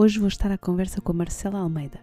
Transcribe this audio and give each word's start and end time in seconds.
hoje 0.00 0.20
vou 0.20 0.28
estar 0.28 0.52
à 0.52 0.56
conversa 0.56 1.00
com 1.00 1.10
a 1.10 1.14
Marcela 1.16 1.58
Almeida. 1.58 1.98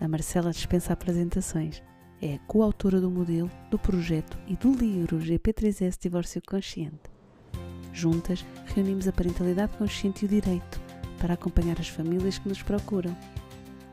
A 0.00 0.08
Marcela 0.08 0.50
dispensa 0.50 0.92
apresentações. 0.92 1.80
É 2.20 2.34
a 2.34 2.38
coautora 2.40 3.00
do 3.00 3.08
modelo, 3.08 3.48
do 3.70 3.78
projeto 3.78 4.36
e 4.48 4.56
do 4.56 4.72
livro 4.72 5.16
GP3S 5.18 5.96
Divórcio 5.96 6.42
Consciente. 6.44 7.08
Juntas, 7.92 8.44
reunimos 8.74 9.06
a 9.06 9.12
parentalidade 9.12 9.76
consciente 9.76 10.24
e 10.24 10.26
o 10.26 10.28
direito 10.28 10.80
para 11.20 11.34
acompanhar 11.34 11.78
as 11.78 11.86
famílias 11.86 12.36
que 12.36 12.48
nos 12.48 12.64
procuram. 12.64 13.16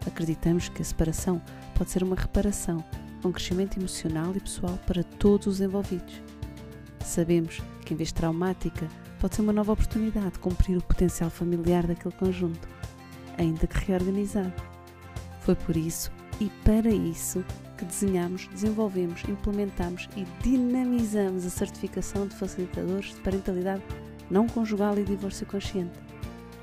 Acreditamos 0.08 0.68
que 0.70 0.82
a 0.82 0.86
separação 0.86 1.40
pode 1.76 1.92
ser 1.92 2.02
uma 2.02 2.16
reparação, 2.16 2.84
um 3.24 3.32
crescimento 3.32 3.78
emocional 3.78 4.36
e 4.36 4.40
pessoal 4.40 4.80
para 4.88 5.04
todos 5.04 5.46
os 5.46 5.62
envolvidos. 5.62 6.24
Sabemos 7.06 7.62
que, 7.86 7.94
em 7.94 7.98
vez 7.98 8.10
de 8.10 8.16
traumática, 8.16 8.88
pode 9.20 9.36
ser 9.36 9.44
uma 9.44 9.54
nova 9.54 9.74
oportunidade 9.74 10.32
de 10.32 10.40
cumprir 10.40 10.76
o 10.76 10.84
potencial 10.84 11.30
familiar 11.30 11.86
daquele 11.86 12.16
conjunto, 12.16 12.77
ainda 13.38 13.68
que 13.68 13.86
reorganizado. 13.86 14.54
Foi 15.42 15.56
por 15.56 15.76
isso 15.78 16.12
e 16.40 16.50
para 16.64 16.90
isso 16.90 17.44
que 17.78 17.86
desenhamos, 17.86 18.48
desenvolvemos, 18.48 19.24
implementamos 19.30 20.10
e 20.16 20.26
dinamizamos 20.42 21.46
a 21.46 21.50
certificação 21.50 22.28
de 22.28 22.36
facilitadores 22.36 23.14
de 23.14 23.22
parentalidade 23.22 23.84
não 24.30 24.48
conjugal 24.48 24.98
e 24.98 25.04
divórcio 25.04 25.46
consciente, 25.46 25.98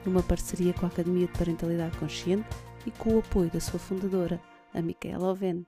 numa 0.05 0.23
parceria 0.23 0.75
com 0.75 0.85
a 0.87 0.89
Academia 0.89 1.27
de 1.27 1.39
Parentalidade 1.39 1.97
Consciente 1.97 2.47
e 2.87 2.91
com 2.91 3.15
o 3.15 3.19
apoio 3.21 3.51
da 3.51 3.61
sua 3.61 3.79
fundadora, 3.79 4.41
a 4.73 4.83
Micaela 4.83 5.31
Oven. 5.31 5.67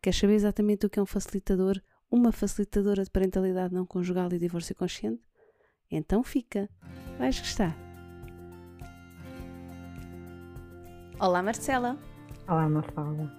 Quer 0.00 0.14
saber 0.14 0.34
exatamente 0.34 0.86
o 0.86 0.90
que 0.90 0.98
é 0.98 1.02
um 1.02 1.06
facilitador, 1.06 1.80
uma 2.10 2.32
facilitadora 2.32 3.04
de 3.04 3.10
parentalidade 3.10 3.74
não 3.74 3.84
conjugal 3.84 4.32
e 4.32 4.38
divórcio 4.38 4.74
consciente? 4.74 5.22
Então 5.90 6.22
fica, 6.22 6.68
vais 7.18 7.38
gostar. 7.38 7.93
Olá 11.24 11.42
Marcela. 11.42 11.96
Olá 12.46 12.68
Mafalda. 12.68 13.32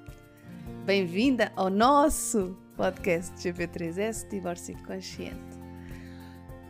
Bem-vinda 0.88 1.52
ao 1.56 1.70
nosso 1.70 2.58
podcast 2.76 3.36
GP3S 3.38 4.28
Divórcio 4.28 4.76
Consciente. 4.88 5.38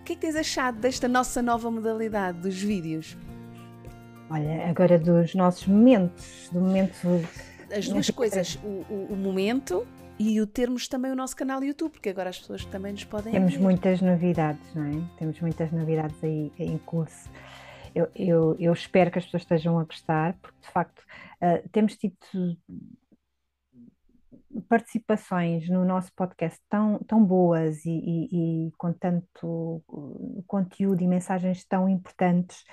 O 0.02 0.03
que 0.03 0.11
é 0.11 0.16
que 0.17 0.17
tens 0.17 0.36
achado 0.36 0.77
desta 0.77 1.08
nossa 1.08 1.41
nova 1.41 1.71
modalidade 1.71 2.41
dos 2.41 2.61
vídeos? 2.61 3.16
Olha, 4.30 4.69
agora 4.69 4.99
dos 4.99 5.33
nossos 5.36 5.66
momentos, 5.67 6.49
do 6.52 6.59
momento. 6.59 6.93
As 7.73 7.88
duas 7.88 8.09
coisas, 8.09 8.59
o, 8.61 8.83
o, 8.93 9.08
o, 9.11 9.16
momento 9.16 9.88
e 10.19 10.41
o 10.41 10.45
termos 10.45 10.89
também 10.89 11.13
o 11.13 11.16
nosso 11.16 11.38
canal 11.38 11.63
YouTube, 11.63 11.93
porque 11.93 12.09
agora 12.09 12.30
as 12.30 12.39
pessoas 12.39 12.66
também 12.66 12.91
nos 12.91 13.05
podem. 13.05 13.31
Temos 13.31 13.55
muitas 13.55 14.02
novidades, 14.02 14.67
não 14.75 14.83
é? 14.83 15.02
Temos 15.17 15.39
muitas 15.39 15.71
novidades 15.71 16.21
aí 16.21 16.52
em 16.59 16.77
curso. 16.77 17.30
Eu, 17.95 18.11
eu, 18.13 18.55
eu 18.59 18.73
espero 18.73 19.09
que 19.09 19.17
as 19.17 19.25
pessoas 19.25 19.43
estejam 19.43 19.79
a 19.79 19.85
gostar, 19.85 20.33
porque 20.41 20.59
de 20.61 20.69
facto 20.69 20.99
uh, 20.99 21.69
temos 21.69 21.95
tido 21.95 22.15
participações 24.67 25.69
no 25.69 25.83
nosso 25.85 26.11
podcast 26.13 26.59
tão, 26.70 26.99
tão 26.99 27.23
boas 27.23 27.86
e, 27.86 27.92
e, 27.92 28.67
e 28.67 28.71
com 28.77 28.93
tanto 28.93 29.81
conteúdo 30.47 31.02
e 31.02 31.08
mensagens 31.08 31.65
tão 31.65 31.89
importantes, 31.89 32.64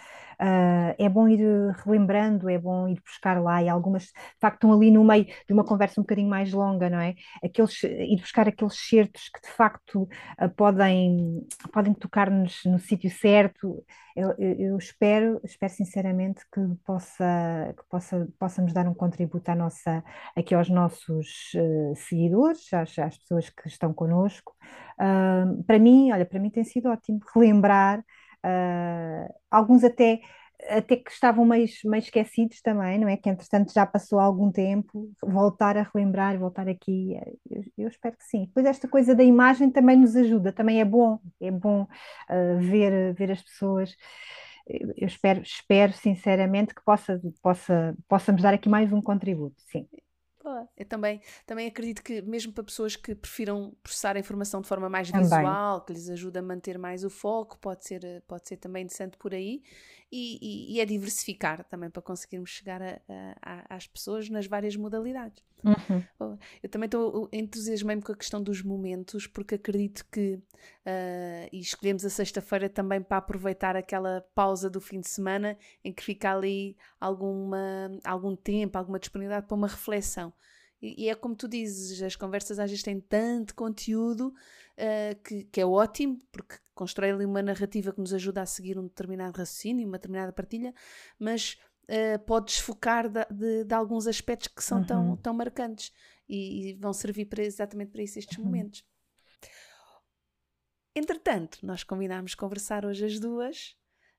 uh, 0.42 0.94
é 0.98 1.08
bom 1.08 1.28
ir 1.28 1.40
relembrando, 1.84 2.50
é 2.50 2.58
bom 2.58 2.88
ir 2.88 3.00
buscar 3.00 3.40
lá 3.40 3.62
e 3.62 3.68
algumas, 3.68 4.04
de 4.04 4.40
facto, 4.40 4.56
estão 4.56 4.72
ali 4.72 4.90
no 4.90 5.04
meio 5.04 5.24
de 5.24 5.52
uma 5.52 5.64
conversa 5.64 6.00
um 6.00 6.04
bocadinho 6.04 6.28
mais 6.28 6.52
longa, 6.52 6.90
não 6.90 6.98
é? 6.98 7.14
Aqueles, 7.42 7.82
ir 7.84 8.16
buscar 8.16 8.48
aqueles 8.48 8.74
certos 8.76 9.28
que 9.28 9.40
de 9.40 9.54
facto 9.54 10.02
uh, 10.02 10.48
podem, 10.56 11.46
podem 11.72 11.94
tocar-nos 11.94 12.60
no 12.64 12.78
sítio 12.78 13.10
certo. 13.10 13.84
Eu, 14.14 14.34
eu, 14.38 14.54
eu, 14.58 14.76
espero, 14.76 15.40
espero 15.44 15.72
sinceramente 15.72 16.42
que 16.52 16.60
possa, 16.84 17.74
que 17.76 17.84
possa, 17.88 18.28
possamos 18.38 18.72
dar 18.72 18.86
um 18.86 18.94
contributo 18.94 19.50
à 19.50 19.54
nossa, 19.54 20.04
aqui 20.36 20.54
aos 20.54 20.68
nossos 20.68 21.52
uh, 21.54 21.94
seguidores, 21.96 22.72
às, 22.74 22.98
às, 22.98 23.16
pessoas 23.16 23.48
que 23.48 23.68
estão 23.68 23.94
connosco. 23.94 24.52
Uh, 25.00 25.62
para 25.64 25.78
mim, 25.78 26.12
olha, 26.12 26.26
para 26.26 26.40
mim 26.40 26.50
tem 26.50 26.64
sido 26.64 26.90
ótimo 26.90 27.20
relembrar, 27.34 28.04
uh, 28.44 29.34
alguns 29.50 29.84
até, 29.84 30.20
até 30.68 30.96
que 30.96 31.10
estavam 31.10 31.44
meio, 31.44 31.66
meio 31.84 32.00
esquecidos 32.00 32.60
também, 32.60 32.98
não 32.98 33.08
é? 33.08 33.16
Que 33.16 33.28
entretanto 33.28 33.72
já 33.72 33.86
passou 33.86 34.18
algum 34.18 34.50
tempo, 34.50 35.10
voltar 35.22 35.76
a 35.76 35.82
relembrar, 35.82 36.38
voltar 36.38 36.68
aqui, 36.68 37.14
eu, 37.50 37.64
eu 37.78 37.88
espero 37.88 38.16
que 38.16 38.24
sim. 38.24 38.46
Depois 38.46 38.66
esta 38.66 38.88
coisa 38.88 39.14
da 39.14 39.22
imagem 39.22 39.70
também 39.70 39.96
nos 39.96 40.16
ajuda, 40.16 40.52
também 40.52 40.80
é 40.80 40.84
bom, 40.84 41.18
é 41.40 41.50
bom 41.50 41.82
uh, 41.82 42.58
ver, 42.60 43.14
ver 43.14 43.32
as 43.32 43.42
pessoas 43.42 43.96
eu 44.66 45.06
espero, 45.06 45.42
espero 45.42 45.92
sinceramente 45.92 46.74
que 46.74 46.82
possa, 46.84 47.20
possa, 47.42 47.96
possamos 48.08 48.42
dar 48.42 48.54
aqui 48.54 48.68
mais 48.68 48.92
um 48.92 49.02
contributo, 49.02 49.56
sim. 49.66 49.88
Eu 50.76 50.84
também, 50.86 51.20
também 51.46 51.68
acredito 51.68 52.02
que, 52.02 52.20
mesmo 52.22 52.52
para 52.52 52.64
pessoas 52.64 52.96
que 52.96 53.14
prefiram 53.14 53.74
processar 53.82 54.16
a 54.16 54.20
informação 54.20 54.60
de 54.60 54.68
forma 54.68 54.88
mais 54.88 55.10
visual, 55.10 55.80
também. 55.80 55.86
que 55.86 55.92
lhes 55.92 56.08
ajuda 56.10 56.40
a 56.40 56.42
manter 56.42 56.78
mais 56.78 57.04
o 57.04 57.10
foco, 57.10 57.58
pode 57.58 57.86
ser, 57.86 58.22
pode 58.26 58.48
ser 58.48 58.56
também 58.56 58.84
interessante 58.84 59.16
por 59.16 59.32
aí. 59.34 59.62
E, 60.14 60.38
e, 60.42 60.74
e 60.74 60.80
é 60.80 60.84
diversificar 60.84 61.64
também 61.64 61.88
para 61.88 62.02
conseguirmos 62.02 62.50
chegar 62.50 62.82
a, 62.82 63.00
a, 63.40 63.76
às 63.76 63.86
pessoas 63.86 64.28
nas 64.28 64.46
várias 64.46 64.76
modalidades. 64.76 65.42
Uhum. 65.64 66.38
Eu 66.62 66.68
também 66.68 66.86
estou 66.86 67.28
entusiasmei-me 67.32 68.02
com 68.02 68.12
a 68.12 68.16
questão 68.16 68.42
dos 68.42 68.62
momentos, 68.62 69.26
porque 69.26 69.54
acredito 69.54 70.04
que, 70.10 70.34
uh, 70.34 71.48
e 71.52 71.60
escolhemos 71.60 72.04
a 72.04 72.10
sexta-feira 72.10 72.68
também 72.68 73.00
para 73.00 73.16
aproveitar 73.16 73.76
aquela 73.76 74.26
pausa 74.34 74.68
do 74.68 74.80
fim 74.80 75.00
de 75.00 75.08
semana 75.08 75.56
em 75.84 75.92
que 75.92 76.02
fica 76.02 76.32
ali 76.32 76.76
alguma, 77.00 77.90
algum 78.04 78.36
tempo, 78.36 78.76
alguma 78.76 78.98
disponibilidade 78.98 79.46
para 79.46 79.56
uma 79.56 79.68
reflexão. 79.68 80.32
E, 80.82 81.08
é 81.08 81.14
como 81.14 81.36
tu 81.36 81.46
dizes, 81.46 82.02
as 82.02 82.16
conversas 82.16 82.58
às 82.58 82.68
vezes 82.68 82.82
têm 82.82 82.98
tanto 83.00 83.54
conteúdo 83.54 84.28
uh, 84.28 85.22
que, 85.22 85.44
que, 85.44 85.60
é 85.60 85.64
ótimo, 85.64 86.20
porque 86.32 86.56
constrói 86.74 87.12
ali 87.12 87.24
uma 87.24 87.40
narrativa 87.40 87.92
que 87.92 88.00
nos 88.00 88.12
ajuda 88.12 88.42
a 88.42 88.46
seguir 88.46 88.76
um 88.76 88.82
determinado 88.82 89.38
raciocínio, 89.38 89.86
uma 89.86 89.96
determinada 89.96 90.32
partilha, 90.32 90.74
mas 91.20 91.56
uh, 91.84 92.18
pode 92.26 92.46
desfocar 92.46 93.08
de, 93.08 93.24
de, 93.30 93.64
de, 93.64 93.74
alguns 93.74 94.08
aspectos 94.08 94.48
que 94.48 94.64
são 94.64 94.78
uhum. 94.78 94.86
tão, 94.86 95.16
tão 95.18 95.34
marcantes 95.34 95.92
e, 96.28 96.70
e, 96.70 96.74
vão 96.74 96.92
servir 96.92 97.26
para, 97.26 97.44
exatamente 97.44 97.92
para 97.92 98.02
isso 98.02 98.18
estes 98.18 98.36
uhum. 98.38 98.44
momentos. 98.44 98.84
Entretanto, 100.96 101.58
nós 101.62 101.84
combinámos 101.84 102.34
conversar 102.34 102.84
hoje 102.84 103.04
as 103.04 103.20
duas 103.20 103.76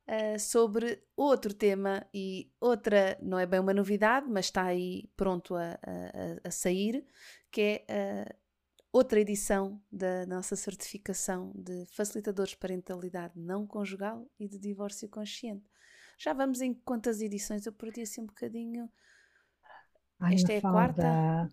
uh, 0.08 0.40
sobre 0.40 1.04
outro 1.16 1.54
tema 1.54 2.06
e 2.14 2.52
outra, 2.60 3.18
não 3.22 3.40
é 3.40 3.46
bem 3.46 3.60
uma 3.60 3.74
novidade, 3.74 4.28
mas 4.30 4.46
está 4.46 4.64
aí 4.64 5.10
pronto 5.16 5.56
a, 5.56 5.72
a, 5.74 6.48
a 6.48 6.52
sair, 6.52 7.06
que 7.52 7.84
é 7.88 8.26
uh, 8.30 8.36
outra 8.92 9.20
edição 9.20 9.82
da 9.92 10.26
nossa 10.26 10.56
certificação 10.56 11.52
de 11.56 11.86
facilitadores 11.88 12.52
de 12.52 12.58
parentalidade 12.58 13.34
não 13.36 13.66
conjugal 13.66 14.30
e 14.40 14.48
de 14.48 14.60
divórcio 14.60 15.10
consciente. 15.10 15.68
Já 16.18 16.32
vamos 16.32 16.62
em 16.62 16.74
quantas 16.74 17.22
edições? 17.22 17.66
Eu 17.66 17.74
perdi 17.74 18.02
assim 18.02 18.22
um 18.22 18.28
bocadinho. 18.28 18.90
Ai, 20.20 20.36
Esta 20.36 20.54
é 20.54 20.58
a 20.58 20.62
quarta? 20.62 21.52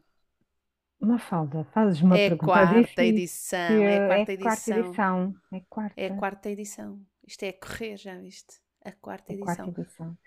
Uma 1.00 1.18
falda, 1.18 1.64
fazes 1.72 2.02
uma 2.02 2.14
é 2.16 2.28
pergunta 2.28 2.44
quarta 2.44 2.74
difícil. 2.74 3.04
edição, 3.04 3.58
é 3.58 3.96
a 3.96 4.06
quarta, 4.06 4.32
é 4.32 4.34
edição. 4.34 4.44
quarta 4.44 4.70
edição. 4.70 5.34
É 5.50 5.60
quarta. 5.60 6.00
É 6.00 6.06
a 6.06 6.16
quarta 6.16 6.50
edição. 6.50 7.06
Isto 7.30 7.44
é 7.44 7.52
correr, 7.52 7.96
já 7.96 8.16
viste? 8.18 8.60
A 8.84 8.90
quarta 8.90 9.32
a 9.32 9.36
edição. 9.36 9.54
Quarta 9.54 9.80
edição. 9.82 10.18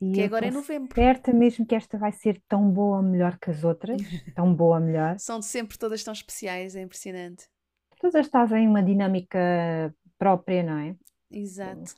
E 0.00 0.12
que 0.12 0.22
agora 0.22 0.46
é 0.46 0.50
novembro. 0.50 0.92
Certa 0.92 1.32
mesmo 1.32 1.64
que 1.64 1.72
esta 1.76 1.96
vai 1.96 2.10
ser 2.10 2.42
tão 2.48 2.68
boa 2.68 2.96
ou 2.96 3.02
melhor 3.02 3.38
que 3.38 3.48
as 3.48 3.62
outras. 3.62 4.02
tão 4.34 4.52
boa 4.52 4.78
ou 4.78 4.84
melhor. 4.84 5.16
São 5.20 5.38
de 5.38 5.46
sempre 5.46 5.78
todas 5.78 6.02
tão 6.02 6.12
especiais, 6.12 6.74
é 6.74 6.82
impressionante. 6.82 7.46
Todas 8.00 8.28
trazem 8.28 8.66
uma 8.66 8.82
dinâmica 8.82 9.94
própria, 10.18 10.64
não 10.64 10.78
é? 10.78 10.96
Exato. 11.30 11.94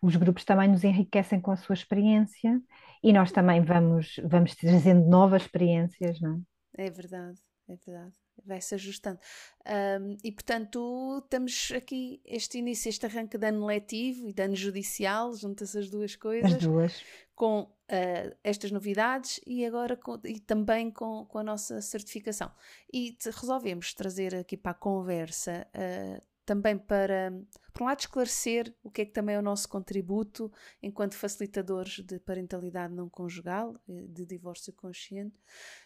Os 0.00 0.14
grupos 0.14 0.44
também 0.44 0.68
nos 0.68 0.84
enriquecem 0.84 1.40
com 1.40 1.50
a 1.50 1.56
sua 1.56 1.74
experiência 1.74 2.62
e 3.02 3.12
nós 3.12 3.32
também 3.32 3.64
vamos, 3.64 4.20
vamos 4.24 4.54
trazendo 4.54 5.08
novas 5.08 5.42
experiências, 5.42 6.20
não 6.20 6.40
é? 6.76 6.84
É 6.84 6.90
verdade, 6.90 7.40
é 7.68 7.74
verdade. 7.74 8.14
Vai 8.44 8.60
se 8.60 8.74
ajustando. 8.74 9.18
Um, 9.66 10.16
e 10.22 10.32
portanto, 10.32 11.20
estamos 11.24 11.72
aqui, 11.74 12.20
este 12.24 12.58
início, 12.58 12.88
este 12.88 13.06
arranque 13.06 13.38
de 13.38 13.46
ano 13.46 13.66
letivo 13.66 14.28
e 14.28 14.32
de 14.32 14.42
ano 14.42 14.56
judicial, 14.56 15.34
junta-se 15.34 15.78
as 15.78 15.88
duas 15.88 16.16
coisas. 16.16 16.54
As 16.54 16.62
duas. 16.62 17.02
Com 17.34 17.62
uh, 17.62 18.36
estas 18.44 18.70
novidades 18.70 19.40
e 19.46 19.64
agora 19.64 19.96
com, 19.96 20.20
e 20.24 20.38
também 20.38 20.90
com, 20.90 21.24
com 21.26 21.38
a 21.38 21.42
nossa 21.42 21.80
certificação. 21.80 22.52
E 22.92 23.16
resolvemos 23.24 23.94
trazer 23.94 24.34
aqui 24.34 24.56
para 24.56 24.72
a 24.72 24.74
conversa. 24.74 25.66
Uh, 25.74 26.32
também 26.44 26.76
para, 26.76 27.32
por 27.72 27.82
um 27.82 27.86
lado, 27.86 28.00
esclarecer 28.00 28.74
o 28.82 28.90
que 28.90 29.02
é 29.02 29.04
que 29.04 29.12
também 29.12 29.36
é 29.36 29.38
o 29.38 29.42
nosso 29.42 29.68
contributo 29.68 30.52
enquanto 30.82 31.14
facilitadores 31.14 32.00
de 32.00 32.18
parentalidade 32.18 32.92
não 32.92 33.08
conjugal, 33.08 33.76
eh, 33.88 34.06
de 34.08 34.26
divórcio 34.26 34.72
consciente, 34.72 35.36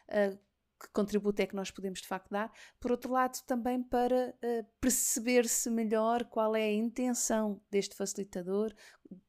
uh, 0.09 0.39
que 0.81 0.89
contributo 0.93 1.41
é 1.41 1.47
que 1.47 1.57
nós 1.57 1.71
podemos 1.71 2.01
de 2.01 2.07
facto 2.07 2.31
dar. 2.31 2.53
Por 2.79 2.91
outro 2.91 3.13
lado, 3.13 3.39
também 3.47 3.83
para 3.83 4.35
uh, 4.43 4.67
perceber-se 4.81 5.71
melhor 5.71 6.25
qual 6.25 6.55
é 6.55 6.65
a 6.65 6.73
intenção 6.73 7.61
deste 7.71 7.95
facilitador, 7.95 8.75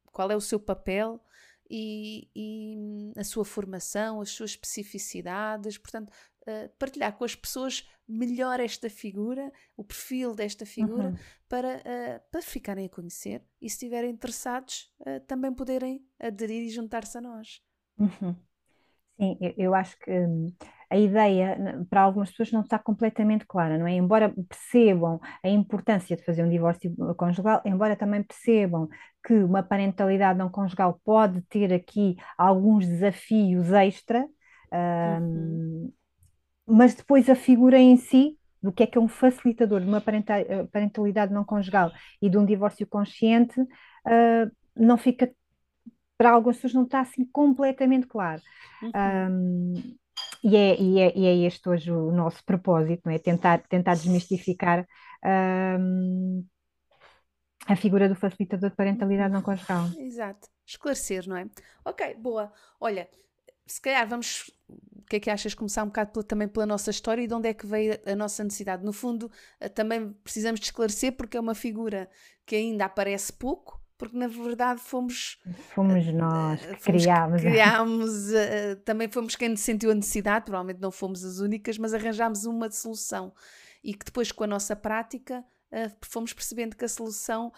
qual 0.06 0.30
é 0.30 0.36
o 0.36 0.42
seu 0.42 0.60
papel 0.60 1.24
e, 1.70 2.30
e 2.36 3.14
a 3.18 3.24
sua 3.24 3.46
formação, 3.46 4.22
as 4.22 4.32
suas 4.32 4.52
especificidades, 4.52 5.78
portanto, 5.78 6.10
uh, 6.10 6.70
partilhar 6.78 7.18
com 7.18 7.24
as 7.24 7.36
pessoas 7.36 7.88
melhor 8.08 8.60
esta 8.60 8.90
figura, 8.90 9.52
o 9.76 9.84
perfil 9.84 10.36
desta 10.36 10.66
figura, 10.66 11.10
uhum. 11.10 11.18
para, 11.48 11.78
uh, 11.78 12.32
para 12.32 12.42
ficarem 12.42 12.86
a 12.86 12.90
conhecer 12.90 13.42
e, 13.62 13.70
se 13.70 13.76
estiverem 13.76 14.12
interessados, 14.12 14.94
também 15.28 15.54
poderem 15.54 16.06
aderir 16.20 16.64
e 16.64 16.70
juntar-se 16.70 17.18
a 17.18 17.22
nós. 17.22 17.62
Uhum. 17.98 18.36
Sim, 19.18 19.38
eu, 19.42 19.54
eu 19.58 19.76
acho 19.76 19.98
que 20.00 20.12
hum, 20.12 20.54
a 20.90 20.98
ideia 20.98 21.86
para 21.90 22.02
algumas 22.02 22.30
pessoas 22.30 22.52
não 22.52 22.62
está 22.62 22.80
completamente 22.80 23.46
clara, 23.46 23.78
não 23.78 23.88
é? 23.88 23.94
Embora 23.94 24.34
percebam 24.48 25.20
a 25.44 25.50
importância 25.50 26.16
de 26.16 26.24
fazer 26.24 26.44
um 26.44 26.50
divórcio 26.50 26.96
conjugal, 27.16 27.62
embora 27.66 27.96
também 27.96 28.24
percebam 28.24 28.88
que 29.26 29.34
uma 29.34 29.62
parentalidade 29.62 30.40
não 30.40 30.50
conjugal 30.50 31.00
pode 31.04 31.42
ter 31.44 31.74
aqui 31.74 32.16
alguns 32.38 32.88
desafios 32.88 33.72
extra, 33.74 34.26
hum, 34.72 35.22
uhum. 35.22 35.94
mas 36.66 36.94
depois 36.96 37.30
a 37.30 37.36
figura 37.36 37.78
em 37.78 37.98
si 37.98 38.38
do 38.64 38.72
que 38.72 38.84
é 38.84 38.88
que 38.88 38.98
é 38.98 39.02
um 39.02 39.08
facilitador 39.08 39.82
de 39.82 39.88
uma 39.88 40.02
parentalidade 40.02 41.34
não 41.34 41.44
conjugal 41.44 41.92
e 42.22 42.30
de 42.30 42.38
um 42.38 42.46
divórcio 42.46 42.88
consciente, 42.88 43.60
uh, 43.62 44.52
não 44.76 44.98
fica 44.98 45.32
para 46.18 46.32
algumas 46.32 46.58
pessoas 46.58 46.74
não 46.74 46.84
está 46.84 47.02
assim 47.02 47.26
completamente 47.26 48.08
claro. 48.08 48.42
Uhum. 48.82 48.92
Um, 48.96 49.98
e, 50.48 50.56
é, 50.56 50.82
e, 50.82 51.00
é, 51.00 51.18
e 51.18 51.26
é 51.26 51.36
este 51.46 51.68
hoje 51.68 51.92
o 51.92 52.10
nosso 52.10 52.42
propósito, 52.46 53.02
não 53.06 53.12
é? 53.12 53.20
Tentar, 53.20 53.62
tentar 53.68 53.96
desmistificar 53.96 54.88
um, 55.78 56.46
a 57.68 57.76
figura 57.76 58.08
do 58.08 58.16
facilitador 58.16 58.70
de 58.70 58.76
parentalidade 58.78 59.34
não 59.34 59.42
conjugal. 59.42 59.90
Exato. 59.98 60.48
Esclarecer, 60.66 61.28
não 61.28 61.36
é? 61.36 61.46
Ok, 61.84 62.16
boa. 62.16 62.52
Olha, 62.80 63.10
se 63.66 63.82
calhar 63.82 64.08
vamos. 64.08 64.50
O 64.70 65.04
que 65.10 65.18
é 65.18 65.20
que 65.20 65.30
achas? 65.30 65.54
Começar 65.54 65.84
um 65.84 65.88
bocado 65.88 66.12
pela, 66.12 66.24
também 66.24 66.48
pela 66.48 66.66
nossa 66.66 66.92
história 66.92 67.22
e 67.22 67.28
de 67.28 67.34
onde 67.34 67.50
é 67.50 67.54
que 67.54 67.66
veio 67.66 68.00
a 68.06 68.16
nossa 68.16 68.42
necessidade. 68.44 68.86
No 68.86 68.94
fundo, 68.94 69.30
eh, 69.60 69.70
também 69.70 70.14
precisamos 70.24 70.60
de 70.60 70.66
esclarecer 70.68 71.14
porque 71.14 71.38
é 71.38 71.40
uma 71.40 71.56
figura 71.56 72.10
que 72.46 72.56
ainda 72.56 72.86
aparece 72.86 73.32
pouco, 73.34 73.77
porque 73.98 74.18
na 74.18 74.28
verdade 74.28 74.80
fomos 74.82 75.40
fomos 75.74 76.08
eh, 76.08 76.12
nós 76.12 76.60
que 76.60 76.76
fomos, 76.76 77.04
criámos, 77.04 77.42
criámos 77.42 78.30
uh, 78.32 78.76
também 78.86 79.08
fomos 79.08 79.36
quem 79.36 79.56
sentiu 79.56 79.92
a 79.92 79.96
necessidade, 79.96 80.46
provavelmente 80.46 80.82
não 80.82 80.92
fomos 80.92 81.24
as 81.24 81.40
únicas, 81.40 81.78
mas 81.78 81.94
arranjámos 81.94 82.46
uma 82.46 82.70
solução. 82.70 83.34
E 83.84 83.94
que 83.94 84.06
depois 84.06 84.32
com 84.32 84.44
a 84.44 84.48
nossa 84.48 84.76
prática 84.76 85.44
uh, 85.72 85.98
fomos 86.02 86.34
percebendo 86.34 86.76
que 86.76 86.86
a 86.86 86.90
solução 86.90 87.52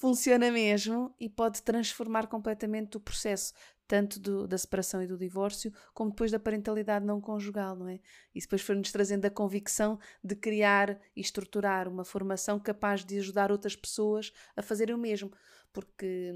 funciona 0.00 0.50
mesmo 0.50 1.14
e 1.18 1.28
pode 1.28 1.62
transformar 1.62 2.26
completamente 2.26 2.96
o 2.96 3.00
processo 3.00 3.52
tanto 3.90 4.20
do, 4.20 4.46
da 4.46 4.56
separação 4.56 5.02
e 5.02 5.06
do 5.08 5.18
divórcio, 5.18 5.72
como 5.92 6.10
depois 6.10 6.30
da 6.30 6.38
parentalidade 6.38 7.04
não 7.04 7.20
conjugal, 7.20 7.74
não 7.74 7.88
é? 7.88 7.98
E 8.32 8.40
depois 8.40 8.62
foi-nos 8.62 8.92
trazendo 8.92 9.24
a 9.24 9.30
convicção 9.30 9.98
de 10.22 10.36
criar 10.36 10.96
e 11.16 11.20
estruturar 11.20 11.88
uma 11.88 12.04
formação 12.04 12.60
capaz 12.60 13.04
de 13.04 13.18
ajudar 13.18 13.50
outras 13.50 13.74
pessoas 13.74 14.32
a 14.56 14.62
fazerem 14.62 14.94
o 14.94 14.98
mesmo. 14.98 15.32
Porque 15.72 16.32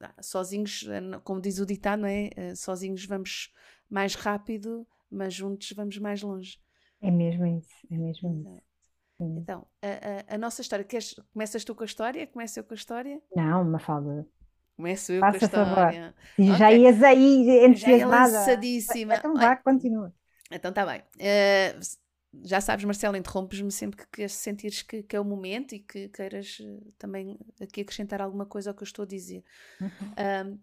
ah, 0.00 0.22
sozinhos, 0.22 0.86
ah, 0.86 1.18
como 1.20 1.40
diz 1.40 1.58
o 1.58 1.64
ditado, 1.64 2.00
não 2.00 2.08
é? 2.08 2.28
Ah, 2.36 2.54
sozinhos 2.54 3.06
vamos 3.06 3.54
mais 3.88 4.14
rápido, 4.14 4.86
mas 5.10 5.32
juntos 5.32 5.72
vamos 5.72 5.96
mais 5.96 6.20
longe. 6.20 6.60
É 7.00 7.10
mesmo 7.10 7.46
isso, 7.46 7.86
é 7.90 7.96
mesmo 7.96 8.42
isso. 8.42 8.62
Então, 9.18 9.66
a, 9.80 10.32
a, 10.32 10.34
a, 10.34 10.38
nossa 10.38 10.60
história, 10.60 10.84
queres, 10.84 11.14
começas 11.32 11.64
tu 11.64 11.74
com 11.74 11.84
a 11.84 11.86
história? 11.86 12.26
Começa 12.26 12.60
eu 12.60 12.64
com 12.64 12.74
a 12.74 12.76
história? 12.76 13.20
Não, 13.34 13.62
uma 13.62 13.78
falda. 13.78 14.28
Começo 14.78 15.10
eu 15.10 15.18
Faça 15.18 15.38
com 15.40 15.56
a 15.56 15.64
história. 15.64 16.14
Okay. 16.34 16.54
Já 16.56 16.72
ias 16.72 17.02
aí 17.02 17.64
entusiasmada. 17.66 18.30
Já 18.30 18.38
lançadíssima. 18.38 19.16
Então 19.16 19.34
vá, 19.34 19.56
continua. 19.56 20.14
Então 20.52 20.68
está 20.68 20.86
bem. 20.86 21.00
Uh, 21.00 21.80
já 22.44 22.60
sabes, 22.60 22.84
Marcelo, 22.84 23.16
interrompes-me 23.16 23.72
sempre 23.72 24.06
que, 24.06 24.28
sentires 24.28 24.82
que, 24.82 25.02
que, 25.02 25.16
é 25.16 25.20
o 25.20 25.24
momento 25.24 25.74
e 25.74 25.80
que 25.80 26.08
queiras 26.10 26.60
uh, 26.60 26.92
também 26.96 27.36
aqui 27.60 27.80
acrescentar 27.80 28.22
alguma 28.22 28.46
coisa 28.46 28.70
ao 28.70 28.74
que 28.74 28.84
eu 28.84 28.86
estou 28.86 29.02
a 29.02 29.06
dizer. 29.06 29.42
Uhum. 29.80 29.88
Uh, 30.54 30.60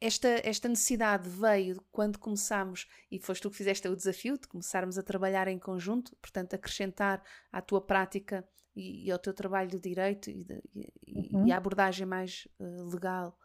esta, 0.00 0.28
esta 0.42 0.66
necessidade 0.66 1.28
veio 1.28 1.84
quando 1.92 2.18
começámos, 2.18 2.88
e 3.10 3.18
foste 3.18 3.42
tu 3.42 3.50
que 3.50 3.58
fizeste 3.58 3.86
o 3.88 3.96
desafio 3.96 4.38
de 4.38 4.48
começarmos 4.48 4.96
a 4.96 5.02
trabalhar 5.02 5.48
em 5.48 5.58
conjunto, 5.58 6.16
portanto, 6.16 6.54
acrescentar 6.54 7.22
à 7.52 7.60
tua 7.60 7.80
prática 7.82 8.42
e, 8.74 9.06
e 9.06 9.10
ao 9.10 9.18
teu 9.18 9.32
trabalho 9.32 9.70
de 9.70 9.78
direito 9.78 10.30
e, 10.30 10.44
de, 10.44 10.62
e, 11.06 11.36
uhum. 11.36 11.46
e 11.46 11.52
a 11.52 11.56
abordagem 11.56 12.06
mais 12.06 12.46
uh, 12.58 12.84
legal 12.88 13.36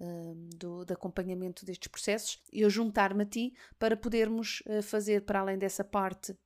uh, 0.00 0.34
do, 0.56 0.84
de 0.84 0.92
acompanhamento 0.92 1.64
destes 1.64 1.88
processos, 1.88 2.42
eu 2.52 2.70
juntar-me 2.70 3.22
a 3.22 3.26
ti 3.26 3.52
para 3.78 3.96
podermos 3.96 4.62
uh, 4.66 4.82
fazer, 4.82 5.22
para 5.24 5.40
além 5.40 5.58
dessa 5.58 5.84
parte 5.84 6.36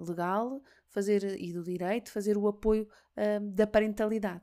legal 0.00 0.60
fazer, 0.88 1.22
e 1.40 1.52
do 1.52 1.62
direito, 1.62 2.10
fazer 2.10 2.36
o 2.36 2.48
apoio 2.48 2.88
da 3.54 3.68
parentalidade. 3.68 4.42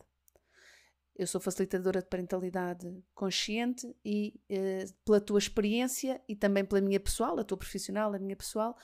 Eu 1.14 1.28
sou 1.28 1.42
facilitadora 1.42 2.00
de 2.00 2.08
parentalidade 2.08 2.88
consciente 3.14 3.94
e, 4.06 4.40
pela 5.04 5.20
tua 5.20 5.38
experiência 5.38 6.22
e 6.30 6.34
também 6.34 6.64
pela 6.64 6.80
minha 6.80 6.98
pessoal, 6.98 7.38
a 7.38 7.44
tua 7.44 7.58
profissional, 7.58 8.14
a 8.14 8.20
minha 8.20 8.38
pessoal, 8.38 8.78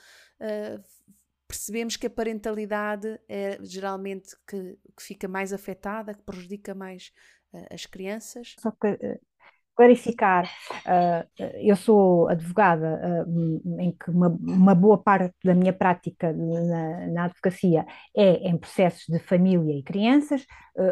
percebemos 1.46 1.96
que 1.96 2.06
a 2.06 2.10
parentalidade 2.10 3.18
é 3.28 3.58
geralmente 3.62 4.36
que, 4.46 4.78
que 4.96 5.02
fica 5.02 5.28
mais 5.28 5.52
afetada, 5.52 6.14
que 6.14 6.22
prejudica 6.22 6.74
mais 6.74 7.12
uh, 7.52 7.66
as 7.70 7.86
crianças. 7.86 8.54
Só 8.58 8.70
que 8.70 8.88
uh, 8.88 9.20
clarificar, 9.74 10.50
uh, 10.86 11.28
eu 11.60 11.76
sou 11.76 12.28
advogada 12.28 13.26
em 13.78 13.92
que 13.92 14.10
uma, 14.10 14.28
uma, 14.28 14.74
boa 14.74 14.96
parte 14.96 15.34
da 15.44 15.54
minha 15.54 15.72
prática 15.72 16.32
na, 16.32 17.06
na 17.08 17.24
advocacia 17.24 17.86
é 18.16 18.48
em 18.48 18.56
processos 18.56 19.04
de 19.06 19.18
família 19.18 19.78
e 19.78 19.82
crianças, 19.82 20.46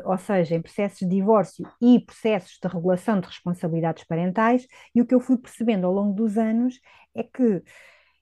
ou 0.05 0.19
seja, 0.19 0.55
em 0.55 0.61
processos 0.61 0.99
de 0.99 1.09
divórcio 1.09 1.67
e 1.81 1.99
processos 1.99 2.59
de 2.62 2.69
regulação 2.69 3.21
de 3.21 3.26
responsabilidades 3.26 4.05
parentais, 4.05 4.67
e 4.95 5.00
o 5.00 5.07
que 5.07 5.14
eu 5.14 5.21
fui 5.21 5.38
percebendo 5.38 5.87
ao 5.87 5.93
longo 5.93 6.12
dos 6.12 6.37
anos 6.37 6.79
é 7.14 7.23
que 7.23 7.62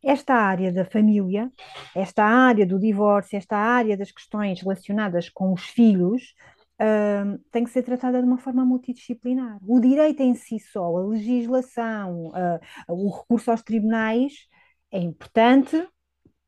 esta 0.03 0.35
área 0.35 0.73
da 0.73 0.85
família, 0.85 1.51
esta 1.95 2.25
área 2.25 2.67
do 2.67 2.79
divórcio, 2.79 3.37
esta 3.37 3.57
área 3.57 3.97
das 3.97 4.11
questões 4.11 4.61
relacionadas 4.61 5.29
com 5.29 5.53
os 5.53 5.63
filhos, 5.63 6.35
uh, 6.81 7.39
tem 7.51 7.65
que 7.65 7.71
ser 7.71 7.83
tratada 7.83 8.21
de 8.21 8.27
uma 8.27 8.39
forma 8.39 8.65
multidisciplinar. 8.65 9.59
O 9.67 9.81
direito 9.81 10.21
em 10.21 10.35
si 10.35 10.59
só, 10.59 10.97
a 10.97 11.07
legislação, 11.07 12.29
uh, 12.29 12.61
o 12.89 13.11
recurso 13.11 13.51
aos 13.51 13.63
tribunais 13.63 14.49
é 14.91 14.99
importante, 14.99 15.89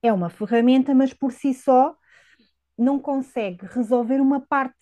é 0.02 0.12
uma 0.12 0.28
ferramenta, 0.28 0.94
mas 0.94 1.14
por 1.14 1.32
si 1.32 1.54
só 1.54 1.96
não 2.76 2.98
consegue 2.98 3.64
resolver 3.66 4.20
uma 4.20 4.40
parte 4.40 4.74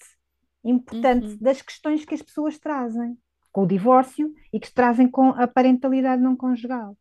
importante 0.64 1.26
uhum. 1.26 1.38
das 1.40 1.60
questões 1.60 2.04
que 2.04 2.14
as 2.14 2.22
pessoas 2.22 2.58
trazem 2.58 3.16
com 3.52 3.62
o 3.62 3.66
divórcio 3.66 4.32
e 4.52 4.58
que 4.58 4.66
se 4.66 4.74
trazem 4.74 5.08
com 5.08 5.28
a 5.28 5.46
parentalidade 5.46 6.22
não 6.22 6.34
conjugal. 6.34 6.96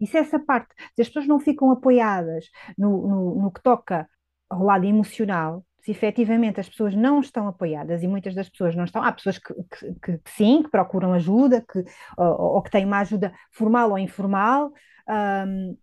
E 0.00 0.06
se 0.06 0.16
essa 0.16 0.38
parte, 0.38 0.74
se 0.94 1.02
as 1.02 1.08
pessoas 1.08 1.26
não 1.26 1.38
ficam 1.38 1.70
apoiadas 1.70 2.46
no, 2.76 3.06
no, 3.06 3.42
no 3.42 3.52
que 3.52 3.62
toca 3.62 4.08
ao 4.48 4.62
lado 4.62 4.84
emocional, 4.84 5.64
se 5.80 5.90
efetivamente 5.90 6.60
as 6.60 6.68
pessoas 6.68 6.94
não 6.94 7.20
estão 7.20 7.48
apoiadas 7.48 8.02
e 8.02 8.08
muitas 8.08 8.34
das 8.34 8.48
pessoas 8.48 8.74
não 8.74 8.84
estão, 8.84 9.02
há 9.02 9.12
pessoas 9.12 9.38
que, 9.38 9.54
que, 9.54 9.94
que, 9.94 10.18
que 10.18 10.30
sim, 10.30 10.62
que 10.62 10.70
procuram 10.70 11.12
ajuda, 11.12 11.64
que, 11.70 11.84
ou, 12.16 12.56
ou, 12.56 12.62
que 12.62 12.70
têm 12.70 12.84
uma 12.84 13.00
ajuda 13.00 13.32
formal 13.52 13.90
ou 13.90 13.98
informal, 13.98 14.72
um, 15.08 15.76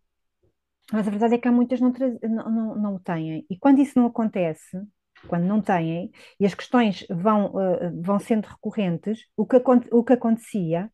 mas 0.92 1.08
a 1.08 1.12
verdade 1.12 1.36
é 1.36 1.38
que 1.38 1.48
há 1.48 1.52
muitas 1.52 1.80
não, 1.82 1.92
não, 1.92 2.52
não, 2.52 2.76
não 2.76 2.96
o 2.96 3.00
têm. 3.00 3.46
E 3.50 3.58
quando 3.58 3.80
isso 3.80 3.98
não 3.98 4.08
acontece, 4.08 4.80
quando 5.28 5.44
não 5.46 5.62
têm, 5.62 6.12
e 6.40 6.46
as 6.46 6.54
questões 6.54 7.06
vão, 7.10 7.48
uh, 7.48 8.02
vão 8.04 8.20
sendo 8.20 8.46
recorrentes, 8.46 9.26
o 9.36 9.46
que, 9.46 9.58
o 9.92 10.04
que 10.04 10.14
acontecia 10.14 10.92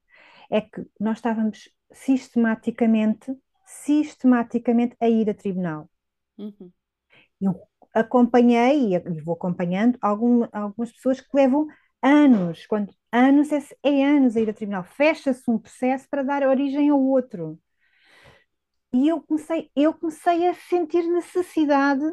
é 0.50 0.62
que 0.62 0.86
nós 1.00 1.17
estávamos 1.17 1.70
sistematicamente 1.91 3.36
sistematicamente 3.71 4.95
a 5.00 5.07
ir 5.07 5.29
a 5.29 5.33
tribunal. 5.33 5.89
Uhum. 6.38 6.71
Eu 7.39 7.62
acompanhei 7.93 8.95
e 8.95 9.21
vou 9.21 9.33
acompanhando 9.33 9.98
algum, 10.01 10.45
algumas 10.51 10.91
pessoas 10.91 11.21
que 11.21 11.29
levam 11.33 11.67
anos, 12.01 12.65
quando 12.65 12.93
anos 13.12 13.51
é, 13.51 13.60
é 13.83 14.05
anos 14.05 14.36
a 14.36 14.41
ir 14.41 14.50
a 14.50 14.53
tribunal, 14.53 14.83
fecha-se 14.83 15.50
um 15.50 15.57
processo 15.57 16.07
para 16.10 16.24
dar 16.24 16.43
origem 16.43 16.89
ao 16.89 17.01
outro. 17.01 17.60
E 18.93 19.07
eu 19.07 19.21
comecei, 19.21 19.69
eu 19.75 19.93
comecei 19.93 20.48
a 20.48 20.53
sentir 20.53 21.03
necessidade 21.03 22.03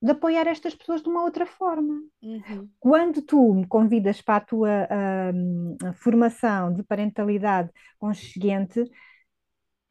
de 0.00 0.10
apoiar 0.10 0.46
estas 0.46 0.74
pessoas 0.74 1.02
de 1.02 1.08
uma 1.08 1.22
outra 1.22 1.46
forma. 1.46 2.02
Uhum. 2.22 2.68
Quando 2.78 3.22
tu 3.22 3.54
me 3.54 3.66
convidas 3.66 4.20
para 4.20 4.36
a 4.36 4.40
tua 4.40 4.88
uh, 4.88 5.92
formação 5.94 6.74
de 6.74 6.82
parentalidade 6.82 7.70
consciente, 7.98 8.84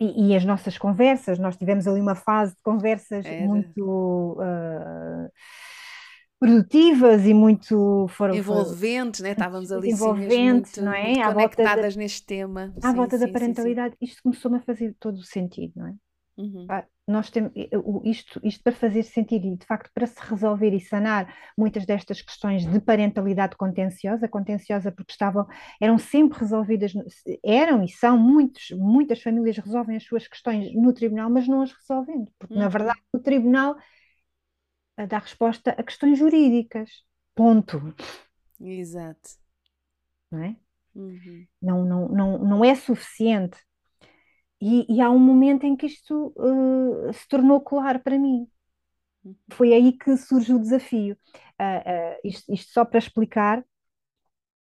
e, 0.04 0.28
e, 0.28 0.36
as 0.36 0.44
nossas 0.44 0.78
conversas, 0.78 1.40
nós 1.40 1.56
tivemos 1.56 1.88
ali 1.88 2.02
uma 2.02 2.16
fase 2.16 2.54
de 2.54 2.62
conversas 2.62 3.26
Era. 3.26 3.46
muito 3.46 4.38
uh, 4.40 5.30
produtivas 6.40 7.26
e 7.26 7.34
muito 7.34 8.08
foram 8.10 8.36
envolventes, 8.36 9.22
né? 9.22 9.32
Estávamos 9.32 9.72
ali 9.72 9.92
envolventes, 9.92 10.78
muito, 10.78 10.82
não 10.82 10.94
é? 10.94 11.14
Muito 11.14 11.34
conectadas 11.34 11.96
da, 11.96 12.02
neste 12.02 12.26
tema. 12.26 12.74
À 12.82 12.90
sim, 12.90 12.96
volta 12.96 13.18
sim, 13.18 13.26
da 13.26 13.32
parentalidade, 13.32 13.96
sim, 13.98 14.06
isto 14.06 14.22
começou-me 14.24 14.58
a 14.58 14.62
fazer 14.62 14.96
todo 15.00 15.16
o 15.16 15.24
sentido, 15.24 15.74
não 15.78 15.88
é? 15.88 15.94
Uhum. 16.38 16.68
Nós 17.06 17.30
temos 17.30 17.52
isto, 18.06 18.40
isto 18.44 18.64
para 18.64 18.72
fazer 18.72 19.04
sentido 19.04 19.46
e 19.46 19.58
de 19.58 19.66
facto 19.66 19.92
para 19.94 20.08
se 20.08 20.20
resolver 20.22 20.74
e 20.74 20.80
sanar 20.80 21.36
muitas 21.58 21.86
destas 21.86 22.22
questões 22.22 22.66
de 22.66 22.80
parentalidade 22.80 23.58
contenciosa, 23.58 24.28
contenciosa 24.28 24.90
porque 24.90 25.12
estavam, 25.12 25.46
eram 25.82 25.98
sempre 25.98 26.40
resolvidas, 26.40 26.94
eram 27.44 27.84
e 27.84 27.90
são 27.90 28.18
muitos, 28.18 28.72
muitas 28.72 29.22
famílias 29.22 29.58
resolvem 29.58 29.98
as 29.98 30.04
suas 30.04 30.30
questões 30.30 30.74
no 30.74 30.94
tribunal, 30.94 31.30
mas 31.30 31.46
não 31.46 31.62
as 31.62 31.74
resolvendo, 31.74 32.32
porque 32.40 32.54
uhum. 32.54 32.62
na 32.62 32.70
verdade 32.70 33.02
o 33.12 33.20
tribunal 33.20 33.76
dá 35.10 35.18
resposta 35.18 35.72
a 35.72 35.84
questões 35.84 36.18
jurídicas. 36.18 36.90
Ponto. 37.36 37.94
Exato. 38.62 39.30
Não 40.32 40.42
é? 40.42 40.56
Uhum. 40.96 41.46
Não, 41.62 41.84
não, 41.84 42.08
não, 42.08 42.38
não 42.38 42.66
é 42.66 42.76
suficiente 42.76 43.58
e, 44.64 44.86
e, 44.98 45.02
há 45.02 45.10
um 45.10 45.20
momento 45.20 45.66
em 45.66 45.76
que 45.76 45.86
isto 45.86 46.34
uh, 46.38 47.12
se 47.14 47.28
tornou 47.28 47.60
claro 47.60 48.00
para 48.00 48.18
mim. 48.18 48.48
Uhum. 49.24 49.36
Foi 49.52 49.74
aí 49.74 49.92
que 49.92 50.16
surge 50.16 50.54
o 50.54 50.60
desafio. 50.60 51.18
Uh, 51.60 52.16
uh, 52.16 52.20
isto, 52.24 52.54
isto, 52.54 52.72
só 52.72 52.86
para 52.86 53.00
explicar 53.00 53.64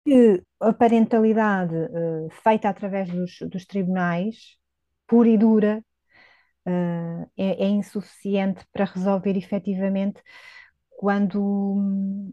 que 0.03 0.43
a 0.59 0.73
parentalidade 0.73 1.73
feita 2.43 2.69
através 2.69 3.09
dos, 3.09 3.39
dos, 3.49 3.65
tribunais, 3.65 4.57
pura 5.07 5.29
e 5.29 5.37
dura, 5.37 5.83
é, 7.37 7.65
é, 7.65 7.67
insuficiente 7.67 8.65
para 8.71 8.85
resolver 8.85 9.35
efetivamente 9.35 10.21
quando 10.97 12.31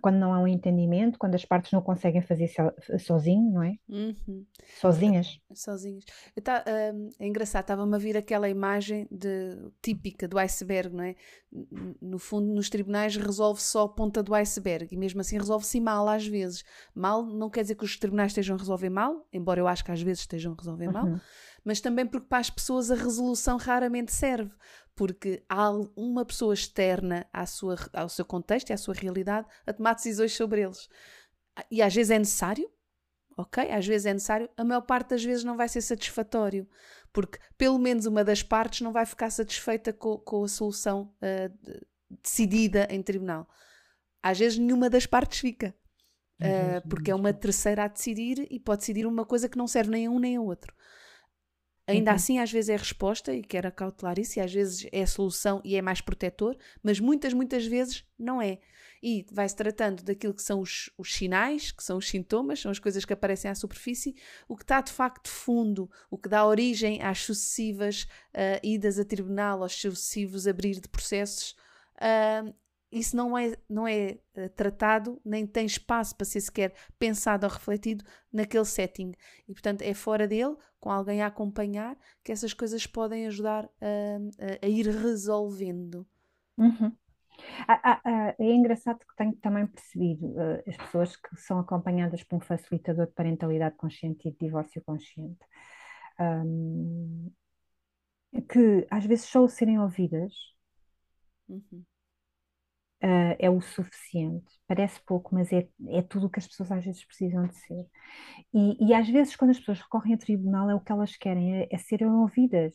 quando 0.00 0.16
não 0.16 0.32
há 0.32 0.40
um 0.40 0.48
entendimento, 0.48 1.18
quando 1.18 1.34
as 1.34 1.44
partes 1.44 1.72
não 1.72 1.80
conseguem 1.80 2.20
fazer 2.20 2.48
so, 2.48 2.98
sozinho, 2.98 3.52
não 3.52 3.62
é? 3.62 3.76
Uhum. 3.88 4.44
Sozinhas. 4.80 5.40
Sozinhas. 5.52 6.04
Tá, 6.42 6.64
um, 6.94 7.10
é 7.18 7.26
engraçado, 7.26 7.62
estava-me 7.62 7.94
a 7.94 7.98
vir 7.98 8.16
aquela 8.16 8.48
imagem 8.48 9.06
de, 9.10 9.56
típica 9.82 10.26
do 10.26 10.38
iceberg, 10.38 10.94
não 10.94 11.04
é? 11.04 11.14
No 12.00 12.18
fundo, 12.18 12.52
nos 12.52 12.68
tribunais 12.68 13.16
resolve 13.16 13.62
só 13.62 13.84
a 13.84 13.88
ponta 13.88 14.22
do 14.22 14.34
iceberg 14.34 14.92
e 14.92 14.96
mesmo 14.96 15.20
assim 15.20 15.38
resolve-se 15.38 15.80
mal 15.80 16.08
às 16.08 16.26
vezes. 16.26 16.64
Mal 16.94 17.24
não 17.24 17.48
quer 17.48 17.62
dizer 17.62 17.76
que 17.76 17.84
os 17.84 17.96
tribunais 17.96 18.32
estejam 18.32 18.56
a 18.56 18.58
resolver 18.58 18.90
mal, 18.90 19.26
embora 19.32 19.60
eu 19.60 19.68
acho 19.68 19.84
que 19.84 19.92
às 19.92 20.02
vezes 20.02 20.20
estejam 20.20 20.52
a 20.52 20.56
resolver 20.56 20.86
uhum. 20.86 20.92
mal, 20.92 21.20
mas 21.64 21.80
também 21.80 22.06
porque 22.06 22.26
para 22.28 22.38
as 22.38 22.50
pessoas 22.50 22.90
a 22.90 22.94
resolução 22.94 23.56
raramente 23.56 24.12
serve 24.12 24.50
porque 24.94 25.42
há 25.48 25.70
uma 25.96 26.24
pessoa 26.24 26.54
externa 26.54 27.26
à 27.32 27.46
sua, 27.46 27.76
ao 27.92 28.08
seu 28.08 28.24
contexto 28.24 28.70
e 28.70 28.72
à 28.72 28.76
sua 28.76 28.94
realidade 28.94 29.46
a 29.66 29.72
tomar 29.72 29.94
decisões 29.94 30.32
sobre 30.32 30.62
eles. 30.62 30.88
E 31.70 31.82
às 31.82 31.94
vezes 31.94 32.10
é 32.10 32.18
necessário, 32.18 32.70
ok? 33.36 33.70
Às 33.70 33.86
vezes 33.86 34.06
é 34.06 34.12
necessário, 34.12 34.48
a 34.56 34.64
maior 34.64 34.82
parte 34.82 35.10
das 35.10 35.24
vezes 35.24 35.44
não 35.44 35.56
vai 35.56 35.68
ser 35.68 35.80
satisfatório, 35.80 36.68
porque 37.12 37.38
pelo 37.58 37.78
menos 37.78 38.06
uma 38.06 38.24
das 38.24 38.42
partes 38.42 38.80
não 38.80 38.92
vai 38.92 39.06
ficar 39.06 39.30
satisfeita 39.30 39.92
com, 39.92 40.18
com 40.18 40.44
a 40.44 40.48
solução 40.48 41.12
uh, 41.16 41.84
decidida 42.22 42.86
em 42.90 43.02
tribunal. 43.02 43.48
Às 44.22 44.38
vezes 44.38 44.58
nenhuma 44.58 44.88
das 44.88 45.06
partes 45.06 45.40
fica. 45.40 45.74
Uh, 46.40 46.86
porque 46.88 47.10
é 47.10 47.14
uma 47.14 47.32
terceira 47.32 47.84
a 47.84 47.88
decidir 47.88 48.46
e 48.50 48.58
pode 48.58 48.80
decidir 48.80 49.06
uma 49.06 49.24
coisa 49.24 49.48
que 49.48 49.56
não 49.56 49.68
serve 49.68 49.90
nem 49.90 50.06
a 50.06 50.10
um 50.10 50.18
nem 50.18 50.36
a 50.36 50.40
outro. 50.40 50.74
Ainda 51.86 52.12
uhum. 52.12 52.16
assim, 52.16 52.38
às 52.38 52.50
vezes 52.50 52.70
é 52.70 52.76
resposta 52.76 53.34
e 53.34 53.42
quer 53.42 53.66
acautelar 53.66 54.18
isso, 54.18 54.38
e 54.38 54.42
às 54.42 54.52
vezes 54.52 54.86
é 54.90 55.04
solução 55.04 55.60
e 55.62 55.76
é 55.76 55.82
mais 55.82 56.00
protetor, 56.00 56.56
mas 56.82 56.98
muitas, 56.98 57.34
muitas 57.34 57.66
vezes 57.66 58.04
não 58.18 58.40
é. 58.40 58.58
E 59.02 59.26
vai-se 59.30 59.54
tratando 59.54 60.02
daquilo 60.02 60.32
que 60.32 60.42
são 60.42 60.60
os, 60.60 60.88
os, 60.96 61.12
sinais, 61.12 61.70
que 61.70 61.84
são 61.84 61.98
os 61.98 62.08
sintomas, 62.08 62.60
são 62.60 62.70
as 62.70 62.78
coisas 62.78 63.04
que 63.04 63.12
aparecem 63.12 63.50
à 63.50 63.54
superfície, 63.54 64.14
o 64.48 64.56
que 64.56 64.62
está 64.62 64.80
de 64.80 64.90
facto 64.90 65.28
fundo, 65.28 65.90
o 66.10 66.16
que 66.16 66.28
dá 66.28 66.46
origem 66.46 67.02
às 67.02 67.18
sucessivas 67.18 68.04
uh, 68.34 68.58
idas 68.62 68.98
a 68.98 69.04
tribunal, 69.04 69.62
aos 69.62 69.78
sucessivos 69.78 70.46
abrir 70.46 70.80
de 70.80 70.88
processos, 70.88 71.54
uh, 71.96 72.54
isso 72.94 73.16
não 73.16 73.36
é, 73.36 73.56
não 73.68 73.86
é 73.86 74.18
uh, 74.36 74.48
tratado, 74.50 75.20
nem 75.24 75.46
tem 75.46 75.66
espaço 75.66 76.16
para 76.16 76.24
ser 76.24 76.40
sequer 76.40 76.74
pensado 76.98 77.44
ou 77.44 77.52
refletido 77.52 78.04
naquele 78.32 78.64
setting. 78.64 79.12
E, 79.48 79.52
portanto, 79.52 79.82
é 79.82 79.92
fora 79.92 80.28
dele, 80.28 80.56
com 80.78 80.90
alguém 80.90 81.20
a 81.20 81.26
acompanhar, 81.26 81.98
que 82.22 82.30
essas 82.30 82.54
coisas 82.54 82.86
podem 82.86 83.26
ajudar 83.26 83.64
a, 83.80 84.64
a 84.64 84.68
ir 84.68 84.86
resolvendo. 84.86 86.06
Uhum. 86.56 86.96
Ah, 87.66 87.80
ah, 87.82 88.00
ah, 88.04 88.34
é 88.38 88.52
engraçado 88.52 89.00
que 89.00 89.16
tenho 89.16 89.34
também 89.36 89.66
percebido 89.66 90.26
uh, 90.26 90.62
as 90.68 90.76
pessoas 90.76 91.16
que 91.16 91.36
são 91.36 91.58
acompanhadas 91.58 92.22
por 92.22 92.36
um 92.36 92.40
facilitador 92.40 93.06
de 93.06 93.12
parentalidade 93.12 93.76
consciente 93.76 94.28
e 94.28 94.30
de 94.30 94.38
divórcio 94.38 94.80
consciente, 94.86 95.44
um, 96.20 97.32
que 98.48 98.86
às 98.88 99.04
vezes 99.04 99.24
só 99.24 99.42
o 99.42 99.48
serem 99.48 99.80
ouvidas. 99.80 100.32
Uhum 101.48 101.84
uh, 103.04 103.36
é 103.38 103.50
o 103.50 103.60
suficiente. 103.60 104.58
Parece 104.66 104.98
pouco, 105.04 105.34
mas 105.34 105.52
é, 105.52 105.68
é 105.88 106.02
tudo 106.02 106.26
o 106.26 106.30
que 106.30 106.38
as 106.38 106.46
pessoas 106.46 106.72
às 106.72 106.84
vezes 106.84 107.04
precisam 107.04 107.46
de 107.46 107.54
ser. 107.54 107.86
E, 108.52 108.88
e 108.88 108.94
às 108.94 109.08
vezes, 109.08 109.36
quando 109.36 109.50
as 109.50 109.58
pessoas 109.58 109.80
recorrem 109.80 110.14
a 110.14 110.18
tribunal, 110.18 110.70
é 110.70 110.74
o 110.74 110.80
que 110.80 110.90
elas 110.90 111.16
querem, 111.16 111.60
é, 111.60 111.68
é 111.70 111.78
serem 111.78 112.08
ouvidas, 112.08 112.74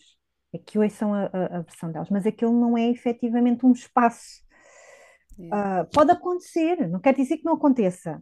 é 0.53 0.59
que 0.59 0.77
ouçam 0.77 1.13
a, 1.13 1.23
a, 1.25 1.57
a 1.57 1.61
versão 1.61 1.91
delas, 1.91 2.09
mas 2.09 2.25
aquilo 2.27 2.53
não 2.53 2.77
é 2.77 2.87
efetivamente 2.89 3.65
um 3.65 3.71
espaço. 3.71 4.47
Uh, 5.39 5.87
pode 5.93 6.11
acontecer, 6.11 6.87
não 6.89 6.99
quer 6.99 7.15
dizer 7.15 7.37
que 7.37 7.45
não 7.45 7.53
aconteça, 7.53 8.21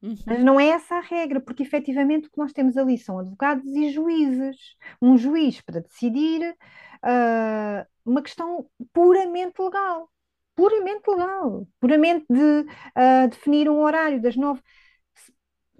Uhum. 0.00 0.14
Mas 0.24 0.44
não 0.44 0.60
é 0.60 0.68
essa 0.68 0.94
a 0.94 1.00
regra, 1.00 1.40
porque 1.40 1.64
efetivamente 1.64 2.28
o 2.28 2.30
que 2.30 2.38
nós 2.38 2.52
temos 2.52 2.76
ali 2.76 2.96
são 2.96 3.18
advogados 3.18 3.66
e 3.66 3.90
juízes. 3.90 4.56
Um 5.02 5.18
juiz 5.18 5.60
para 5.60 5.80
decidir 5.80 6.54
uh, 7.02 7.84
uma 8.06 8.22
questão 8.22 8.70
puramente 8.92 9.60
legal 9.60 10.08
puramente 10.58 11.08
legal, 11.08 11.68
puramente 11.78 12.26
de 12.28 12.42
uh, 12.42 13.28
definir 13.30 13.70
um 13.70 13.80
horário 13.80 14.20
das 14.20 14.34
nove. 14.34 14.60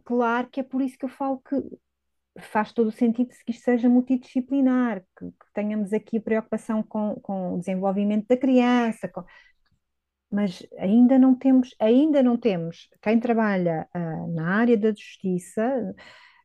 Claro 0.05 0.49
que 0.49 0.61
é 0.61 0.63
por 0.63 0.81
isso 0.81 0.97
que 0.97 1.05
eu 1.05 1.09
falo 1.09 1.41
que 1.41 1.57
faz 2.39 2.73
todo 2.73 2.87
o 2.87 2.93
sentido 2.93 3.31
que 3.45 3.51
isto 3.51 3.65
seja 3.65 3.89
multidisciplinar, 3.89 5.05
que, 5.19 5.27
que 5.27 5.53
tenhamos 5.53 5.93
aqui 5.93 6.19
a 6.19 6.21
preocupação 6.21 6.81
com, 6.85 7.17
com 7.21 7.55
o 7.55 7.59
desenvolvimento 7.59 8.29
da 8.29 8.37
criança, 8.37 9.09
com... 9.09 9.25
mas 10.31 10.65
ainda 10.79 11.19
não 11.19 11.35
temos, 11.35 11.75
ainda 11.81 12.23
não 12.23 12.37
temos 12.37 12.89
quem 13.03 13.19
trabalha 13.19 13.89
uh, 13.93 14.33
na 14.33 14.55
área 14.61 14.77
da 14.77 14.91
justiça 14.91 15.93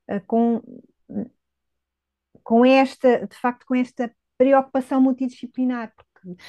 uh, 0.09 0.25
com, 0.25 0.59
com 2.43 2.65
esta, 2.65 3.27
de 3.27 3.37
facto, 3.37 3.63
com 3.67 3.75
esta 3.75 4.11
preocupação 4.39 4.99
multidisciplinar, 4.99 5.93
porque 5.95 6.43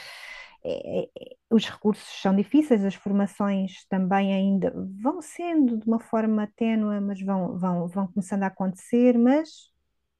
os 1.51 1.67
recursos 1.69 2.09
são 2.21 2.35
difíceis, 2.35 2.85
as 2.85 2.95
formações 2.95 3.85
também 3.89 4.33
ainda 4.33 4.73
vão 5.03 5.21
sendo 5.21 5.79
de 5.79 5.87
uma 5.87 6.01
forma 6.01 6.51
ténua, 6.57 7.01
mas 7.01 7.21
vão, 7.21 7.59
vão, 7.59 7.87
vão 7.87 8.07
começando 8.07 8.45
a 8.45 8.47
acontecer, 8.47 9.19
mas 9.19 9.71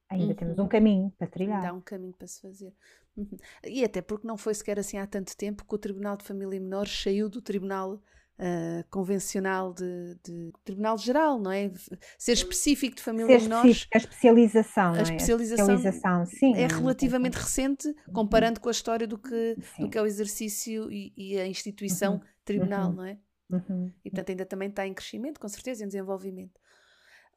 ainda 0.09 0.27
uhum. 0.27 0.35
temos 0.35 0.59
um 0.59 0.67
caminho 0.67 1.11
para 1.17 1.27
trilhar. 1.27 1.57
Ainda 1.57 1.69
há 1.69 1.73
um 1.73 1.81
caminho 1.81 2.13
para 2.13 2.27
se 2.27 2.41
fazer. 2.41 2.73
Uhum. 3.17 3.37
E 3.63 3.83
até 3.83 4.01
porque 4.01 4.27
não 4.27 4.37
foi 4.37 4.53
sequer 4.53 4.77
assim 4.77 4.97
há 4.97 5.07
tanto 5.07 5.35
tempo 5.35 5.65
que 5.65 5.75
o 5.75 5.79
Tribunal 5.79 6.15
de 6.15 6.25
Família 6.25 6.57
e 6.57 6.59
Menores 6.59 6.91
saiu 6.91 7.27
do 7.27 7.41
Tribunal 7.41 7.99
uh, 8.39 8.83
convencional 8.89 9.73
de, 9.73 10.17
de, 10.23 10.51
Tribunal 10.63 10.97
Geral, 10.97 11.39
não 11.39 11.51
é? 11.51 11.71
Ser 12.17 12.33
específico 12.33 12.95
de 12.95 13.01
família 13.01 13.39
Ser 13.39 13.47
menores. 13.47 13.87
A 13.93 13.97
especialização, 13.97 14.93
a, 14.93 14.99
é? 14.99 15.01
especialização, 15.01 15.69
a 15.69 15.73
especialização 15.73 16.25
sim, 16.25 16.55
é 16.55 16.67
relativamente 16.67 17.35
recente, 17.35 17.93
comparando 18.13 18.59
com 18.59 18.69
a 18.69 18.71
história 18.71 19.07
do 19.07 19.17
que, 19.17 19.57
do 19.79 19.89
que 19.89 19.97
é 19.97 20.01
o 20.01 20.05
exercício 20.05 20.91
e, 20.91 21.13
e 21.15 21.39
a 21.39 21.47
instituição 21.47 22.15
uhum. 22.15 22.21
tribunal, 22.43 22.89
uhum. 22.89 22.95
não 22.95 23.05
é? 23.05 23.17
Uhum. 23.49 23.91
E 24.03 24.09
portanto 24.09 24.29
ainda 24.29 24.45
também 24.45 24.69
está 24.69 24.87
em 24.87 24.93
crescimento, 24.93 25.39
com 25.39 25.47
certeza, 25.47 25.83
em 25.83 25.87
desenvolvimento. 25.87 26.59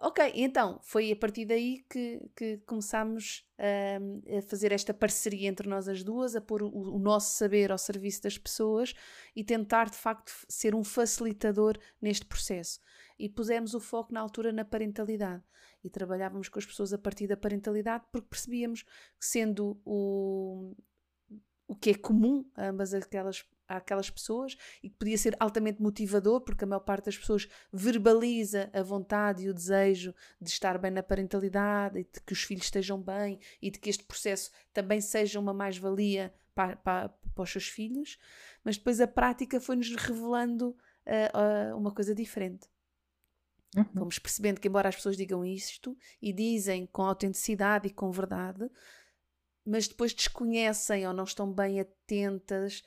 Ok, 0.00 0.32
então 0.36 0.78
foi 0.80 1.10
a 1.10 1.16
partir 1.16 1.44
daí 1.44 1.84
que, 1.90 2.20
que 2.36 2.58
começámos 2.58 3.44
a 3.58 4.42
fazer 4.42 4.70
esta 4.70 4.94
parceria 4.94 5.48
entre 5.48 5.68
nós 5.68 5.88
as 5.88 6.04
duas, 6.04 6.36
a 6.36 6.40
pôr 6.40 6.62
o, 6.62 6.68
o, 6.68 6.98
nosso 7.00 7.36
saber 7.36 7.72
ao 7.72 7.78
serviço 7.78 8.22
das 8.22 8.38
pessoas 8.38 8.94
e 9.34 9.42
tentar 9.42 9.90
de 9.90 9.96
facto 9.96 10.32
ser 10.48 10.72
um 10.72 10.84
facilitador 10.84 11.76
neste 12.00 12.24
processo. 12.24 12.78
E 13.18 13.28
pusemos 13.28 13.74
o 13.74 13.80
foco 13.80 14.14
na 14.14 14.20
altura 14.20 14.52
na 14.52 14.64
parentalidade 14.64 15.42
e 15.82 15.90
trabalhávamos 15.90 16.48
com 16.48 16.60
as 16.60 16.66
pessoas 16.66 16.92
a 16.92 16.98
partir 16.98 17.26
da 17.26 17.36
parentalidade 17.36 18.04
porque 18.12 18.28
percebíamos 18.28 18.84
que, 18.84 19.26
sendo 19.26 19.80
o, 19.84 20.76
o 21.66 21.74
que 21.74 21.90
é 21.90 21.94
comum 21.94 22.48
a 22.54 22.68
ambas 22.68 22.94
aquelas 22.94 23.44
àquelas 23.68 24.08
pessoas 24.08 24.56
e 24.82 24.88
que 24.88 24.96
podia 24.96 25.18
ser 25.18 25.36
altamente 25.38 25.82
motivador, 25.82 26.40
porque 26.40 26.64
a 26.64 26.66
maior 26.66 26.80
parte 26.80 27.06
das 27.06 27.18
pessoas 27.18 27.48
verbaliza 27.72 28.70
a 28.72 28.82
vontade 28.82 29.44
e 29.44 29.50
o 29.50 29.54
desejo 29.54 30.14
de 30.40 30.48
estar 30.48 30.78
bem 30.78 30.90
na 30.90 31.02
parentalidade 31.02 31.98
e 31.98 32.04
de 32.04 32.20
que 32.20 32.32
os 32.32 32.42
filhos 32.42 32.64
estejam 32.64 33.00
bem 33.00 33.38
e 33.60 33.70
de 33.70 33.78
que 33.78 33.90
este 33.90 34.04
processo 34.04 34.50
também 34.72 35.00
seja 35.00 35.38
uma 35.38 35.52
mais-valia 35.52 36.32
para, 36.54 36.76
para, 36.76 37.08
para, 37.08 37.42
os 37.42 37.50
seus 37.50 37.68
filhos, 37.68 38.18
mas 38.64 38.76
depois 38.76 39.00
a 39.00 39.06
prática 39.06 39.60
foi-nos 39.60 39.94
revelando 39.94 40.70
uh, 40.70 41.72
uh, 41.72 41.76
uma 41.76 41.92
coisa 41.92 42.14
diferente. 42.14 42.66
Uhum. 43.76 43.84
Fomos 43.84 44.18
percebendo 44.18 44.60
que, 44.60 44.66
embora 44.66 44.88
as 44.88 44.96
pessoas 44.96 45.16
digam 45.16 45.44
isto 45.44 45.96
e 46.20 46.32
dizem 46.32 46.86
com 46.86 47.02
autenticidade 47.02 47.86
e 47.86 47.92
com 47.92 48.10
verdade, 48.10 48.68
mas 49.64 49.86
depois 49.86 50.14
desconhecem 50.14 51.06
ou 51.06 51.12
não 51.12 51.24
estão 51.24 51.52
bem 51.52 51.78
atentas 51.78 52.82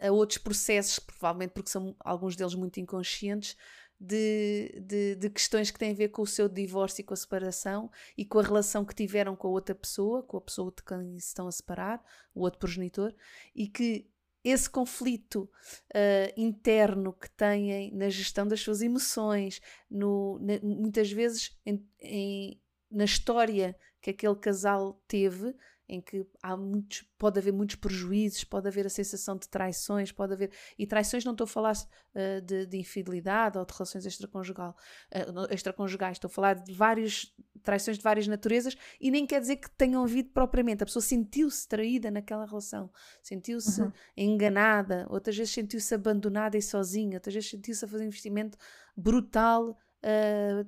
a, 0.00 0.08
a 0.08 0.12
outros 0.12 0.38
processos, 0.38 0.98
provavelmente 0.98 1.50
porque 1.50 1.70
são 1.70 1.94
alguns 2.00 2.36
deles 2.36 2.54
muito 2.54 2.78
inconscientes, 2.78 3.56
de, 3.98 4.78
de, 4.84 5.14
de, 5.16 5.30
questões 5.30 5.70
que 5.70 5.78
têm 5.78 5.92
a 5.92 5.94
ver 5.94 6.08
com 6.08 6.20
o 6.20 6.26
seu 6.26 6.48
divórcio 6.48 7.00
e 7.00 7.04
com 7.04 7.14
a 7.14 7.16
separação 7.16 7.90
e 8.16 8.26
com 8.26 8.38
a 8.38 8.42
relação 8.42 8.84
que 8.84 8.94
tiveram 8.94 9.34
com 9.34 9.48
a 9.48 9.50
outra 9.50 9.74
pessoa, 9.74 10.22
com 10.22 10.36
a 10.36 10.40
pessoa 10.40 10.70
de 10.76 10.82
quem 10.82 11.18
se 11.18 11.28
estão 11.28 11.48
a 11.48 11.52
separar, 11.52 12.04
o 12.34 12.42
outro 12.42 12.58
progenitor, 12.58 13.14
e 13.54 13.66
que 13.66 14.06
esse 14.44 14.70
conflito 14.70 15.50
uh, 15.92 16.32
interno 16.40 17.12
que 17.12 17.28
têm 17.30 17.90
na 17.92 18.08
gestão 18.08 18.46
das 18.46 18.60
suas 18.60 18.80
emoções, 18.80 19.60
no, 19.90 20.38
na, 20.40 20.60
muitas 20.62 21.10
vezes 21.10 21.58
em, 21.64 21.84
em, 22.00 22.60
na 22.90 23.04
história 23.04 23.76
que 24.00 24.10
aquele 24.10 24.36
casal 24.36 25.02
teve, 25.08 25.52
em 25.88 26.00
que 26.00 26.26
há 26.42 26.56
muitos, 26.56 27.02
pode 27.16 27.38
haver 27.38 27.52
muitos 27.52 27.76
prejuízos, 27.76 28.44
pode 28.44 28.66
haver 28.66 28.86
a 28.86 28.90
sensação 28.90 29.36
de 29.36 29.48
traições, 29.48 30.10
pode 30.10 30.32
haver. 30.32 30.50
E 30.78 30.86
traições 30.86 31.24
não 31.24 31.32
estou 31.32 31.44
a 31.44 31.48
falar 31.48 31.74
uh, 31.74 32.40
de, 32.42 32.66
de, 32.66 32.78
infidelidade 32.78 33.58
ou 33.58 33.64
de 33.64 33.72
relações 33.72 34.04
extraconjugal, 34.04 34.76
uh, 35.14 35.52
extraconjugais, 35.52 36.16
estou 36.16 36.28
a 36.28 36.32
falar 36.32 36.54
de 36.54 36.72
várias 36.72 37.32
traições 37.62 37.98
de 37.98 38.02
várias 38.02 38.28
naturezas 38.28 38.76
e 39.00 39.10
nem 39.10 39.26
quer 39.26 39.40
dizer 39.40 39.56
que 39.56 39.68
tenham 39.70 40.02
havido 40.02 40.30
propriamente. 40.30 40.82
A 40.82 40.86
pessoa 40.86 41.02
sentiu-se 41.02 41.66
traída 41.66 42.10
naquela 42.10 42.46
relação, 42.46 42.90
sentiu-se 43.22 43.82
uhum. 43.82 43.92
enganada, 44.16 45.06
outras 45.10 45.36
vezes 45.36 45.52
sentiu-se 45.52 45.94
abandonada 45.94 46.56
e 46.56 46.62
sozinha, 46.62 47.16
outras 47.16 47.34
vezes 47.34 47.50
sentiu-se 47.50 47.84
a 47.84 47.88
fazer 47.88 48.04
um 48.04 48.08
investimento 48.08 48.56
brutal. 48.96 49.76
Uh, 50.02 50.66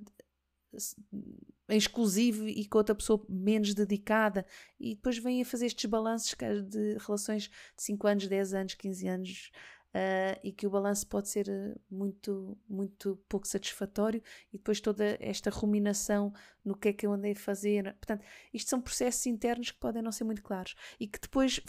exclusivo 1.76 2.48
e 2.48 2.64
com 2.66 2.78
outra 2.78 2.94
pessoa 2.94 3.24
menos 3.28 3.74
dedicada. 3.74 4.46
E 4.78 4.94
depois 4.94 5.18
vêm 5.18 5.42
a 5.42 5.44
fazer 5.44 5.66
estes 5.66 5.84
balanços 5.88 6.34
de 6.68 6.96
relações 6.98 7.44
de 7.44 7.82
5 7.82 8.06
anos, 8.06 8.28
10 8.28 8.54
anos, 8.54 8.74
15 8.74 9.08
anos 9.08 9.50
uh, 9.88 10.40
e 10.42 10.52
que 10.52 10.66
o 10.66 10.70
balanço 10.70 11.06
pode 11.06 11.28
ser 11.28 11.48
eh, 11.48 11.74
muito, 11.90 12.56
muito 12.68 13.16
pouco 13.28 13.46
satisfatório. 13.46 14.22
E 14.52 14.58
depois 14.58 14.80
toda 14.80 15.16
esta 15.20 15.50
ruminação 15.50 16.32
no 16.64 16.76
que 16.76 16.88
é 16.88 16.92
que 16.92 17.06
eu 17.06 17.12
andei 17.12 17.32
a 17.32 17.36
fazer. 17.36 17.84
Portanto, 17.94 18.24
isto 18.52 18.70
são 18.70 18.80
processos 18.80 19.26
internos 19.26 19.70
que 19.70 19.78
podem 19.78 20.02
não 20.02 20.12
ser 20.12 20.24
muito 20.24 20.42
claros. 20.42 20.74
E 20.98 21.06
que 21.06 21.20
depois 21.20 21.60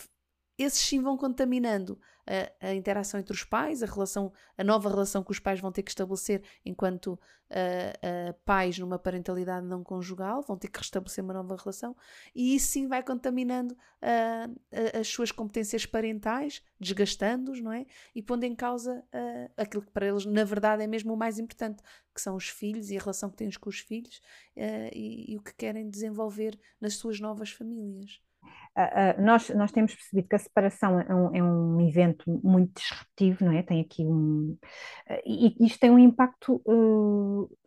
esses 0.63 0.79
sim 0.79 1.01
vão 1.01 1.17
contaminando 1.17 1.99
a, 2.29 2.67
a, 2.67 2.75
interação 2.75 3.19
entre 3.19 3.33
os 3.33 3.43
pais, 3.43 3.81
a 3.81 3.87
relação, 3.87 4.31
a 4.57 4.63
nova 4.63 4.87
relação 4.89 5.23
que 5.23 5.31
os 5.31 5.39
pais 5.39 5.59
vão 5.59 5.71
ter 5.71 5.81
que 5.81 5.89
estabelecer 5.89 6.43
enquanto 6.63 7.13
uh, 7.13 8.29
uh, 8.29 8.33
pais 8.45 8.77
numa 8.77 8.99
parentalidade 8.99 9.65
não 9.65 9.83
conjugal, 9.83 10.43
vão 10.43 10.55
ter 10.55 10.67
que 10.67 10.77
restabelecer 10.77 11.23
uma 11.23 11.33
nova 11.33 11.55
relação, 11.55 11.95
e 12.35 12.55
isso 12.55 12.67
sim 12.67 12.87
vai 12.87 13.01
contaminando 13.01 13.73
uh, 13.73 14.99
as 14.99 15.07
suas 15.07 15.31
competências 15.31 15.85
parentais, 15.87 16.61
desgastando-os, 16.79 17.59
não 17.61 17.71
é? 17.71 17.87
E 18.13 18.21
pondo 18.21 18.43
em 18.43 18.55
causa 18.55 19.03
aquilo 19.57 19.83
que 19.83 19.91
para 19.91 20.07
eles, 20.07 20.25
na 20.25 20.43
verdade, 20.43 20.83
é 20.83 20.87
mesmo 20.87 21.13
o 21.13 21.17
mais 21.17 21.39
importante, 21.39 21.81
que 22.13 22.21
são 22.21 22.35
os 22.35 22.47
filhos 22.47 22.89
e 22.91 22.97
a 22.97 22.99
relação 22.99 23.29
que 23.29 23.37
têm 23.37 23.49
com 23.59 23.69
os 23.69 23.79
filhos 23.79 24.21
e, 24.93 25.33
e 25.33 25.37
o 25.37 25.41
que 25.41 25.53
querem 25.55 25.89
desenvolver 25.89 26.59
nas 26.79 26.95
suas 26.95 27.19
novas 27.19 27.51
famílias. 27.51 28.21
Uh, 28.77 29.21
nós, 29.21 29.49
nós 29.49 29.71
temos 29.71 29.93
percebido 29.93 30.29
que 30.29 30.35
a 30.35 30.39
separação 30.39 30.99
é 31.01 31.13
um, 31.13 31.35
é 31.35 31.43
um 31.43 31.81
evento 31.81 32.23
muito 32.43 32.79
disruptivo, 32.79 33.45
não 33.45 33.51
é? 33.51 33.63
Tem 33.63 33.81
aqui 33.81 34.05
um. 34.05 34.57
Uh, 35.09 35.21
e 35.25 35.55
isto 35.65 35.79
tem 35.79 35.91
um 35.91 35.99
impacto 35.99 36.61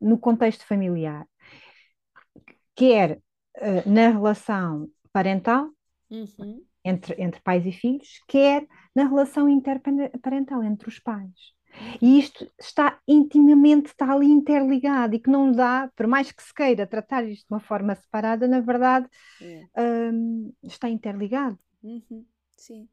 no 0.00 0.18
contexto 0.18 0.66
familiar, 0.66 1.26
quer 2.74 3.20
na 3.84 4.08
relação 4.08 4.88
parental, 5.12 5.68
uhum. 6.10 6.64
entre, 6.82 7.14
entre 7.22 7.40
pais 7.42 7.66
e 7.66 7.72
filhos, 7.72 8.18
quer 8.26 8.66
na 8.94 9.04
relação 9.04 9.46
interparental 9.48 10.62
entre 10.64 10.88
os 10.88 10.98
pais. 10.98 11.52
E 12.00 12.18
isto 12.18 12.50
está 12.60 13.00
intimamente, 13.06 13.86
está 13.86 14.12
ali 14.12 14.26
interligado 14.26 15.14
e 15.14 15.18
que 15.18 15.30
não 15.30 15.50
dá, 15.50 15.90
por 15.96 16.06
mais 16.06 16.30
que 16.30 16.42
se 16.42 16.52
queira 16.52 16.86
tratar 16.86 17.24
isto 17.24 17.46
de 17.46 17.52
uma 17.52 17.60
forma 17.60 17.94
separada, 17.94 18.46
na 18.46 18.60
verdade 18.60 19.08
é. 19.40 19.64
um, 20.12 20.52
está 20.62 20.88
interligado. 20.88 21.58
Uhum, 21.82 22.24
sim. 22.56 22.88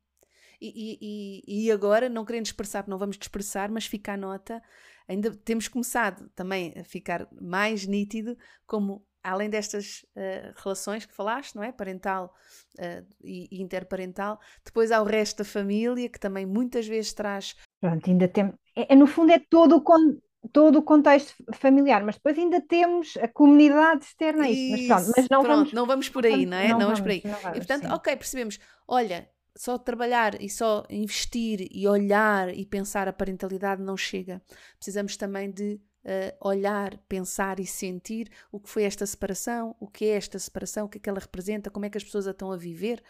E, 0.62 0.98
e, 1.02 1.66
e, 1.66 1.72
agora, 1.72 2.10
não 2.10 2.26
querendo 2.26 2.46
expressar, 2.46 2.86
não 2.88 2.98
vamos 2.98 3.18
expressar, 3.20 3.70
mas 3.70 3.86
fica 3.86 4.14
a 4.14 4.18
nota, 4.18 4.62
ainda 5.08 5.32
temos 5.32 5.70
começado 5.70 6.30
também 6.36 6.74
a 6.78 6.84
ficar 6.84 7.28
mais 7.32 7.86
nítido 7.88 8.38
como 8.68 9.06
além 9.24 9.50
destas 9.50 10.06
uh, 10.16 10.54
relações 10.64 11.06
que 11.06 11.14
falaste, 11.14 11.56
não 11.56 11.64
é? 11.64 11.72
Parental 11.72 12.34
uh, 12.78 13.06
e, 13.24 13.48
e, 13.52 13.62
interparental, 13.62 14.40
depois 14.64 14.92
há 14.92 15.02
o 15.02 15.06
resto 15.06 15.40
da 15.40 15.46
família 15.46 16.10
que 16.10 16.20
também 16.20 16.46
muitas 16.46 16.88
vezes 16.88 17.14
traz. 17.14 17.56
Pronto, 17.80 18.10
ainda 18.10 18.28
tem. 18.28 18.54
É, 18.80 18.94
é 18.94 18.96
no 18.96 19.08
fundo, 19.08 19.32
é 19.32 19.40
todo 19.40 19.78
o, 19.78 19.82
con... 19.82 20.18
todo 20.54 20.80
o 20.80 20.84
contexto 20.84 21.34
familiar, 21.54 22.04
mas 22.04 22.16
depois 22.16 22.38
ainda 22.38 22.62
temos 22.62 23.18
a 23.18 23.28
comunidade 23.28 24.06
externa 24.06 24.46
a 24.46 24.50
isso. 24.50 24.88
Mas 24.88 25.04
pronto, 25.04 25.14
mas 25.18 25.30
não, 25.30 25.44
pronto, 25.44 25.58
vamos... 25.58 25.74
não 25.74 25.86
vamos 25.86 26.10
por 26.10 26.26
aí, 26.26 26.46
não 26.46 26.58
é? 26.58 26.70
Não, 26.70 26.80
não 26.80 26.86
vamos, 26.88 27.00
vamos, 27.00 27.22
por 27.22 27.30
aí. 27.30 27.42
Vamos, 27.42 27.58
e 27.58 27.60
portanto, 27.60 27.88
sim. 27.88 27.94
ok, 27.94 28.16
percebemos. 28.16 28.60
Olha, 28.88 29.30
só 29.56 29.78
trabalhar 29.78 30.42
e 30.42 30.50
só 30.50 30.86
investir 30.90 31.68
e 31.70 31.88
olhar 31.88 32.54
e 32.54 32.66
pensar 32.66 33.08
a 33.08 33.14
parentalidade 33.14 33.82
não 33.82 33.98
chega. 33.98 34.42
Precisamos 34.78 35.18
também 35.18 35.52
de 35.52 35.82
uh, 36.06 36.48
olhar, 36.48 36.98
pensar 37.10 37.60
e 37.60 37.66
sentir 37.66 38.30
o 38.52 38.60
que 38.60 38.70
foi 38.70 38.84
esta 38.84 39.06
separação, 39.06 39.76
o 39.80 39.88
que 39.88 40.06
é 40.06 40.16
esta 40.16 40.40
separação, 40.40 40.86
o 40.86 40.90
que 40.90 40.98
é 40.98 41.02
que 41.02 41.10
ela 41.10 41.20
representa, 41.20 41.70
como 41.70 41.86
é 41.86 41.90
que 41.90 41.98
as 41.98 42.04
pessoas 42.04 42.28
a 42.28 42.32
estão 42.32 42.52
a 42.52 42.58
viver, 42.58 43.04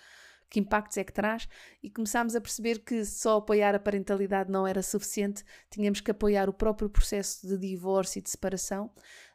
que 0.50 0.60
impactos 0.60 0.98
é 0.98 1.04
que 1.04 1.14
traz, 1.14 1.48
e 1.82 1.90
começámos 1.90 2.36
a 2.36 2.42
perceber 2.42 2.80
que 2.80 3.06
só 3.06 3.38
apoiar 3.38 3.76
a 3.76 3.80
parentalidade 3.80 4.52
não 4.52 4.66
era 4.66 4.82
suficiente, 4.82 5.44
tínhamos 5.70 6.02
que 6.02 6.12
apoiar 6.12 6.50
o 6.50 6.54
próprio 6.54 6.90
processo 6.90 7.48
de 7.48 7.58
divórcio 7.58 8.20
e 8.20 8.22
de 8.22 8.30
separação. 8.30 8.92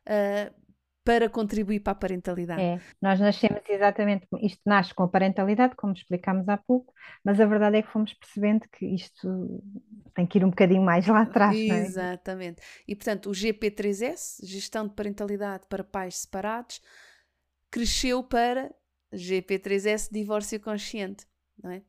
Uh, 0.06 0.64
para 1.04 1.28
contribuir 1.28 1.80
para 1.80 1.92
a 1.92 1.96
parentalidade. 1.96 2.62
É, 2.62 2.80
nós 3.00 3.20
nascemos 3.20 3.60
exatamente, 3.68 4.26
isto 4.40 4.62
nasce 4.64 4.94
com 4.94 5.02
a 5.02 5.08
parentalidade, 5.08 5.76
como 5.76 5.92
explicámos 5.92 6.48
há 6.48 6.56
pouco, 6.56 6.94
mas 7.22 7.38
a 7.38 7.44
verdade 7.44 7.76
é 7.76 7.82
que 7.82 7.92
fomos 7.92 8.14
percebendo 8.14 8.66
que 8.70 8.86
isto 8.86 9.62
tem 10.14 10.26
que 10.26 10.38
ir 10.38 10.44
um 10.44 10.48
bocadinho 10.48 10.82
mais 10.82 11.06
lá 11.06 11.20
atrás. 11.20 11.54
É? 11.54 11.60
Exatamente. 11.60 12.62
É? 12.62 12.64
E 12.88 12.96
portanto, 12.96 13.28
o 13.28 13.32
GP3S, 13.32 14.38
Gestão 14.44 14.88
de 14.88 14.94
Parentalidade 14.94 15.66
para 15.68 15.84
Pais 15.84 16.20
Separados, 16.20 16.80
cresceu 17.70 18.24
para 18.24 18.74
GP3S, 19.14 20.08
Divórcio 20.12 20.60
Consciente. 20.60 21.26
Não 21.62 21.70
é? 21.70 21.82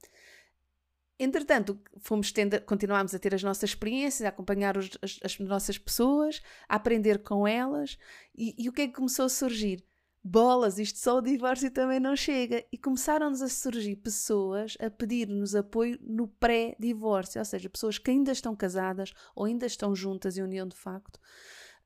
Entretanto, 1.17 1.79
fomos 1.99 2.31
tendo, 2.31 2.59
continuámos 2.61 3.15
a 3.15 3.19
ter 3.19 3.33
as 3.33 3.41
nossas 3.41 3.69
experiências, 3.69 4.25
a 4.25 4.29
acompanhar 4.29 4.77
os, 4.77 4.89
as, 5.01 5.19
as, 5.23 5.39
nossas 5.39 5.77
pessoas, 5.77 6.41
a 6.67 6.75
aprender 6.75 7.19
com 7.19 7.47
elas, 7.47 7.97
e, 8.37 8.53
e, 8.57 8.67
o 8.67 8.73
que 8.73 8.81
é 8.81 8.87
que 8.87 8.93
começou 8.93 9.25
a 9.25 9.29
surgir? 9.29 9.83
Bolas, 10.21 10.79
isto 10.79 10.97
só 10.97 11.19
o 11.19 11.21
divórcio 11.21 11.69
também 11.71 11.99
não 11.99 12.15
chega. 12.15 12.65
E 12.71 12.77
começaram-nos 12.77 13.43
a 13.43 13.47
surgir 13.47 13.95
pessoas 13.97 14.75
a 14.79 14.89
pedir-nos 14.89 15.55
apoio 15.55 15.99
no 16.01 16.27
pré-divórcio, 16.27 17.39
ou 17.39 17.45
seja, 17.45 17.69
pessoas 17.69 17.97
que 17.97 18.09
ainda 18.09 18.31
estão 18.31 18.55
casadas 18.55 19.13
ou 19.35 19.45
ainda 19.45 19.67
estão 19.67 19.95
juntas 19.95 20.35
em 20.35 20.41
união 20.41 20.67
de 20.67 20.75
facto, 20.75 21.17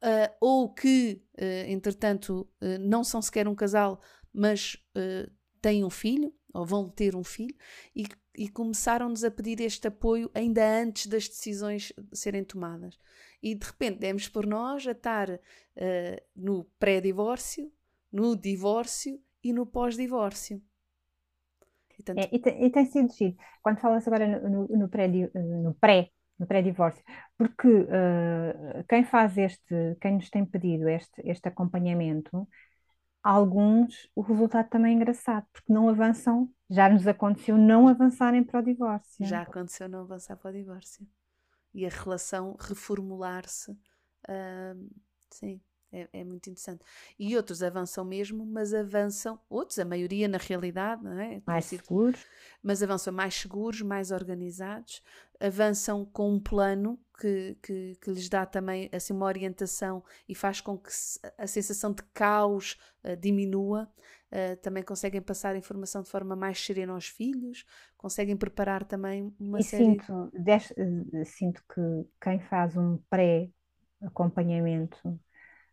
uh, 0.01 0.33
ou 0.39 0.73
que, 0.73 1.21
uh, 1.37 1.69
entretanto, 1.69 2.49
uh, 2.61 2.79
não 2.79 3.03
são 3.03 3.21
sequer 3.21 3.47
um 3.47 3.53
casal, 3.53 4.01
mas 4.33 4.77
têm 5.61 5.83
um 5.83 5.89
filho, 5.89 6.33
ou 6.53 6.65
vão 6.65 6.89
ter 6.89 7.15
um 7.15 7.23
filho, 7.23 7.55
e 7.95 8.05
e 8.39 8.47
começaram-nos 8.47 9.25
a 9.25 9.29
pedir 9.29 9.59
este 9.59 9.89
apoio 9.89 10.31
ainda 10.33 10.65
antes 10.81 11.07
das 11.07 11.27
decisões 11.27 11.91
serem 12.13 12.41
tomadas. 12.41 12.97
e 13.43 13.53
de 13.53 13.65
repente 13.65 13.99
demos 13.99 14.29
por 14.29 14.45
nós 14.45 14.87
a 14.87 14.91
estar 14.91 15.29
uh, 15.29 15.39
no 16.33 16.63
pré-divórcio, 16.79 17.69
no 18.09 18.37
divórcio 18.37 19.21
e 19.43 19.51
no 19.51 19.65
pós-divórcio. 19.65 20.61
E, 21.97 22.03
tanto... 22.03 22.19
é, 22.19 22.29
e, 22.31 22.39
tem, 22.39 22.65
e, 22.65 22.69
tem 22.69 22.85
sido 22.85 23.11
giro. 23.11 23.35
Quando 23.61 23.79
falas 23.79 24.07
agora 24.07 24.25
no, 24.25 24.67
no, 24.67 24.77
no 24.77 24.89
pré, 24.89 25.07
no 25.35 25.73
pré 25.73 26.09
no 26.39 26.47
pré-divórcio, 26.47 27.03
porque 27.37 27.67
uh, 27.67 28.83
quem 28.87 29.03
faz 29.03 29.37
este, 29.37 29.97
quem 29.99 30.13
nos 30.13 30.29
tem 30.29 30.45
pedido 30.45 30.87
este, 30.87 31.21
este 31.25 31.49
acompanhamento, 31.49 32.47
alguns 33.23 34.09
o 34.15 34.21
resultado 34.21 34.69
também 34.69 34.93
é 34.93 34.95
engraçado, 34.95 35.45
porque 35.51 35.71
não 35.71 35.89
avançam, 35.89 36.49
já 36.69 36.89
nos 36.89 37.07
aconteceu 37.07 37.57
não 37.57 37.87
avançarem 37.87 38.43
para 38.43 38.59
o 38.59 38.63
divórcio. 38.63 39.25
Já 39.25 39.41
aconteceu 39.41 39.89
não 39.89 40.01
avançar 40.01 40.37
para 40.37 40.51
o 40.51 40.53
divórcio. 40.53 41.07
E 41.73 41.85
a 41.85 41.89
relação 41.89 42.55
reformular-se. 42.59 43.71
Uh, 43.71 44.89
sim. 45.29 45.61
É, 45.91 46.07
é, 46.13 46.23
muito 46.23 46.47
interessante. 46.49 46.85
E 47.17 47.35
outros 47.35 47.63
avançam 47.63 48.05
mesmo, 48.05 48.45
mas 48.45 48.75
avançam, 48.75 49.39
outros, 49.49 49.79
a 49.79 49.85
maioria 49.85 50.27
na 50.27 50.37
realidade, 50.37 51.03
não 51.03 51.19
é? 51.19 51.41
Mais 51.47 51.65
seguros. 51.65 52.23
Mas 52.61 52.83
avançam 52.83 53.11
mais 53.11 53.33
seguros, 53.33 53.81
mais 53.81 54.11
organizados, 54.11 55.01
avançam 55.39 56.05
com 56.05 56.31
um 56.31 56.39
plano 56.39 56.99
que, 57.19 57.57
que, 57.63 57.97
que 57.99 58.11
lhes 58.11 58.29
dá 58.29 58.45
também 58.45 58.87
assim, 58.91 59.13
uma 59.13 59.25
orientação 59.25 60.03
e 60.27 60.35
faz 60.35 60.61
com 60.61 60.77
que 60.77 60.91
a 61.37 61.47
sensação 61.47 61.91
de 61.91 62.03
caos 62.13 62.77
uh, 63.03 63.17
diminua. 63.17 63.91
Uh, 64.31 64.55
também 64.61 64.83
conseguem 64.83 65.23
passar 65.23 65.55
a 65.55 65.57
informação 65.57 66.03
de 66.03 66.09
forma 66.09 66.35
mais 66.35 66.63
serena 66.63 66.93
aos 66.93 67.07
filhos, 67.07 67.65
conseguem 67.97 68.37
preparar 68.37 68.85
também 68.85 69.33
uma 69.39 69.59
e 69.59 69.63
série... 69.63 69.85
Sinto, 69.85 70.31
eh, 70.45 71.25
sinto 71.25 71.63
que 71.73 72.05
quem 72.21 72.39
faz 72.41 72.77
um 72.77 72.99
pré-acompanhamento 73.09 75.19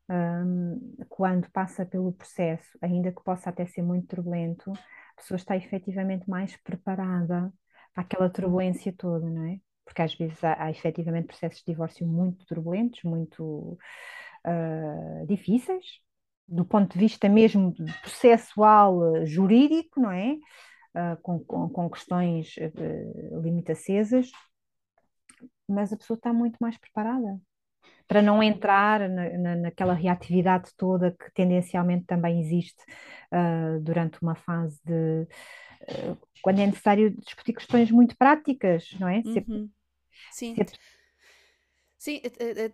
um, 0.09 0.97
quando 1.09 1.51
passa 1.51 1.85
pelo 1.85 2.13
processo, 2.13 2.79
ainda 2.81 3.13
que 3.13 3.23
possa 3.23 3.51
até 3.51 3.67
ser 3.67 3.83
muito 3.83 4.07
turbulento, 4.07 4.73
a 4.73 5.21
pessoa 5.21 5.37
está 5.37 5.57
efetivamente 5.57 6.29
mais 6.29 6.57
preparada 6.57 7.53
para 7.93 8.03
aquela 8.03 8.31
turbulência 8.31 8.93
toda, 8.97 9.29
não 9.29 9.45
é? 9.47 9.61
Porque 9.85 10.03
às 10.03 10.15
vezes 10.15 10.43
há, 10.45 10.65
há 10.65 10.71
efetivamente 10.71 11.27
processos 11.27 11.61
de 11.61 11.73
divórcio 11.73 12.07
muito 12.07 12.45
turbulentos, 12.47 13.03
muito 13.03 13.79
uh, 14.47 15.27
difíceis, 15.27 15.85
do 16.47 16.65
ponto 16.65 16.93
de 16.93 16.99
vista 16.99 17.29
mesmo 17.29 17.75
processual, 18.03 19.25
jurídico, 19.27 20.01
não 20.01 20.11
é? 20.11 20.35
Uh, 20.95 21.21
com, 21.23 21.41
com, 21.41 21.69
com, 21.69 21.91
questões 21.91 22.55
uh, 22.57 23.41
limite 23.41 23.73
acesas, 23.73 24.31
mas 25.69 25.93
a 25.93 25.97
pessoa 25.97 26.17
está 26.17 26.33
muito 26.33 26.57
mais 26.61 26.79
preparada 26.79 27.39
para 28.07 28.23
não 28.23 28.43
entrar 28.43 29.09
na, 29.09 29.31
na, 29.39 29.57
naquela 29.57 29.95
reatividade 29.95 30.71
toda 30.77 31.11
que 31.11 31.33
tendencialmente 31.33 32.05
também 32.05 32.41
existe 32.41 32.83
uh, 33.33 33.81
durante 33.81 34.21
uma 34.23 34.35
fase 34.35 34.81
de. 34.85 35.27
Uh, 35.83 36.17
quando 36.43 36.61
é 36.61 36.67
necessário 36.67 37.11
discutir 37.11 37.53
questões 37.53 37.91
muito 37.91 38.17
práticas, 38.17 38.89
não 39.01 39.09
é? 39.09 39.23
Uhum. 39.25 39.71
Sim. 40.31 40.55
Sim, 41.99 42.21
eh, 42.25 42.71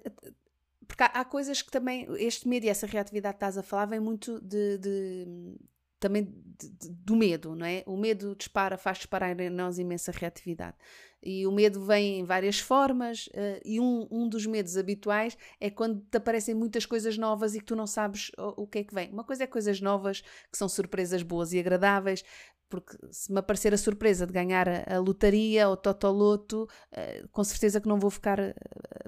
porque 0.86 1.02
há, 1.02 1.06
há, 1.06 1.24
coisas 1.24 1.62
que 1.62 1.70
também. 1.70 2.06
Este 2.18 2.46
medo 2.46 2.66
e 2.66 2.68
essa 2.68 2.86
reatividade 2.86 3.34
que 3.34 3.36
estás 3.36 3.56
a 3.56 3.62
falar 3.62 3.86
vem 3.86 4.00
muito 4.00 4.40
de, 4.40 4.78
de 4.78 5.56
também 5.98 6.24
de, 6.24 6.68
de, 6.68 6.88
do 6.90 7.16
medo, 7.16 7.54
não 7.54 7.64
é? 7.64 7.82
O 7.86 7.96
medo 7.96 8.34
dispara, 8.36 8.76
faz 8.76 8.98
disparar 8.98 9.38
em 9.38 9.48
nós 9.48 9.78
imensa 9.78 10.10
reatividade. 10.10 10.76
E 11.22 11.46
o 11.46 11.52
medo 11.52 11.84
vem 11.84 12.20
em 12.20 12.24
várias 12.24 12.58
formas, 12.58 13.26
uh, 13.28 13.60
e 13.64 13.78
um, 13.80 14.06
um 14.10 14.28
dos 14.28 14.46
medos 14.46 14.76
habituais 14.76 15.36
é 15.60 15.70
quando 15.70 16.00
te 16.10 16.16
aparecem 16.16 16.54
muitas 16.54 16.84
coisas 16.84 17.16
novas 17.16 17.54
e 17.54 17.60
que 17.60 17.66
tu 17.66 17.76
não 17.76 17.86
sabes 17.86 18.30
o, 18.38 18.62
o 18.62 18.66
que 18.66 18.80
é 18.80 18.84
que 18.84 18.94
vem. 18.94 19.10
Uma 19.10 19.24
coisa 19.24 19.44
é 19.44 19.46
coisas 19.46 19.80
novas, 19.80 20.20
que 20.50 20.58
são 20.58 20.68
surpresas 20.68 21.22
boas 21.22 21.52
e 21.52 21.58
agradáveis, 21.58 22.24
porque 22.72 22.96
se 23.10 23.30
me 23.30 23.38
aparecer 23.38 23.74
a 23.74 23.76
surpresa 23.76 24.26
de 24.26 24.32
ganhar 24.32 24.66
a, 24.66 24.96
a 24.96 24.98
lotaria 24.98 25.68
ou 25.68 25.76
totoloto, 25.76 26.66
uh, 26.90 27.28
com 27.28 27.44
certeza 27.44 27.78
que 27.78 27.86
não 27.86 28.00
vou 28.00 28.10
ficar 28.10 28.40
uh, 28.40 28.54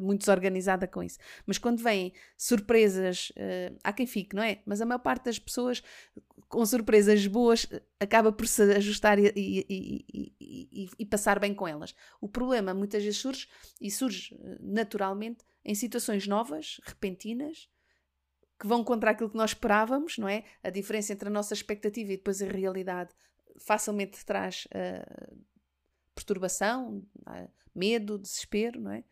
muito 0.03 0.20
desorganizada 0.20 0.87
com 0.87 1.03
isso. 1.03 1.18
Mas 1.46 1.57
quando 1.57 1.83
vêm 1.83 2.12
surpresas, 2.37 3.31
uh, 3.31 3.74
há 3.83 3.90
quem 3.90 4.07
fique, 4.07 4.37
não 4.37 4.42
é? 4.42 4.61
Mas 4.66 4.83
a 4.83 4.85
maior 4.85 4.98
parte 4.98 5.24
das 5.24 5.38
pessoas 5.38 5.83
com 6.46 6.64
surpresas 6.66 7.27
boas 7.27 7.66
acaba 7.98 8.31
por 8.31 8.46
se 8.46 8.62
ajustar 8.74 9.18
e, 9.18 9.33
e, 9.35 10.05
e, 10.40 10.88
e, 10.98 11.07
passar 11.07 11.40
bem 11.40 11.55
com 11.55 11.66
elas. 11.66 11.94
O 12.21 12.29
problema 12.29 12.75
muitas 12.75 13.03
vezes 13.03 13.19
surge, 13.19 13.49
e 13.81 13.90
surge 13.90 14.37
naturalmente, 14.61 15.45
em 15.64 15.75
situações 15.75 16.27
novas, 16.27 16.81
repentinas, 16.85 17.69
que 18.59 18.67
vão 18.67 18.85
contra 18.85 19.11
aquilo 19.11 19.31
que 19.31 19.37
nós 19.37 19.51
esperávamos, 19.51 20.19
não 20.19 20.29
é? 20.29 20.45
A 20.62 20.71
diferença 20.71 21.12
entre 21.12 21.29
a 21.29 21.33
nossa 21.33 21.55
expectativa 21.55 22.12
e 22.12 22.17
depois 22.17 22.40
a 22.40 22.47
realidade 22.47 23.12
facilmente 23.59 24.25
traz 24.25 24.67
uh, 24.67 25.37
perturbação, 26.14 27.03
uh, 27.21 27.51
medo, 27.75 28.19
desespero, 28.19 28.81
não 28.81 28.93
é? 28.93 28.99
Uhum. 28.99 29.05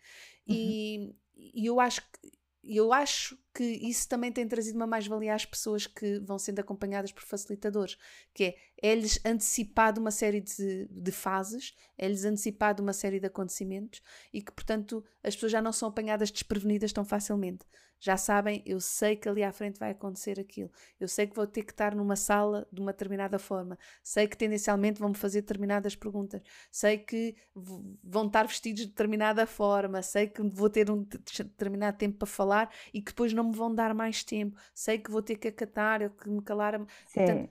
E, 0.49 1.15
e 1.37 1.67
eu 1.67 1.81
acho 1.81 2.03
que 2.03 2.33
eu 2.65 2.93
acho 2.93 3.37
que 3.53 3.65
isso 3.65 4.09
também 4.09 4.31
tem 4.31 4.47
trazido 4.47 4.77
uma 4.77 4.87
mais-valia 4.87 5.35
às 5.35 5.45
pessoas 5.45 5.87
que 5.87 6.21
vão 6.21 6.39
sendo 6.39 6.61
acompanhadas 6.61 7.11
por 7.11 7.25
facilitadores, 7.25 7.99
que 8.33 8.45
é, 8.45 8.57
é-lhes 8.83 9.21
antecipado 9.25 10.01
uma 10.01 10.11
série 10.11 10.41
de, 10.41 10.89
de 10.91 11.13
fases, 11.13 11.75
é-lhes 11.97 12.25
antecipado 12.25 12.83
uma 12.83 12.93
série 12.93 13.21
de 13.21 13.27
acontecimentos 13.27 14.03
e 14.33 14.43
que, 14.43 14.51
portanto, 14.51 15.05
as 15.23 15.35
pessoas 15.35 15.53
já 15.53 15.63
não 15.63 15.73
são 15.73 15.89
apanhadas 15.89 16.33
desprevenidas 16.33 16.93
tão 16.93 17.05
facilmente. 17.05 17.65
Já 18.01 18.17
sabem, 18.17 18.61
eu 18.67 18.81
sei 18.81 19.15
que 19.15 19.29
ali 19.29 19.45
à 19.45 19.53
frente 19.53 19.79
vai 19.79 19.93
acontecer 19.93 20.41
aquilo, 20.41 20.69
eu 20.99 21.07
sei 21.07 21.25
que 21.25 21.37
vou 21.37 21.47
ter 21.47 21.63
que 21.63 21.71
estar 21.71 21.95
numa 21.95 22.17
sala 22.17 22.67
de 22.73 22.81
uma 22.81 22.91
determinada 22.91 23.39
forma, 23.39 23.79
sei 24.03 24.27
que 24.27 24.37
tendencialmente 24.37 24.99
vão-me 24.99 25.15
fazer 25.15 25.43
determinadas 25.43 25.95
perguntas, 25.95 26.43
sei 26.69 26.99
que 26.99 27.37
vão 27.55 28.27
estar 28.27 28.45
vestidos 28.49 28.83
de 28.83 28.89
determinada 28.89 29.47
forma, 29.47 30.03
sei 30.03 30.27
que 30.27 30.43
vou 30.43 30.69
ter 30.69 30.91
um 30.91 31.05
determinado 31.05 31.97
tempo 31.97 32.19
para 32.19 32.27
falar 32.27 32.75
e 32.93 33.01
que 33.01 33.13
depois 33.13 33.33
não 33.33 33.45
me 33.45 33.57
vão 33.57 33.73
dar 33.73 33.95
mais 33.95 34.25
tempo, 34.25 34.59
sei 34.75 34.99
que 34.99 35.09
vou 35.09 35.23
ter 35.23 35.37
que 35.37 35.47
acatar, 35.47 36.11
que 36.11 36.29
me 36.29 36.43
calar. 36.43 36.85
Portanto, 37.15 37.51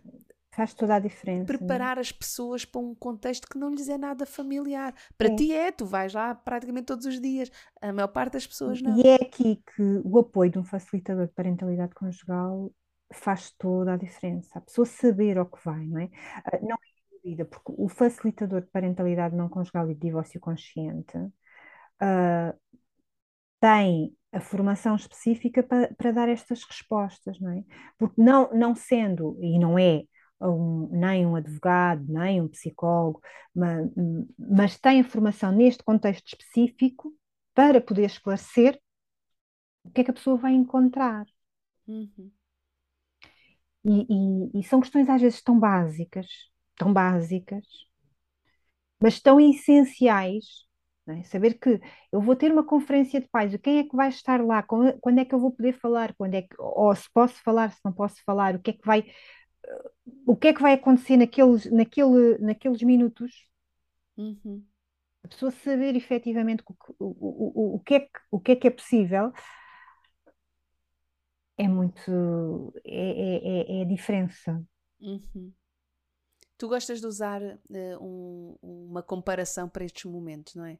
Faz 0.54 0.74
toda 0.74 0.96
a 0.96 1.00
diferença. 1.00 1.54
É? 1.54 1.58
Preparar 1.58 1.98
as 1.98 2.12
pessoas 2.12 2.66
para 2.66 2.82
um 2.82 2.94
contexto 2.94 3.48
que 3.48 3.58
não 3.58 3.70
lhes 3.70 3.88
é 3.88 3.98
nada 3.98 4.26
familiar. 4.26 4.94
Para 5.18 5.30
é. 5.30 5.36
ti 5.36 5.54
é, 5.54 5.72
tu 5.72 5.86
vais 5.86 6.14
lá 6.14 6.36
praticamente 6.36 6.88
todos 6.88 7.06
os 7.06 7.20
dias. 7.22 7.50
A 7.82 7.94
maior 7.94 8.10
parte 8.10 8.34
das 8.34 8.46
pessoas 8.46 8.82
não. 8.82 8.98
E 8.98 9.08
é 9.08 9.16
aqui 9.16 9.64
que 9.76 10.02
o 10.04 10.20
apoio 10.20 10.52
de 10.52 10.60
um 10.60 10.64
facilitador 10.64 11.28
de 11.28 11.34
parentalidade 11.34 11.96
conjugal 11.96 12.72
faz 13.14 13.52
toda 13.52 13.94
a 13.94 13.98
diferença. 13.98 14.60
A 14.60 14.62
pessoa 14.62 14.86
saber 14.86 15.38
ao 15.38 15.46
que 15.46 15.64
vai, 15.64 15.86
não 15.86 16.00
é? 16.00 16.10
Ah, 16.44 16.60
não 16.62 16.76
é 16.76 17.18
dúvida, 17.24 17.46
porque 17.46 17.74
o 17.78 17.88
facilitador 17.88 18.62
de 18.62 18.68
parentalidade 18.68 19.36
não 19.36 19.48
conjugal 19.48 19.90
e 19.90 19.94
de 19.94 20.02
divórcio 20.02 20.40
consciente 20.40 21.18
uh, 21.18 22.60
tem 23.60 24.16
a 24.34 24.40
formação 24.40 24.96
específica 24.96 25.62
para, 25.62 25.94
para 25.94 26.12
dar 26.12 26.30
estas 26.30 26.64
respostas, 26.64 27.40
não 27.40 27.52
é? 27.52 27.64
Porque 27.98 28.22
não, 28.22 28.50
não 28.54 28.76
sendo, 28.76 29.38
e 29.42 29.60
não 29.60 29.78
é 29.78 30.04
um, 30.42 30.88
nem 30.92 31.26
um 31.26 31.36
advogado, 31.36 32.04
nem 32.08 32.42
um 32.42 32.48
psicólogo, 32.48 33.22
mas, 33.54 33.90
mas 34.38 34.80
tem 34.80 35.02
a 35.02 35.04
formação 35.04 35.52
neste 35.52 35.84
contexto 35.84 36.28
específico 36.28 37.14
para 37.54 37.82
poder 37.82 38.06
esclarecer 38.06 38.80
o 39.84 39.92
que 39.92 40.02
é 40.02 40.04
que 40.04 40.12
a 40.12 40.14
pessoa 40.14 40.38
vai 40.38 40.54
encontrar. 40.54 41.26
Uhum. 41.88 42.32
E, 43.84 44.06
e, 44.10 44.60
e, 44.60 44.64
são 44.64 44.80
questões 44.80 45.10
às 45.10 45.22
vezes 45.22 45.42
tão 45.42 45.60
básicas, 45.60 46.28
tão 46.76 46.94
básicas, 46.94 47.66
mas 49.02 49.20
tão 49.20 49.40
essenciais. 49.40 50.70
É? 51.08 51.24
Saber 51.24 51.56
que 51.56 51.82
eu 52.12 52.22
vou 52.22 52.36
ter 52.36 52.52
uma 52.52 52.64
conferência 52.64 53.20
de 53.20 53.28
pais, 53.28 53.56
quem 53.58 53.80
é 53.80 53.84
que 53.84 53.96
vai 53.96 54.10
estar 54.10 54.40
lá, 54.46 54.62
quando 54.62 55.20
é 55.20 55.26
que 55.26 55.34
eu 55.34 55.40
vou 55.40 55.52
poder 55.52 55.74
falar, 55.74 56.14
quando 56.16 56.36
é 56.36 56.44
que, 56.44 56.56
ou 56.60 56.96
se 56.96 57.10
posso 57.12 57.42
falar, 57.42 57.72
se 57.72 57.80
não 57.84 57.92
posso 57.92 58.24
falar, 58.24 58.56
o 58.56 58.60
que 58.62 58.70
é 58.70 58.74
que 58.74 58.86
vai, 58.86 59.04
o 60.26 60.36
que 60.36 60.50
é 60.50 60.54
que 60.54 60.62
vai 60.62 60.74
acontecer 60.74 61.18
naqueles, 61.18 61.70
naquele, 61.72 62.38
naqueles 62.40 62.82
minutos. 62.82 63.46
Uhum. 64.18 64.66
A 65.24 65.28
pessoa 65.28 65.52
saber 65.52 65.96
efetivamente 65.96 66.64
o, 66.68 66.76
o, 67.00 67.74
o, 67.74 67.76
o, 67.76 67.80
que 67.80 67.94
é 67.96 68.00
que, 68.02 68.20
o 68.32 68.40
que 68.40 68.52
é 68.52 68.56
que 68.56 68.68
é 68.68 68.72
possível 68.72 69.32
é 71.58 71.68
muito. 71.68 72.74
é, 72.84 73.76
é, 73.76 73.80
é 73.80 73.82
a 73.84 73.86
diferença. 73.86 74.64
Uhum. 75.00 75.54
Tu 76.62 76.68
gostas 76.68 77.02
de 77.02 77.08
usar 77.08 77.42
uh, 77.42 77.58
um, 78.00 78.56
uma 78.62 79.02
comparação 79.02 79.68
para 79.68 79.84
estes 79.84 80.06
momentos, 80.06 80.54
não 80.54 80.64
é? 80.64 80.78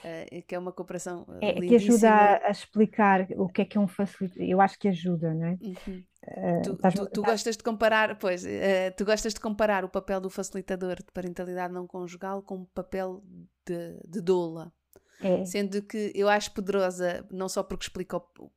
Uh, 0.00 0.42
que 0.46 0.54
é 0.54 0.58
uma 0.58 0.72
comparação 0.72 1.26
uh, 1.28 1.38
é, 1.42 1.52
que 1.52 1.74
ajuda 1.74 2.08
a, 2.08 2.46
a, 2.46 2.50
explicar 2.50 3.28
o 3.36 3.46
que 3.46 3.60
é 3.60 3.64
que 3.66 3.76
é 3.76 3.80
um 3.80 3.86
facilitador. 3.86 4.48
Eu 4.48 4.58
acho 4.58 4.78
que 4.78 4.88
ajuda, 4.88 5.34
não 5.34 5.48
é? 5.48 5.58
Uhum. 5.60 6.62
tu, 6.62 6.76
tu, 6.76 7.10
tu 7.10 7.22
gostas 7.22 7.58
de 7.58 7.62
comparar, 7.62 8.18
pois, 8.18 8.42
tu 8.96 9.04
gostas 9.04 9.34
de 9.34 9.40
comparar 9.40 9.84
o 9.84 9.90
papel 9.90 10.18
do 10.18 10.30
facilitador 10.30 10.96
de 10.96 11.12
parentalidade 11.12 11.74
não 11.74 11.86
conjugal 11.86 12.40
com 12.40 12.62
o 12.62 12.66
papel 12.68 13.22
de, 13.66 14.00
de 14.08 14.22
doula. 14.22 14.72
É. 15.20 15.44
Sendo 15.44 15.82
que 15.82 16.10
eu 16.14 16.26
acho 16.26 16.54
poderosa, 16.54 17.26
não 17.30 17.50
só 17.50 17.62
porque 17.62 17.84
explica 17.84 18.16
o, 18.16 18.50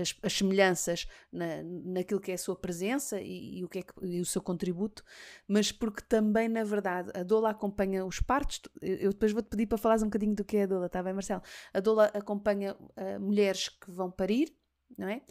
as, 0.00 0.16
as, 0.22 0.32
semelhanças 0.32 1.06
na, 1.32 1.62
naquilo 1.62 2.20
que 2.20 2.30
é 2.30 2.34
a 2.34 2.38
sua 2.38 2.56
presença 2.56 3.20
e, 3.20 3.58
e 3.58 3.64
o, 3.64 3.68
que 3.68 3.78
é 3.80 3.82
que, 3.82 3.92
e 4.02 4.20
o 4.20 4.24
seu 4.24 4.42
contributo, 4.42 5.04
mas 5.46 5.70
porque 5.70 6.02
também, 6.02 6.48
na 6.48 6.64
verdade, 6.64 7.10
a 7.14 7.22
Dola 7.22 7.50
acompanha 7.50 8.04
os 8.04 8.20
partos. 8.20 8.60
Eu, 8.80 9.10
depois 9.10 9.32
vou-te 9.32 9.48
pedir 9.48 9.66
para 9.66 9.78
falares 9.78 10.02
um 10.02 10.06
bocadinho 10.06 10.34
do 10.34 10.44
que 10.44 10.56
é 10.56 10.62
a 10.64 10.66
Dola, 10.66 10.86
está 10.86 11.02
bem, 11.02 11.12
Marcelo? 11.12 11.42
A 11.72 11.80
Dola 11.80 12.10
acompanha 12.14 12.74
uh, 12.74 13.20
mulheres 13.20 13.68
que 13.68 13.90
vão 13.90 14.10
parir, 14.10 14.54
não 14.96 15.08
é? 15.08 15.22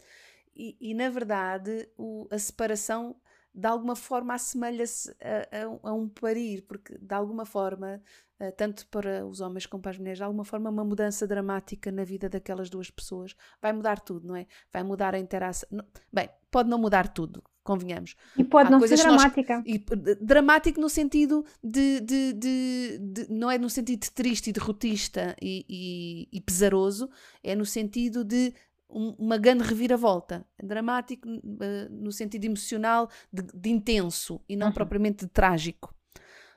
E, 0.56 0.76
e 0.80 0.94
na 0.94 1.08
verdade, 1.08 1.88
o, 1.98 2.28
a 2.30 2.38
separação 2.38 3.16
de 3.54 3.68
alguma 3.68 3.94
forma 3.94 4.34
assemelha-se 4.34 5.14
a, 5.22 5.86
a, 5.86 5.90
a, 5.90 5.92
um 5.92 6.08
parir, 6.08 6.62
porque 6.62 6.98
de 6.98 7.14
alguma 7.14 7.46
forma, 7.46 8.02
uh, 8.40 8.52
tanto 8.56 8.86
para 8.88 9.24
os 9.24 9.40
homens 9.40 9.64
como 9.64 9.80
para 9.80 9.92
as 9.92 9.98
mulheres, 9.98 10.18
de 10.18 10.24
alguma 10.24 10.44
forma 10.44 10.68
uma 10.68 10.84
mudança 10.84 11.26
dramática 11.26 11.92
na 11.92 12.02
vida 12.02 12.28
daquelas 12.28 12.68
duas 12.68 12.90
pessoas 12.90 13.36
vai 13.62 13.72
mudar 13.72 14.00
tudo, 14.00 14.26
não 14.26 14.34
é? 14.34 14.46
Vai 14.72 14.82
mudar 14.82 15.14
a 15.14 15.18
interação. 15.18 15.68
Bem, 16.12 16.28
pode 16.50 16.68
não 16.68 16.78
mudar 16.78 17.06
tudo, 17.08 17.44
convenhamos. 17.62 18.16
E 18.36 18.42
pode 18.42 18.68
Há 18.68 18.70
não 18.72 18.80
ser 18.86 18.96
dramática. 18.96 19.56
Nós, 19.58 19.64
e, 19.66 19.78
dramático 20.20 20.80
no 20.80 20.88
sentido 20.88 21.44
de, 21.62 22.00
de, 22.00 22.32
de, 22.32 22.98
de, 22.98 23.32
Não 23.32 23.48
é 23.48 23.56
no 23.56 23.70
sentido 23.70 24.00
de 24.00 24.10
triste 24.10 24.50
e 24.50 24.52
derrotista 24.52 25.36
e, 25.40 25.64
e, 25.68 26.28
e 26.36 26.40
pesaroso, 26.40 27.08
é 27.42 27.54
no 27.54 27.64
sentido 27.64 28.24
de 28.24 28.52
uma 28.94 29.36
grande 29.36 29.64
reviravolta. 29.64 30.46
Dramático 30.62 31.28
uh, 31.28 31.90
no 31.90 32.12
sentido 32.12 32.44
emocional 32.44 33.10
de, 33.32 33.42
de 33.42 33.70
intenso 33.70 34.40
e 34.48 34.56
não 34.56 34.68
uhum. 34.68 34.72
propriamente 34.72 35.24
de 35.24 35.30
trágico. 35.30 35.94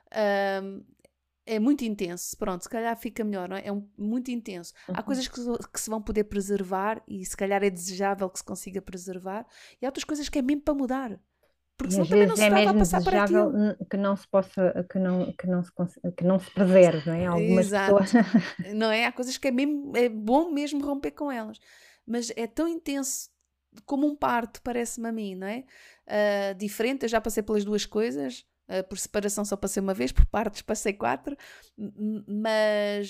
Uh, 0.07 0.85
é 1.45 1.59
muito 1.59 1.85
intenso, 1.85 2.35
pronto, 2.37 2.63
se 2.63 2.69
calhar 2.69 2.95
fica 2.97 3.23
melhor, 3.23 3.47
não 3.47 3.55
é? 3.55 3.67
É 3.67 3.71
um, 3.71 3.87
muito 3.97 4.29
intenso. 4.29 4.73
Uhum. 4.87 4.95
Há 4.97 5.01
coisas 5.01 5.27
que, 5.27 5.39
que, 5.73 5.79
se 5.79 5.89
vão 5.89 6.01
poder 6.01 6.25
preservar 6.25 7.01
e 7.07 7.25
se 7.25 7.37
calhar 7.37 7.63
é 7.63 7.69
desejável 7.69 8.29
que 8.29 8.39
se 8.39 8.43
consiga 8.43 8.81
preservar, 8.81 9.45
e 9.81 9.85
há 9.85 9.87
outras 9.87 10.03
coisas 10.03 10.27
que 10.27 10.39
é 10.39 10.41
mesmo 10.41 10.61
para 10.61 10.73
mudar. 10.73 11.19
Porque 11.77 11.93
senão 11.93 12.07
também 12.07 12.27
não 12.27 12.35
se 12.35 12.43
é 12.43 12.49
mesmo 12.49 12.71
a 12.71 12.73
passar 12.73 13.03
para 13.03 13.23
aquilo. 13.23 13.51
que 13.89 13.97
não 13.97 14.15
se 14.17 14.27
possa, 14.27 14.85
que 14.91 14.99
não, 14.99 15.31
que 15.31 15.47
não 15.47 15.63
se, 15.63 15.71
que 16.17 16.23
não 16.23 16.39
se 16.39 16.51
preserve, 16.51 17.07
não 17.07 17.15
é? 17.15 17.25
Algumas 17.27 17.67
Exato. 17.67 17.95
pessoas. 17.95 18.25
não 18.75 18.91
é? 18.91 19.05
Há 19.05 19.11
coisas 19.11 19.37
que 19.37 19.47
é, 19.47 19.51
mesmo, 19.51 19.95
é 19.95 20.09
bom 20.09 20.51
mesmo 20.51 20.83
romper 20.83 21.11
com 21.11 21.31
elas 21.31 21.59
mas 22.07 22.31
é 22.35 22.47
tão 22.47 22.67
intenso 22.67 23.29
como 23.85 24.07
um 24.07 24.15
parto, 24.15 24.61
parece-me 24.61 25.09
a 25.09 25.11
mim, 25.11 25.35
não 25.35 25.47
é? 25.47 25.65
Uh, 26.07 26.55
diferente, 26.57 27.03
eu 27.03 27.09
já 27.09 27.19
passei 27.19 27.43
pelas 27.43 27.65
duas 27.65 27.85
coisas, 27.85 28.45
uh, 28.69 28.87
por 28.87 28.97
separação 28.97 29.43
só 29.43 29.55
passei 29.55 29.81
uma 29.81 29.93
vez, 29.93 30.11
por 30.13 30.25
partos 30.25 30.61
passei 30.61 30.93
quatro, 30.93 31.35
mas 32.27 33.09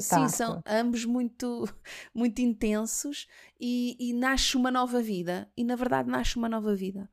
sim, 0.00 0.28
são 0.28 0.62
ambos 0.66 1.04
muito, 1.04 1.68
muito 2.14 2.40
intensos 2.40 3.26
e, 3.60 3.96
e, 4.00 4.12
nasce 4.12 4.56
uma 4.56 4.70
nova 4.70 5.00
vida, 5.00 5.50
e 5.56 5.62
na 5.62 5.76
verdade 5.76 6.08
nasce 6.08 6.36
uma 6.36 6.48
nova 6.48 6.74
vida. 6.74 7.08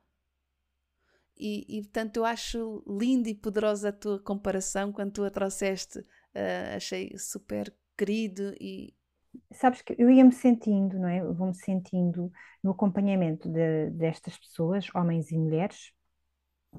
E, 1.37 1.65
e 1.67 1.81
portanto 1.81 2.15
eu 2.15 2.25
acho 2.25 2.81
linda 2.87 3.29
e 3.29 3.35
poderosa 3.35 3.89
a 3.89 3.91
tua 3.91 4.17
comparação 4.19 4.93
quando 4.93 5.11
tu 5.11 5.23
a 5.23 5.29
trouxeste, 5.29 5.99
uh, 5.99 6.75
achei 6.77 7.17
super 7.17 7.75
querido 7.97 8.55
e, 8.59 8.94
sabes 9.51 9.81
que 9.81 9.95
eu 9.97 10.09
ia-me 10.09 10.31
sentindo, 10.31 10.99
não 10.99 11.07
é? 11.07 11.23
Vou-me 11.23 11.55
sentindo 11.55 12.31
no 12.63 12.71
acompanhamento 12.71 13.49
de, 13.49 13.89
destas 13.91 14.37
pessoas, 14.37 14.87
homens 14.93 15.31
e 15.31 15.37
mulheres, 15.37 15.91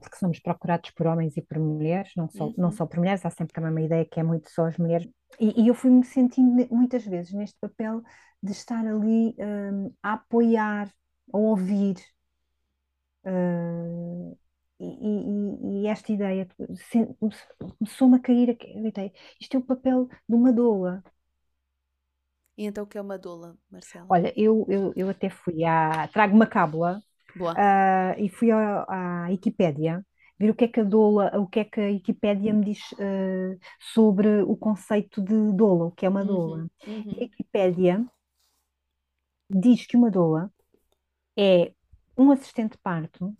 porque 0.01 0.17
somos 0.17 0.39
procurados 0.39 0.91
por 0.91 1.07
homens 1.07 1.37
e 1.37 1.43
por 1.43 1.59
mulheres, 1.59 2.13
não 2.17 2.29
só, 2.29 2.47
uhum. 2.47 2.55
não 2.57 2.71
só 2.71 2.87
por 2.87 2.99
mulheres, 2.99 3.25
há 3.25 3.31
sempre 3.31 3.55
também 3.55 3.71
uma 3.71 3.81
ideia 3.81 4.05
que 4.05 4.21
é 4.21 4.23
muito 4.23 4.51
só 4.51 4.67
as 4.67 4.77
mulheres. 4.77 5.09
E, 5.41 5.63
e 5.63 5.69
eu 5.69 5.75
fui-me 5.75 6.05
sentindo 6.05 6.67
muitas 6.71 7.05
vezes 7.05 7.33
neste 7.33 7.59
papel 7.61 8.03
de 8.43 8.53
estar 8.53 8.87
ali 8.87 9.35
um, 9.39 9.93
a 10.03 10.15
apoiar, 10.15 10.93
a 11.33 11.39
ouvir. 11.39 11.97
Uh, 13.25 14.39
e, 14.79 14.85
e, 14.85 15.83
e, 15.85 15.87
esta 15.87 16.13
ideia 16.13 16.47
começou-me 17.79 18.17
a 18.17 18.21
cair 18.21 18.51
a 18.61 18.89
ideia. 18.89 19.13
Isto 19.41 19.57
é 19.57 19.61
o 19.61 19.63
papel 19.63 20.09
de 20.29 20.35
uma 20.35 20.53
doula, 20.53 21.03
e 22.57 22.65
então 22.65 22.85
o 22.85 22.87
que 22.87 22.99
é 22.99 23.01
uma 23.01 23.19
doula, 23.19 23.57
Marcela? 23.71 24.07
Olha, 24.09 24.33
eu, 24.37 24.67
eu, 24.69 24.93
eu 24.97 25.09
até 25.09 25.29
fui 25.29 25.65
à. 25.65 26.09
Trago 26.09 26.35
uma 26.35 26.47
cábula 26.47 27.03
uh, 27.39 28.19
e 28.19 28.29
fui 28.29 28.51
à, 28.51 28.85
à 28.89 29.27
Wikipédia 29.29 30.05
ver 30.39 30.51
o 30.51 30.55
que 30.55 30.65
é 30.65 30.69
que 30.69 30.81
a 30.81 30.85
doula, 30.85 31.31
o 31.39 31.47
que 31.47 31.61
é 31.61 31.65
que 31.65 31.81
a 31.81 31.85
Wikipédia 31.85 32.53
me 32.53 32.65
diz 32.65 32.93
uh, 32.93 33.59
sobre 33.81 34.43
o 34.43 34.57
conceito 34.57 35.23
de 35.23 35.53
doula, 35.53 35.87
o 35.87 35.93
que 35.93 36.05
é 36.05 36.09
uma 36.09 36.25
doula. 36.25 36.67
Uhum, 36.87 36.95
uhum. 36.95 37.11
A 37.17 37.21
Wikipédia 37.21 38.07
diz 39.49 39.87
que 39.87 39.97
uma 39.97 40.11
doula 40.11 40.51
é 41.37 41.73
um 42.17 42.31
assistente 42.31 42.73
de 42.73 42.79
parto 42.79 43.35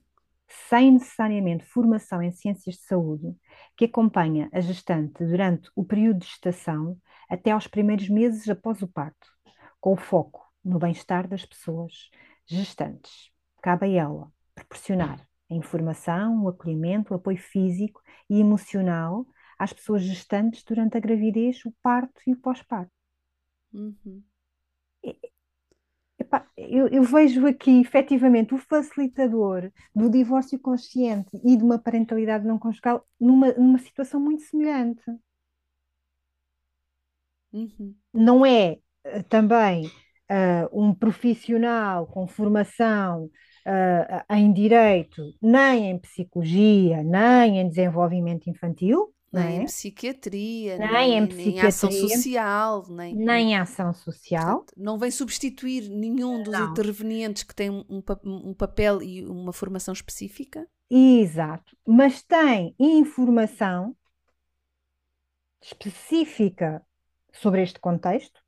sem 0.49 0.93
necessariamente 0.93 1.65
formação 1.65 2.23
em 2.23 2.31
ciências 2.31 2.77
de 2.77 2.83
saúde, 2.83 3.35
que 3.77 3.87
acompanha 3.87 4.49
a 4.53 4.61
gestante 4.61 5.25
durante 5.25 5.71
o 5.75 5.85
período 5.85 6.21
de 6.21 6.27
gestação 6.27 6.97
até 7.29 7.51
aos 7.51 7.67
primeiros 7.67 8.09
meses 8.09 8.49
após 8.49 8.83
o 8.83 8.89
parto, 8.89 9.27
com 9.81 9.93
o 9.93 9.97
foco 9.97 10.45
no 10.65 10.79
bem-estar 10.79 11.29
das 11.29 11.45
pessoas 11.45 12.11
gestantes. 12.47 13.31
Cabe 13.63 13.87
a 13.87 14.03
ela 14.03 14.33
proporcionar 14.55 15.27
a 15.51 15.55
informação, 15.55 16.45
o 16.45 16.49
acolhimento, 16.49 17.13
o 17.13 17.17
apoio 17.17 17.39
físico 17.39 18.01
e 18.29 18.41
emocional 18.41 19.27
às 19.59 19.73
pessoas 19.73 20.03
gestantes 20.03 20.63
durante 20.65 20.97
a 20.97 21.01
gravidez, 21.01 21.65
o 21.65 21.73
parto 21.83 22.21
e 22.27 22.33
o 22.33 22.37
pós-parto. 22.37 22.91
Uhum. 23.73 24.23
Eu, 26.57 26.89
eu, 26.89 27.03
vejo 27.03 27.47
aqui 27.47 27.81
efetivamente 27.81 28.55
o 28.55 28.59
facilitador 28.59 29.71
do 29.95 30.11
divórcio 30.11 30.59
consciente 30.59 31.29
e 31.45 31.57
de 31.57 31.63
uma 31.63 31.79
parentalidade 31.79 32.47
não 32.47 32.59
conjugal 32.59 33.07
numa, 33.21 33.53
numa 33.53 33.79
situação 33.79 34.19
muito 34.19 34.43
semelhante. 34.43 35.05
Uhum. 37.53 37.95
Não 38.13 38.45
é 38.45 38.79
uh, 39.07 39.23
também 39.29 39.87
uh, 39.87 40.69
um 40.73 40.95
profissional 40.95 42.07
com 42.07 42.27
formação 42.27 43.25
uh, 43.25 44.35
em 44.35 44.53
direito, 44.53 45.23
nem 45.41 45.91
em 45.91 45.99
psicologia, 45.99 47.03
nem 47.03 47.61
em 47.61 47.69
desenvolvimento 47.69 48.49
infantil, 48.49 49.13
nem 49.33 49.59
é? 49.59 49.63
em 49.63 49.65
psiquiatria, 49.65 50.79
nem, 50.79 50.93
nem, 50.93 51.19
em 51.19 51.27
psiquiatria, 51.27 51.61
nem 51.61 51.69
ação 51.69 51.91
social, 51.91 52.87
nem, 52.89 53.15
nem 53.15 53.57
ação 53.57 53.93
social. 53.93 54.59
Portanto, 54.59 54.75
não 54.77 54.99
vem 54.99 55.11
substituir 55.11 55.89
nenhum 55.91 56.43
dos 56.43 56.53
não. 56.53 56.71
intervenientes 56.71 57.43
que 57.43 57.55
tem 57.55 57.71
um, 57.71 57.85
um, 58.25 58.55
papel 58.55 59.03
e 59.03 59.25
uma 59.27 59.53
formação 59.53 59.93
específica. 59.93 60.67
Exato, 60.89 61.77
mas 61.87 62.23
tem 62.23 62.75
informação 62.79 63.97
específica 65.61 66.81
sobre 67.37 67.63
este 67.63 67.79
contexto 67.79 68.41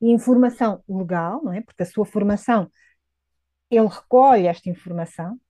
e 0.00 0.10
informação 0.10 0.82
legal, 0.88 1.42
não 1.42 1.52
é? 1.52 1.60
Porque 1.60 1.82
a 1.82 1.86
sua 1.86 2.04
formação, 2.04 2.70
ele 3.70 3.88
recolhe 3.88 4.46
esta 4.46 4.68
informação, 4.68 5.40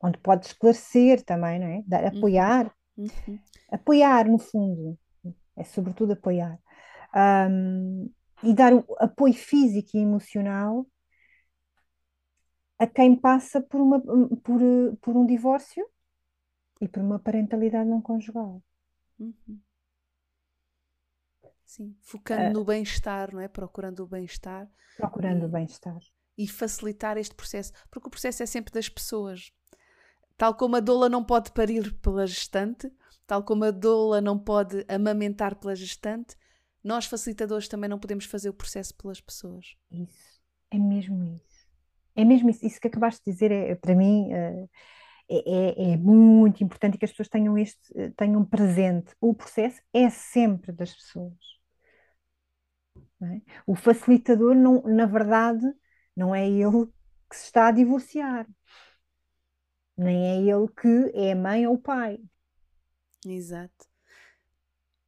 onde 0.00 0.18
pode 0.18 0.46
esclarecer 0.46 1.24
também, 1.24 1.58
não 1.58 1.66
é? 1.66 1.82
Dar, 1.86 2.02
uhum. 2.02 2.18
apoiar, 2.18 2.74
uhum. 2.96 3.38
apoiar 3.70 4.28
no 4.28 4.38
fundo, 4.38 4.98
é 5.56 5.64
sobretudo 5.64 6.12
apoiar. 6.12 6.58
Um, 7.14 8.10
e 8.42 8.54
dar 8.54 8.72
o 8.72 8.84
apoio 8.98 9.34
físico 9.34 9.96
e 9.96 10.00
emocional 10.00 10.86
a 12.78 12.86
quem 12.86 13.16
passa 13.16 13.60
por, 13.60 13.80
uma, 13.80 14.00
por, 14.00 14.60
por 15.00 15.16
um 15.16 15.26
divórcio 15.26 15.84
e 16.80 16.86
por 16.86 17.02
uma 17.02 17.18
parentalidade 17.18 17.88
não 17.88 18.00
conjugal. 18.00 18.62
Uhum. 19.18 19.60
Sim, 21.68 21.94
focando 22.00 22.48
uh, 22.48 22.52
no 22.54 22.64
bem-estar, 22.64 23.30
não 23.30 23.40
é? 23.40 23.46
Procurando 23.46 24.02
o 24.02 24.06
bem-estar. 24.06 24.66
Procurando 24.96 25.42
e, 25.42 25.44
o 25.44 25.48
bem-estar. 25.50 26.00
E 26.38 26.48
facilitar 26.48 27.18
este 27.18 27.34
processo, 27.34 27.74
porque 27.90 28.08
o 28.08 28.10
processo 28.10 28.42
é 28.42 28.46
sempre 28.46 28.72
das 28.72 28.88
pessoas. 28.88 29.52
Tal 30.34 30.54
como 30.54 30.76
a 30.76 30.80
doula 30.80 31.10
não 31.10 31.22
pode 31.22 31.52
parir 31.52 31.92
pela 32.00 32.26
gestante, 32.26 32.90
tal 33.26 33.42
como 33.42 33.64
a 33.64 33.70
doula 33.70 34.18
não 34.18 34.38
pode 34.38 34.82
amamentar 34.88 35.56
pela 35.56 35.76
gestante, 35.76 36.34
nós 36.82 37.04
facilitadores 37.04 37.68
também 37.68 37.90
não 37.90 37.98
podemos 37.98 38.24
fazer 38.24 38.48
o 38.48 38.54
processo 38.54 38.94
pelas 38.96 39.20
pessoas. 39.20 39.76
Isso, 39.90 40.40
é 40.70 40.78
mesmo 40.78 41.22
isso. 41.22 41.68
É 42.16 42.24
mesmo 42.24 42.48
isso. 42.48 42.64
Isso 42.64 42.80
que 42.80 42.88
acabaste 42.88 43.22
de 43.26 43.30
dizer 43.30 43.52
é, 43.52 43.74
para 43.74 43.94
mim, 43.94 44.32
uh, 44.32 44.70
é, 45.28 45.36
é, 45.36 45.92
é, 45.92 45.96
muito 45.98 46.64
importante 46.64 46.96
que 46.96 47.04
as 47.04 47.10
pessoas 47.10 47.28
tenham 47.28 47.58
este, 47.58 47.78
tenham 48.16 48.42
presente. 48.42 49.14
O 49.20 49.34
processo 49.34 49.82
é 49.92 50.08
sempre 50.08 50.72
das 50.72 50.94
pessoas. 50.94 51.57
É? 53.20 53.40
O 53.66 53.74
facilitador, 53.74 54.54
não, 54.54 54.82
na 54.82 55.06
verdade, 55.06 55.66
não 56.16 56.34
é 56.34 56.48
ele 56.48 56.86
que 57.28 57.36
se 57.36 57.44
está 57.46 57.68
a 57.68 57.72
divorciar, 57.72 58.46
nem 59.96 60.24
é 60.26 60.36
ele 60.54 60.68
que 60.68 61.10
é 61.14 61.32
a 61.32 61.36
mãe 61.36 61.66
ou 61.66 61.74
o 61.74 61.78
pai. 61.78 62.18
Exato. 63.26 63.86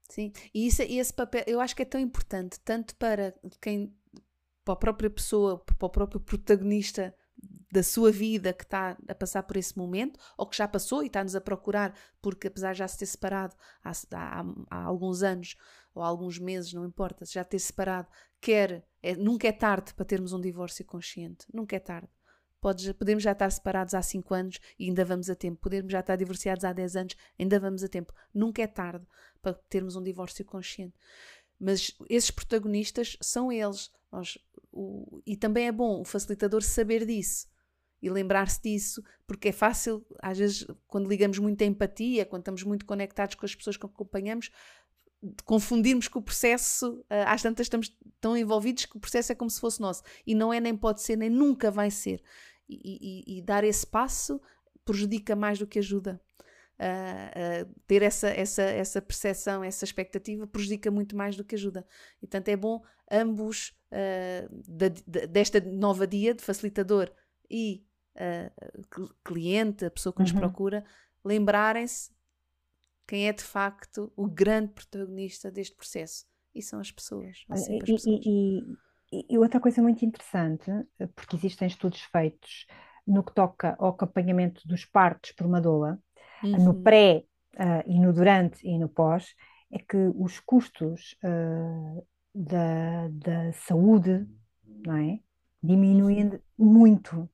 Sim, 0.09 0.33
e 0.53 0.67
isso, 0.67 0.83
esse 0.83 1.13
papel 1.15 1.45
eu 1.47 1.61
acho 1.61 1.75
que 1.77 1.83
é 1.83 1.85
tão 1.85 2.01
importante, 2.01 2.59
tanto 2.65 2.97
para 2.97 3.33
quem, 3.61 3.95
para 4.65 4.75
a 4.75 4.77
própria 4.77 5.11
pessoa, 5.11 5.59
para 5.59 5.87
o 5.87 5.91
próprio 5.91 6.21
protagonista 6.21 7.15
da 7.71 7.83
sua 7.83 8.11
vida 8.11 8.53
que 8.53 8.65
está 8.65 8.97
a 9.07 9.15
passar 9.15 9.43
por 9.45 9.57
esse 9.57 9.77
momento, 9.79 10.19
ou 10.37 10.47
que 10.47 10.57
já 10.57 10.67
passou 10.67 11.03
e 11.03 11.07
está-nos 11.07 11.37
a 11.37 11.41
procurar, 11.41 11.95
porque 12.21 12.49
apesar 12.49 12.73
de 12.73 12.79
já 12.79 12.89
se 12.89 12.99
ter 12.99 13.07
separado 13.07 13.55
há, 13.83 13.93
há, 14.13 14.45
há, 14.71 14.83
alguns 14.85 15.23
anos 15.23 15.57
ou 15.95 16.03
há 16.03 16.07
alguns 16.07 16.39
meses, 16.39 16.73
não 16.73 16.85
importa, 16.85 17.25
já 17.25 17.45
ter 17.45 17.59
separado, 17.59 18.09
quer, 18.41 18.85
é, 19.03 19.15
nunca 19.15 19.47
é 19.47 19.53
tarde 19.53 19.95
para 19.95 20.05
termos 20.05 20.33
um 20.33 20.41
divórcio 20.41 20.85
consciente, 20.85 21.47
nunca 21.53 21.77
é 21.77 21.81
tarde. 21.81 22.09
Podes, 22.61 22.93
podemos 22.93 23.23
já 23.23 23.33
estar 23.33 23.51
separados 23.51 23.95
há 23.95 24.03
5 24.03 24.35
anos 24.35 24.61
e 24.79 24.87
ainda 24.87 25.03
vamos 25.03 25.31
a 25.31 25.35
tempo. 25.35 25.59
Podemos 25.63 25.91
já 25.91 26.01
estar 26.01 26.17
divorciados 26.17 26.63
há 26.63 26.75
10 26.75 26.95
anos, 26.95 27.17
ainda 27.39 27.59
vamos 27.59 27.83
a 27.83 27.89
tempo. 27.89 28.13
Nunca 28.35 28.61
é 28.61 28.67
tarde 28.67 29.07
para 29.41 29.55
termos 29.71 29.97
um 29.97 30.03
divórcio 30.03 30.45
consciente. 30.45 30.95
Mas 31.59 31.97
esses 32.11 32.31
protagonistas 32.31 33.17
são 33.19 33.51
eles. 33.51 33.91
Nós, 34.13 34.37
o, 34.71 35.23
e 35.25 35.39
também 35.39 35.69
é 35.69 35.73
bom 35.73 36.03
o 36.03 36.05
facilitador 36.05 36.63
saber 36.63 37.07
disso 37.07 37.50
e 38.03 38.09
lembrar-se 38.09 38.61
disso, 38.63 39.03
porque 39.27 39.49
é 39.49 39.53
fácil, 39.53 40.05
às 40.21 40.39
vezes, 40.39 40.67
quando 40.87 41.09
ligamos 41.09 41.39
muito 41.39 41.63
a 41.63 41.67
empatia, 41.67 42.25
quando 42.25 42.43
estamos 42.43 42.63
muito 42.63 42.87
conectados 42.87 43.35
com 43.35 43.45
as 43.45 43.55
pessoas 43.55 43.77
que 43.77 43.87
acompanhamos, 43.87 44.51
confundirmos 45.45 46.09
que 46.09 46.17
o 46.17 46.23
processo, 46.23 47.05
eh, 47.11 47.25
às 47.25 47.43
tantas 47.43 47.67
estamos 47.67 47.95
tão 48.21 48.37
envolvidos 48.37 48.87
que 48.87 48.97
o 48.97 49.01
processo 49.01 49.33
é 49.33 49.35
como 49.35 49.51
se 49.51 49.61
fosse 49.61 49.81
nosso. 49.81 50.03
E 50.27 50.35
não 50.35 50.53
é, 50.53 50.61
nem 50.61 50.75
pode 50.75 51.03
ser, 51.03 51.17
nem 51.17 51.29
nunca 51.29 51.71
vai 51.71 51.91
ser. 51.91 52.23
E, 52.69 53.25
e, 53.29 53.39
e 53.39 53.43
dar 53.43 53.65
esse 53.65 53.87
passo 53.87 54.41
prejudica 54.85 55.37
mais 55.37 55.59
do 55.59 55.67
que 55.67 55.79
ajuda. 55.79 56.21
Uh, 56.79 57.67
uh, 57.67 57.75
ter 57.87 58.01
essa, 58.01 58.29
essa, 58.29 58.63
essa 58.63 59.03
percepção, 59.03 59.63
essa 59.63 59.85
expectativa, 59.85 60.47
prejudica 60.47 60.91
muito 60.91 61.15
mais 61.15 61.37
do 61.37 61.45
que 61.45 61.55
ajuda. 61.55 61.87
E, 62.17 62.21
portanto, 62.21 62.49
é 62.49 62.57
bom 62.57 62.83
ambos, 63.11 63.75
uh, 63.93 65.29
desta 65.29 65.61
nova 65.61 66.07
dia 66.07 66.33
de 66.33 66.43
facilitador 66.43 67.13
e 67.51 67.85
cliente, 69.25 69.85
a 69.85 69.91
pessoa 69.91 70.13
que 70.13 70.21
nos 70.21 70.33
uhum. 70.33 70.41
procura, 70.41 70.85
lembrarem-se 71.25 72.11
quem 73.07 73.29
é 73.29 73.33
de 73.33 73.43
facto 73.43 74.13
o 74.17 74.29
grande 74.29 74.73
protagonista 74.73 75.51
deste 75.51 75.77
processo. 75.77 76.25
E 76.55 76.63
são 76.63 76.81
as 76.81 76.91
pessoas. 76.91 77.45
As 77.49 77.67
pessoas. 77.67 78.05
E, 78.07 78.77
e, 79.13 79.27
e, 79.31 79.39
outra 79.39 79.61
coisa 79.61 79.83
muito 79.83 80.05
interessante, 80.05 80.71
porque 81.15 81.37
existem 81.37 81.69
estudos 81.69 82.01
feitos 82.03 82.67
no 83.07 83.23
que 83.23 83.35
toca 83.35 83.77
ao 83.79 83.91
acompanhamento 83.91 84.67
dos 84.67 84.85
partos 84.85 85.33
por 85.33 85.47
uma 85.47 85.61
doula, 85.61 85.99
uhum. 86.43 86.65
no 86.65 86.83
pré 86.83 87.25
uh, 87.55 87.89
e 87.89 87.99
no 87.99 88.13
durante 88.13 88.67
e 88.67 88.79
no 88.79 88.89
pós, 88.89 89.35
é 89.73 89.79
que 89.79 89.97
os 90.17 90.41
custos 90.41 91.17
uh, 91.25 92.07
da, 92.35 93.09
da 93.09 93.53
saúde 93.53 94.27
não 94.65 94.97
é? 94.97 95.21
diminuem 95.63 96.29
uhum. 96.29 96.41
muito 96.59 97.29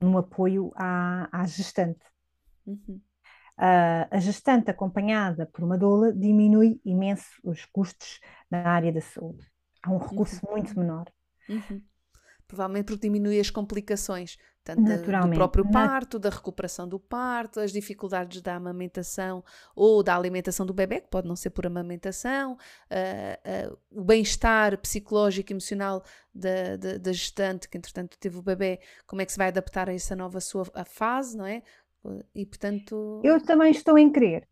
no 0.00 0.18
apoio 0.18 0.72
à, 0.74 1.28
à 1.32 1.46
gestante. 1.46 2.04
Uhum. 2.66 3.00
Uh, 3.58 4.08
a 4.10 4.18
gestante 4.18 4.70
acompanhada 4.70 5.46
por 5.46 5.62
uma 5.62 5.76
doula 5.76 6.12
diminui 6.12 6.80
imenso 6.84 7.28
os 7.44 7.66
custos 7.66 8.18
na 8.50 8.66
área 8.66 8.90
da 8.90 9.00
saúde. 9.00 9.46
Há 9.82 9.90
um 9.90 9.98
recurso 9.98 10.40
uhum. 10.46 10.52
muito 10.52 10.78
menor. 10.78 11.10
Uhum. 11.48 11.82
Provavelmente 12.50 12.86
porque 12.86 13.06
diminui 13.06 13.38
as 13.38 13.48
complicações, 13.48 14.36
tanto 14.64 14.82
do 14.82 15.30
próprio 15.36 15.70
parto, 15.70 16.18
da 16.18 16.30
recuperação 16.30 16.88
do 16.88 16.98
parto, 16.98 17.60
as 17.60 17.70
dificuldades 17.70 18.42
da 18.42 18.56
amamentação 18.56 19.44
ou 19.72 20.02
da 20.02 20.16
alimentação 20.16 20.66
do 20.66 20.74
bebê, 20.74 21.00
que 21.00 21.06
pode 21.06 21.28
não 21.28 21.36
ser 21.36 21.50
por 21.50 21.64
amamentação, 21.64 22.54
uh, 22.54 23.70
uh, 23.70 23.78
o 23.92 24.02
bem-estar 24.02 24.76
psicológico 24.78 25.52
e 25.52 25.54
emocional 25.54 26.02
da, 26.34 26.76
da, 26.76 26.98
da, 26.98 27.12
gestante, 27.12 27.68
que 27.68 27.78
entretanto 27.78 28.18
teve 28.18 28.36
o 28.36 28.42
bebê, 28.42 28.80
como 29.06 29.22
é 29.22 29.26
que 29.26 29.30
se 29.30 29.38
vai 29.38 29.46
adaptar 29.46 29.88
a 29.88 29.94
essa 29.94 30.16
nova 30.16 30.40
sua 30.40 30.64
fase, 30.86 31.36
não 31.36 31.46
é? 31.46 31.62
E 32.34 32.44
portanto. 32.44 33.20
Eu 33.22 33.40
também 33.40 33.70
estou 33.70 33.96
em 33.96 34.10
querer. 34.10 34.48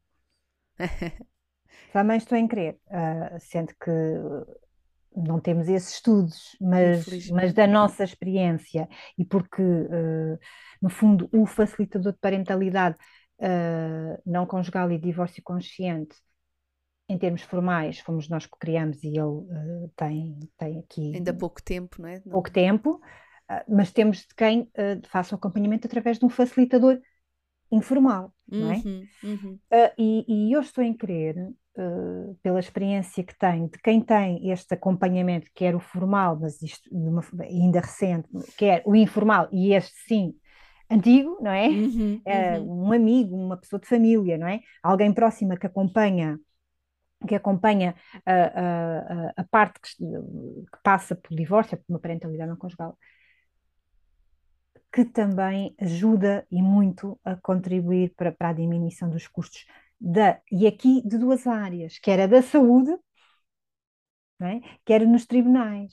também 1.92 2.18
estou 2.18 2.38
em 2.38 2.46
querer. 2.46 2.78
Uh, 2.86 3.40
sendo 3.40 3.74
que 3.74 3.90
não 5.22 5.40
temos 5.40 5.68
esses 5.68 5.94
estudos, 5.94 6.56
mas, 6.60 7.28
mas 7.30 7.52
da 7.52 7.66
nossa 7.66 8.04
experiência 8.04 8.88
e 9.16 9.24
porque, 9.24 9.62
uh, 9.62 10.38
no 10.80 10.88
fundo, 10.88 11.28
o 11.32 11.46
facilitador 11.46 12.12
de 12.12 12.18
parentalidade 12.18 12.96
uh, 13.40 14.20
não 14.24 14.46
conjugal 14.46 14.90
e 14.92 14.98
divórcio 14.98 15.42
consciente, 15.42 16.16
em 17.08 17.18
termos 17.18 17.42
formais, 17.42 17.98
fomos 18.00 18.28
nós 18.28 18.46
que 18.46 18.58
criamos 18.58 19.02
e 19.02 19.08
ele 19.08 19.20
uh, 19.20 19.92
tem, 19.96 20.38
tem 20.56 20.78
aqui. 20.78 21.16
Ainda 21.16 21.34
pouco 21.34 21.62
tempo, 21.62 22.00
não 22.00 22.08
é? 22.08 22.20
Pouco 22.20 22.50
tempo, 22.50 23.00
mas 23.66 23.90
temos 23.90 24.18
de 24.18 24.34
quem 24.36 24.70
faça 25.08 25.34
o 25.34 25.38
acompanhamento 25.38 25.86
através 25.86 26.18
de 26.18 26.24
um 26.26 26.28
facilitador 26.28 27.00
informal, 27.72 28.34
uhum, 28.50 28.60
não 28.60 28.72
é? 28.72 28.76
Uhum. 28.76 29.08
uhum. 29.24 29.58
e, 29.96 30.24
e 30.28 30.52
eu 30.52 30.60
estou 30.60 30.84
em 30.84 30.94
querer 30.94 31.34
pela 32.42 32.58
experiência 32.58 33.22
que 33.22 33.36
tenho, 33.38 33.68
de 33.68 33.78
quem 33.78 34.00
tem 34.00 34.50
este 34.50 34.74
acompanhamento, 34.74 35.50
quer 35.54 35.74
o 35.76 35.80
formal, 35.80 36.38
mas 36.40 36.60
isto 36.62 36.90
ainda 37.40 37.80
recente, 37.80 38.28
quer 38.56 38.82
o 38.84 38.96
informal, 38.96 39.48
e 39.52 39.72
este 39.72 39.96
sim, 40.06 40.34
antigo, 40.90 41.38
não 41.40 41.50
é? 41.50 41.68
Uhum, 41.68 42.20
uh, 42.26 42.86
um 42.88 42.92
amigo, 42.92 43.36
uma 43.36 43.56
pessoa 43.56 43.78
de 43.80 43.86
família, 43.86 44.36
não 44.36 44.48
é? 44.48 44.60
Alguém 44.82 45.12
próxima 45.12 45.56
que 45.56 45.66
acompanha 45.66 46.38
que 47.26 47.34
acompanha 47.34 47.96
a, 48.24 48.32
a, 48.32 49.32
a 49.38 49.44
parte 49.50 49.80
que, 49.80 49.96
que, 49.96 50.82
passa 50.84 51.16
por 51.16 51.36
divórcio, 51.36 51.76
por 51.76 51.84
uma 51.88 51.98
parentalidade 51.98 52.48
não 52.48 52.56
conjugal, 52.56 52.96
que 54.92 55.04
também 55.04 55.74
ajuda 55.80 56.46
e 56.48 56.62
muito 56.62 57.18
a 57.24 57.34
contribuir 57.34 58.14
para, 58.16 58.30
para 58.30 58.50
a 58.50 58.52
diminuição 58.52 59.10
dos 59.10 59.26
custos 59.26 59.66
da, 60.00 60.40
e 60.50 60.66
aqui 60.66 61.02
de 61.06 61.18
duas 61.18 61.46
áreas, 61.46 61.98
que 61.98 62.10
era 62.10 62.26
da 62.28 62.42
saúde, 62.42 62.92
é? 64.40 64.60
que 64.84 64.92
era 64.92 65.06
nos 65.06 65.26
tribunais. 65.26 65.92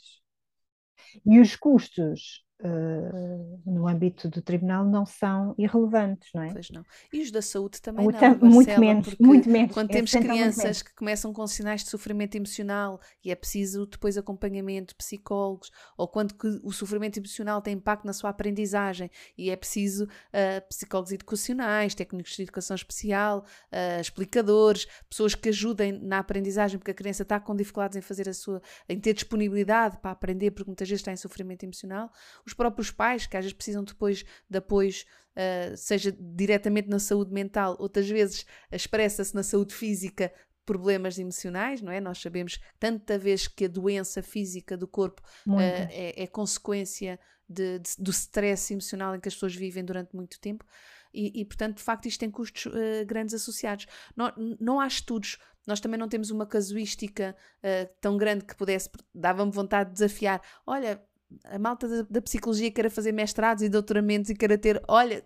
E 1.25 1.39
os 1.43 1.55
custos 1.57 2.44
uh, 2.61 3.61
no 3.65 3.87
âmbito 3.87 4.29
do 4.29 4.41
tribunal 4.41 4.85
não 4.85 5.05
são 5.05 5.53
irrelevantes, 5.57 6.29
não 6.33 6.43
é? 6.43 6.53
Pois 6.53 6.69
não. 6.69 6.85
E 7.11 7.21
os 7.21 7.31
da 7.31 7.41
saúde 7.41 7.81
também 7.81 8.05
não, 8.05 8.11
Marcela, 8.11 8.37
muito 8.37 8.79
menos, 8.79 9.15
muito 9.19 9.49
menos. 9.49 9.73
Quando 9.73 9.89
temos 9.89 10.11
crianças 10.11 10.81
que 10.81 10.93
começam 10.93 11.33
com 11.33 11.45
sinais 11.47 11.83
de 11.83 11.89
sofrimento 11.89 12.35
emocional 12.35 12.99
e 13.23 13.31
é 13.31 13.35
preciso 13.35 13.85
depois 13.85 14.17
acompanhamento, 14.17 14.95
psicólogos, 14.95 15.71
ou 15.97 16.07
quando 16.07 16.35
o 16.63 16.71
sofrimento 16.71 17.17
emocional 17.17 17.61
tem 17.61 17.75
impacto 17.75 18.05
na 18.05 18.13
sua 18.13 18.29
aprendizagem 18.29 19.09
e 19.37 19.49
é 19.49 19.55
preciso 19.55 20.05
uh, 20.05 20.67
psicólogos 20.69 21.11
educacionais, 21.11 21.95
técnicos 21.95 22.35
de 22.35 22.43
educação 22.43 22.75
especial, 22.75 23.45
uh, 23.71 23.99
explicadores, 23.99 24.87
pessoas 25.09 25.35
que 25.35 25.49
ajudem 25.49 25.91
na 25.91 26.19
aprendizagem, 26.19 26.77
porque 26.77 26.91
a 26.91 26.95
criança 26.95 27.23
está 27.23 27.39
com 27.39 27.55
dificuldades 27.55 27.97
em 27.97 28.01
fazer 28.01 28.29
a 28.29 28.33
sua, 28.33 28.61
em 28.87 28.99
ter 28.99 29.13
disponibilidade 29.13 29.97
para 29.97 30.11
aprender, 30.11 30.51
porque 30.51 30.69
muitas 30.69 30.87
vezes 30.87 31.01
está 31.01 31.11
em 31.11 31.17
sofrimento 31.17 31.63
emocional 31.63 32.11
os 32.45 32.53
próprios 32.53 32.91
pais, 32.91 33.25
que 33.25 33.35
às 33.35 33.43
vezes 33.43 33.55
precisam 33.55 33.83
depois 33.83 34.23
de 34.49 34.57
apoios, 34.57 35.05
uh, 35.35 35.75
seja 35.75 36.15
diretamente 36.19 36.89
na 36.89 36.99
saúde 36.99 37.33
mental, 37.33 37.75
outras 37.79 38.07
vezes 38.07 38.45
expressa-se 38.71 39.33
na 39.33 39.43
saúde 39.43 39.73
física 39.73 40.31
problemas 40.65 41.19
emocionais, 41.19 41.81
não 41.81 41.91
é? 41.91 42.01
Nós 42.01 42.19
sabemos 42.19 42.59
tanta 42.79 43.17
vez 43.17 43.47
que 43.47 43.65
a 43.65 43.67
doença 43.67 44.21
física 44.23 44.75
do 44.75 44.87
corpo 44.87 45.21
uh, 45.47 45.59
é, 45.59 46.23
é, 46.23 46.27
consequência 46.27 47.19
de, 47.47 47.79
de, 47.79 47.91
do 47.99 48.11
stress 48.11 48.73
emocional 48.73 49.15
em 49.15 49.19
que 49.19 49.27
as 49.27 49.35
pessoas 49.35 49.55
vivem 49.55 49.85
durante 49.85 50.15
muito 50.15 50.39
tempo. 50.39 50.65
E, 51.13 51.41
e 51.41 51.45
portanto, 51.45 51.77
de 51.77 51.83
facto, 51.83 52.07
isto 52.07 52.19
tem 52.19 52.31
custos 52.31 52.65
uh, 52.65 53.05
grandes 53.05 53.33
associados. 53.33 53.85
Não, 54.15 54.33
não 54.59 54.79
há 54.79 54.87
estudos, 54.87 55.37
nós 55.65 55.79
também 55.79 55.99
não 55.99 56.09
temos 56.09 56.29
uma 56.29 56.45
casuística 56.45 57.35
uh, 57.59 57.89
tão 58.01 58.17
grande 58.17 58.45
que 58.45 58.55
pudesse, 58.55 58.89
dava-me 59.13 59.51
vontade 59.51 59.89
de 59.89 59.93
desafiar. 59.93 60.41
Olha, 60.65 61.01
a 61.43 61.59
malta 61.59 61.87
da, 61.87 62.07
da 62.09 62.21
psicologia 62.21 62.71
queira 62.71 62.89
fazer 62.89 63.11
mestrados 63.11 63.63
e 63.63 63.69
doutoramentos 63.69 64.29
e 64.29 64.35
queira 64.35 64.57
ter, 64.57 64.81
olha, 64.87 65.23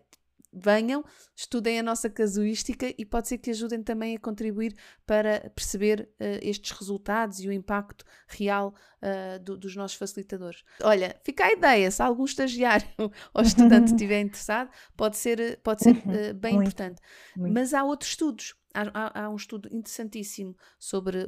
venham, 0.52 1.04
estudem 1.36 1.80
a 1.80 1.84
nossa 1.84 2.10
casuística 2.10 2.94
e 2.98 3.06
pode 3.06 3.28
ser 3.28 3.38
que 3.38 3.52
ajudem 3.52 3.84
também 3.84 4.16
a 4.16 4.20
contribuir 4.20 4.76
para 5.06 5.52
perceber 5.56 6.10
uh, 6.20 6.40
estes 6.42 6.72
resultados 6.72 7.40
e 7.40 7.48
o 7.48 7.52
impacto 7.52 8.04
real 8.28 8.74
uh, 9.02 9.40
do, 9.40 9.58
dos 9.58 9.76
nossos 9.76 9.98
facilitadores. 9.98 10.64
Olha, 10.82 11.16
fica 11.24 11.46
a 11.46 11.52
ideia, 11.52 11.90
se 11.92 12.02
algum 12.02 12.26
estagiário 12.26 12.88
ou 13.34 13.42
estudante 13.42 13.92
estiver 13.94 14.22
interessado, 14.22 14.70
pode 14.98 15.18
ser, 15.18 15.60
pode 15.62 15.84
ser 15.84 15.96
uh, 15.96 16.34
bem 16.36 16.56
Muito. 16.56 16.68
importante. 16.68 17.02
Muito. 17.36 17.54
Mas 17.54 17.74
há 17.74 17.84
outros 17.84 18.12
estudos. 18.12 18.56
Há, 18.74 18.84
há, 18.94 19.24
há, 19.24 19.30
um 19.30 19.36
estudo 19.36 19.68
interessantíssimo 19.72 20.56
sobre 20.78 21.28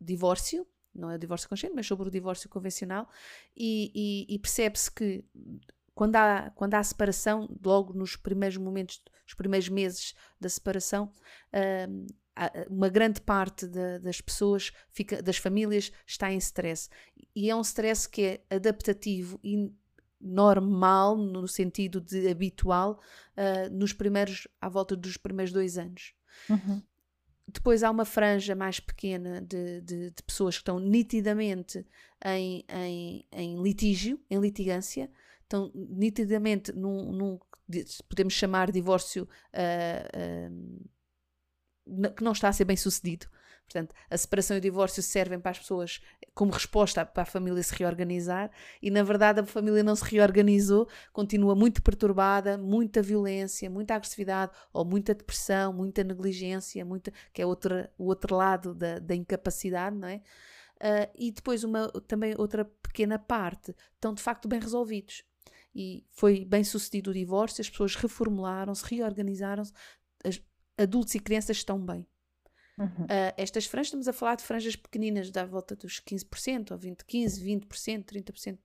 divórcio, 0.00 0.66
não 0.94 1.10
é 1.10 1.16
o 1.16 1.18
divórcio 1.18 1.48
consciente, 1.48 1.74
mas 1.74 1.86
sobre 1.86 2.08
o 2.08 2.10
divórcio 2.10 2.48
convencional, 2.48 3.08
e, 3.56 3.90
e, 3.94 4.34
e 4.34 4.38
percebe-se 4.38 4.90
que 4.90 5.24
quando 5.94 6.16
há, 6.16 6.50
quando 6.54 6.74
há 6.74 6.82
separação, 6.82 7.48
logo 7.64 7.92
nos 7.94 8.16
primeiros 8.16 8.56
momentos, 8.56 9.02
os 9.26 9.34
primeiros 9.34 9.68
meses 9.68 10.14
da 10.40 10.48
separação, 10.48 11.12
uh, 11.52 12.06
uma 12.68 12.88
grande 12.88 13.20
parte 13.20 13.66
de, 13.66 14.00
das 14.00 14.20
pessoas, 14.20 14.72
fica, 14.90 15.22
das 15.22 15.36
famílias, 15.36 15.92
está 16.04 16.32
em 16.32 16.38
stress. 16.38 16.88
E 17.34 17.48
é 17.48 17.54
um 17.54 17.60
stress 17.60 18.08
que 18.08 18.22
é 18.22 18.44
adaptativo 18.56 19.38
e 19.42 19.72
normal, 20.20 21.16
no 21.16 21.46
sentido 21.46 22.00
de 22.00 22.28
habitual, 22.28 23.00
uh, 23.36 23.72
nos 23.72 23.92
primeiros, 23.92 24.48
à 24.60 24.68
volta 24.68 24.96
dos 24.96 25.16
primeiros 25.16 25.52
dois 25.52 25.78
anos. 25.78 26.12
Uhum. 26.50 26.82
Depois 27.46 27.82
há 27.82 27.90
uma 27.90 28.04
franja 28.04 28.54
mais 28.54 28.80
pequena 28.80 29.40
de, 29.40 29.80
de, 29.82 30.10
de 30.10 30.22
pessoas 30.22 30.56
que 30.56 30.62
estão 30.62 30.78
nitidamente 30.78 31.86
em, 32.24 32.64
em, 32.68 33.26
em, 33.30 33.62
litígio, 33.62 34.18
em 34.30 34.40
litigância, 34.40 35.10
estão 35.42 35.70
nitidamente 35.74 36.72
num, 36.72 37.12
num 37.12 37.38
podemos 38.08 38.34
chamar 38.34 38.70
divórcio 38.70 39.28
uh, 39.54 40.48
uh, 41.90 42.10
que 42.14 42.24
não 42.24 42.32
está 42.32 42.48
a 42.48 42.52
ser 42.52 42.64
bem 42.64 42.76
sucedido. 42.76 43.26
Portanto, 43.66 43.94
a 44.10 44.16
separação 44.16 44.56
e 44.56 44.58
o 44.58 44.62
divórcio 44.62 45.02
servem 45.02 45.40
para 45.40 45.50
as 45.50 45.58
pessoas 45.58 46.00
como 46.34 46.52
resposta 46.52 47.04
para 47.04 47.22
a 47.22 47.26
família 47.26 47.62
se 47.62 47.74
reorganizar 47.74 48.50
e, 48.80 48.90
na 48.90 49.02
verdade, 49.02 49.40
a 49.40 49.46
família 49.46 49.82
não 49.82 49.96
se 49.96 50.04
reorganizou, 50.04 50.88
continua 51.12 51.54
muito 51.54 51.82
perturbada, 51.82 52.58
muita 52.58 53.02
violência, 53.02 53.70
muita 53.70 53.94
agressividade 53.94 54.52
ou 54.72 54.84
muita 54.84 55.14
depressão, 55.14 55.72
muita 55.72 56.04
negligência, 56.04 56.84
muita, 56.84 57.12
que 57.32 57.40
é 57.40 57.46
outra, 57.46 57.92
o 57.98 58.06
outro 58.06 58.36
lado 58.36 58.74
da, 58.74 58.98
da 58.98 59.14
incapacidade, 59.14 59.96
não 59.96 60.08
é? 60.08 60.20
Uh, 60.76 61.10
e 61.14 61.30
depois 61.30 61.64
uma, 61.64 61.88
também 62.06 62.34
outra 62.36 62.64
pequena 62.64 63.18
parte 63.18 63.74
estão 63.94 64.12
de 64.12 64.22
facto 64.22 64.48
bem 64.48 64.60
resolvidos. 64.60 65.24
E 65.74 66.04
foi 66.10 66.44
bem 66.44 66.62
sucedido 66.62 67.10
o 67.10 67.14
divórcio, 67.14 67.60
as 67.60 67.70
pessoas 67.70 67.96
reformularam-se, 67.96 68.84
reorganizaram-se, 68.84 69.72
adultos 70.76 71.14
e 71.14 71.20
crianças 71.20 71.56
estão 71.56 71.78
bem. 71.84 72.06
Uhum. 72.76 73.04
Uh, 73.04 73.34
estas 73.36 73.66
franjas, 73.66 73.88
estamos 73.88 74.08
a 74.08 74.12
falar 74.12 74.34
de 74.34 74.42
franjas 74.42 74.76
pequeninas, 74.76 75.30
da 75.30 75.44
volta 75.44 75.76
dos 75.76 76.00
15%, 76.00 76.72
ou 76.72 76.78
20, 76.78 77.04
15, 77.04 77.44
20%, 77.44 78.04
30%, 78.04 78.58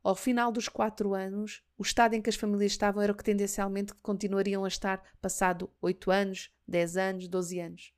ao 0.03 0.15
final 0.15 0.51
dos 0.51 0.67
quatro 0.67 1.13
anos, 1.13 1.61
o 1.77 1.83
estado 1.83 2.15
em 2.15 2.21
que 2.21 2.31
as 2.31 2.35
famílias 2.35 2.71
estavam 2.71 2.99
era 3.03 3.13
o 3.13 3.15
que 3.15 3.23
tendencialmente 3.23 3.93
continuariam 4.01 4.65
a 4.65 4.67
estar 4.67 5.03
passado 5.21 5.69
oito 5.83 6.09
anos, 6.09 6.51
dez 6.67 6.97
anos, 6.97 7.27
doze 7.27 7.59
anos. 7.59 7.93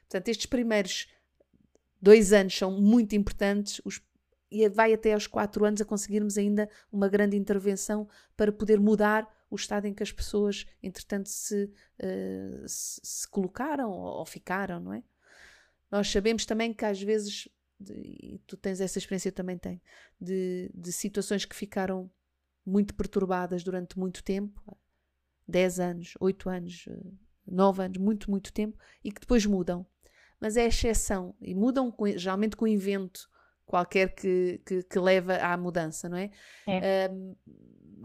Portanto, 0.00 0.28
estes 0.28 0.44
primeiros 0.44 1.08
dois 1.98 2.30
anos 2.34 2.54
são 2.54 2.70
muito 2.78 3.16
importantes 3.16 3.80
os, 3.82 4.02
e 4.50 4.68
vai 4.68 4.92
até 4.92 5.14
aos 5.14 5.26
quatro 5.26 5.64
anos 5.64 5.80
a 5.80 5.86
conseguirmos 5.86 6.36
ainda 6.36 6.68
uma 6.92 7.08
grande 7.08 7.34
intervenção 7.34 8.06
para 8.36 8.52
poder 8.52 8.78
mudar 8.78 9.26
o 9.54 9.56
estado 9.56 9.86
em 9.86 9.94
que 9.94 10.02
as 10.02 10.12
pessoas, 10.12 10.66
entretanto, 10.82 11.28
se, 11.28 11.64
uh, 11.64 12.68
se, 12.68 13.00
se, 13.02 13.28
colocaram 13.28 13.90
ou, 13.90 14.18
ou, 14.18 14.26
ficaram, 14.26 14.80
não 14.80 14.92
é? 14.92 15.02
Nós 15.90 16.10
sabemos 16.10 16.44
também 16.44 16.72
que 16.72 16.84
às 16.84 17.00
vezes, 17.00 17.48
de, 17.78 17.94
e 17.94 18.40
tu 18.46 18.56
tens 18.56 18.80
essa 18.80 18.98
experiência, 18.98 19.28
eu 19.28 19.32
também 19.32 19.56
tenho, 19.56 19.80
de, 20.20 20.70
de 20.74 20.92
situações 20.92 21.44
que 21.44 21.54
ficaram 21.54 22.10
muito 22.66 22.94
perturbadas 22.94 23.62
durante 23.62 23.98
muito 23.98 24.24
tempo 24.24 24.78
10 25.46 25.80
anos, 25.80 26.14
8 26.18 26.48
anos, 26.48 26.88
9 27.46 27.82
anos, 27.82 27.98
muito, 27.98 28.30
muito 28.30 28.52
tempo 28.52 28.78
e 29.02 29.12
que 29.12 29.20
depois 29.20 29.44
mudam 29.46 29.86
mas 30.44 30.58
é 30.58 30.66
exceção 30.66 31.34
e 31.40 31.54
mudam 31.54 31.90
com, 31.90 32.06
geralmente 32.06 32.54
com 32.54 32.66
um 32.66 32.68
evento 32.68 33.30
qualquer 33.64 34.14
que, 34.14 34.60
que, 34.66 34.82
que, 34.82 34.98
leva 34.98 35.36
à 35.36 35.56
mudança, 35.56 36.06
não 36.06 36.18
é? 36.18 36.30
é. 36.66 37.10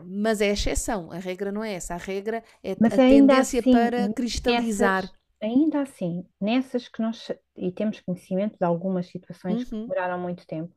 Mas 0.06 0.42
é 0.42 0.48
exceção, 0.48 1.12
a 1.12 1.18
regra 1.18 1.52
não 1.52 1.64
é 1.64 1.74
essa, 1.74 1.94
a 1.94 1.98
regra 1.98 2.44
é 2.64 2.76
mas 2.80 2.94
a 2.94 2.98
tendência 2.98 3.60
assim, 3.60 3.72
para 3.72 4.14
cristalizar. 4.14 5.12
Ainda 5.42 5.82
assim, 5.82 6.26
nessas 6.40 6.88
que 6.88 7.02
nós 7.02 7.32
e 7.56 7.72
temos 7.72 8.00
conhecimento 8.02 8.58
de 8.58 8.66
algumas 8.66 9.08
situações 9.08 9.64
uhum. 9.64 9.66
que 9.66 9.72
demoraram 9.72 10.20
muito 10.20 10.46
tempo, 10.46 10.74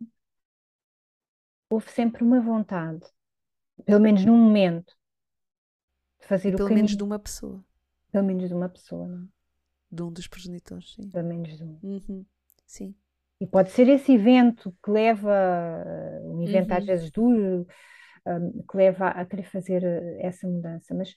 houve 1.69 1.91
sempre 1.91 2.23
uma 2.23 2.41
vontade, 2.41 3.05
pelo 3.85 4.01
menos 4.01 4.25
num 4.25 4.37
momento, 4.37 4.95
de 6.21 6.27
fazer 6.27 6.53
pelo 6.53 6.65
o 6.65 6.69
Pelo 6.69 6.75
menos 6.77 6.97
de 6.97 7.03
uma 7.03 7.19
pessoa. 7.19 7.65
Pelo 8.13 8.25
menos 8.25 8.49
de 8.49 8.55
uma 8.55 8.69
pessoa, 8.69 9.09
não 9.09 9.25
é? 9.25 9.43
de 9.93 10.03
um 10.03 10.11
dos 10.11 10.27
progenitores, 10.27 10.95
sim. 10.95 11.09
Pelo 11.11 11.29
menos 11.29 11.57
de 11.57 11.63
um. 11.63 11.79
Uhum. 11.83 12.25
Sim. 12.67 12.95
E 13.39 13.47
pode 13.47 13.71
ser 13.71 13.89
esse 13.89 14.13
evento 14.13 14.75
que 14.83 14.91
leva, 14.91 15.31
um 16.25 16.43
evento 16.43 16.71
uhum. 16.71 16.77
às 16.79 16.87
vezes 16.87 17.11
duro, 17.11 17.67
um, 18.27 18.63
que 18.63 18.77
leva 18.77 19.09
a 19.09 19.25
querer 19.25 19.45
fazer 19.45 19.83
eh, 19.85 20.19
essa 20.21 20.47
mudança. 20.47 20.95
Mas 20.95 21.15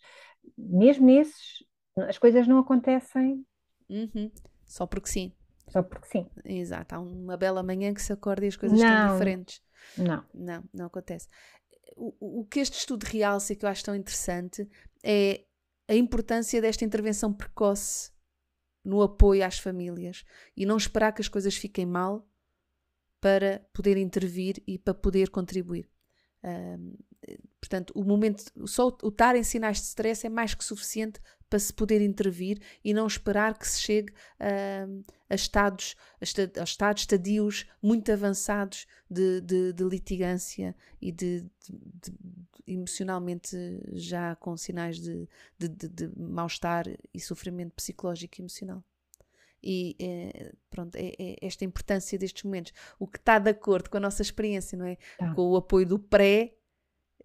mesmo 0.57 1.05
nesses, 1.05 1.63
as 2.07 2.17
coisas 2.17 2.47
não 2.47 2.59
acontecem. 2.59 3.45
Uhum. 3.89 4.31
Só 4.65 4.85
porque 4.85 5.09
sim. 5.09 5.33
Só 5.67 5.81
porque 5.83 6.07
sim. 6.07 6.27
Exato. 6.43 6.95
Há 6.95 6.99
uma 6.99 7.37
bela 7.37 7.63
manhã 7.63 7.93
que 7.93 8.01
se 8.01 8.13
acorda 8.13 8.45
e 8.45 8.49
as 8.49 8.55
coisas 8.55 8.79
não. 8.79 8.87
estão 8.87 9.13
diferentes. 9.13 9.61
Não. 9.97 10.25
Não, 10.33 10.63
não 10.73 10.85
acontece. 10.85 11.27
O, 11.95 12.41
o 12.41 12.45
que 12.45 12.59
este 12.59 12.77
estudo 12.77 13.03
realça 13.03 13.53
e 13.53 13.55
que 13.55 13.65
eu 13.65 13.69
acho 13.69 13.83
tão 13.83 13.95
interessante 13.95 14.67
é 15.03 15.45
a 15.87 15.93
importância 15.93 16.61
desta 16.61 16.83
intervenção 16.83 17.31
precoce 17.31 18.11
no 18.83 19.01
apoio 19.01 19.45
às 19.45 19.57
famílias 19.57 20.23
e 20.55 20.65
não 20.65 20.77
esperar 20.77 21.11
que 21.11 21.21
as 21.21 21.27
coisas 21.27 21.55
fiquem 21.55 21.85
mal 21.85 22.27
para 23.19 23.67
poder 23.73 23.97
intervir 23.97 24.61
e 24.67 24.77
para 24.77 24.93
poder 24.93 25.29
contribuir. 25.29 25.89
Portanto, 27.59 27.91
o 27.95 28.03
momento, 28.03 28.43
só 28.67 28.95
o 29.01 29.07
estar 29.07 29.35
em 29.35 29.43
sinais 29.43 29.77
de 29.77 29.87
stress 29.87 30.25
é 30.25 30.29
mais 30.29 30.53
que 30.53 30.63
suficiente 30.63 31.19
para 31.49 31.59
se 31.59 31.73
poder 31.73 32.01
intervir 32.01 32.59
e 32.83 32.93
não 32.93 33.07
esperar 33.07 33.57
que 33.57 33.67
se 33.67 33.81
chegue 33.81 34.13
a, 34.39 35.35
estados, 35.35 35.95
a, 36.19 36.63
estados, 36.63 37.01
estadios 37.01 37.65
muito 37.81 38.11
avançados 38.11 38.85
de, 39.09 39.41
de, 39.41 39.73
de 39.73 39.83
litigância 39.83 40.75
e 41.01 41.11
de, 41.11 41.45
de, 41.69 42.13
emocionalmente 42.67 43.57
já 43.93 44.35
com 44.35 44.57
sinais 44.57 44.99
de, 44.99 45.27
de 45.57 46.11
mal-estar 46.17 46.85
e 47.13 47.19
sofrimento 47.19 47.73
psicológico 47.73 48.35
e 48.39 48.41
emocional 48.41 48.83
e 49.63 49.95
é, 49.99 50.51
pronto, 50.69 50.95
é, 50.95 51.13
é, 51.19 51.35
esta 51.41 51.65
importância 51.65 52.17
destes 52.17 52.43
momentos. 52.43 52.73
O 52.99 53.07
que 53.07 53.17
está 53.17 53.39
de 53.39 53.49
acordo 53.49 53.89
com 53.89 53.97
a 53.97 53.99
nossa 53.99 54.21
experiência, 54.21 54.77
não 54.77 54.85
é? 54.85 54.97
Tá. 55.17 55.33
Com 55.33 55.49
o 55.49 55.55
apoio 55.55 55.85
do 55.85 55.99
pré, 55.99 56.53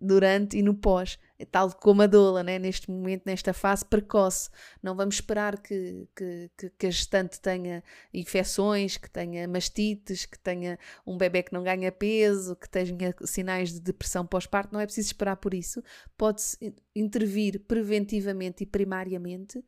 durante 0.00 0.56
e 0.56 0.62
no 0.62 0.74
pós, 0.74 1.18
tal 1.50 1.72
como 1.74 2.02
a 2.02 2.06
doula, 2.06 2.42
né? 2.42 2.58
neste 2.58 2.90
momento, 2.90 3.22
nesta 3.26 3.52
fase 3.52 3.84
precoce. 3.84 4.48
Não 4.82 4.96
vamos 4.96 5.16
esperar 5.16 5.60
que, 5.60 6.08
que, 6.16 6.50
que, 6.56 6.70
que 6.70 6.86
a 6.86 6.90
gestante 6.90 7.40
tenha 7.40 7.84
infecções, 8.12 8.96
que 8.96 9.10
tenha 9.10 9.46
mastites, 9.46 10.24
que 10.24 10.38
tenha 10.38 10.78
um 11.06 11.16
bebê 11.16 11.42
que 11.42 11.52
não 11.52 11.62
ganha 11.62 11.92
peso, 11.92 12.56
que 12.56 12.68
tenha 12.68 13.14
sinais 13.24 13.72
de 13.72 13.80
depressão 13.80 14.26
pós-parto. 14.26 14.72
Não 14.72 14.80
é 14.80 14.86
preciso 14.86 15.08
esperar 15.08 15.36
por 15.36 15.52
isso. 15.52 15.82
Pode-se 16.16 16.56
intervir 16.96 17.60
preventivamente 17.66 18.64
e 18.64 18.66
primariamente 18.66 19.62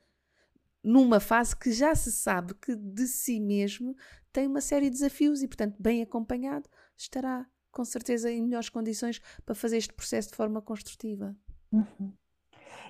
numa 0.82 1.20
fase 1.20 1.56
que 1.56 1.70
já 1.72 1.94
se 1.94 2.10
sabe 2.10 2.54
que 2.54 2.74
de 2.74 3.06
si 3.06 3.38
mesmo 3.40 3.96
tem 4.32 4.46
uma 4.46 4.60
série 4.60 4.86
de 4.86 4.92
desafios 4.92 5.42
e, 5.42 5.48
portanto, 5.48 5.76
bem 5.78 6.02
acompanhado, 6.02 6.68
estará 6.96 7.46
com 7.70 7.84
certeza 7.84 8.30
em 8.30 8.42
melhores 8.42 8.68
condições 8.68 9.20
para 9.44 9.54
fazer 9.54 9.78
este 9.78 9.94
processo 9.94 10.30
de 10.30 10.36
forma 10.36 10.60
construtiva. 10.60 11.36
Uhum. 11.70 12.12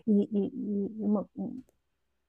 E, 0.07 0.28
e, 0.32 0.51
e 0.55 0.93
uma, 0.99 1.28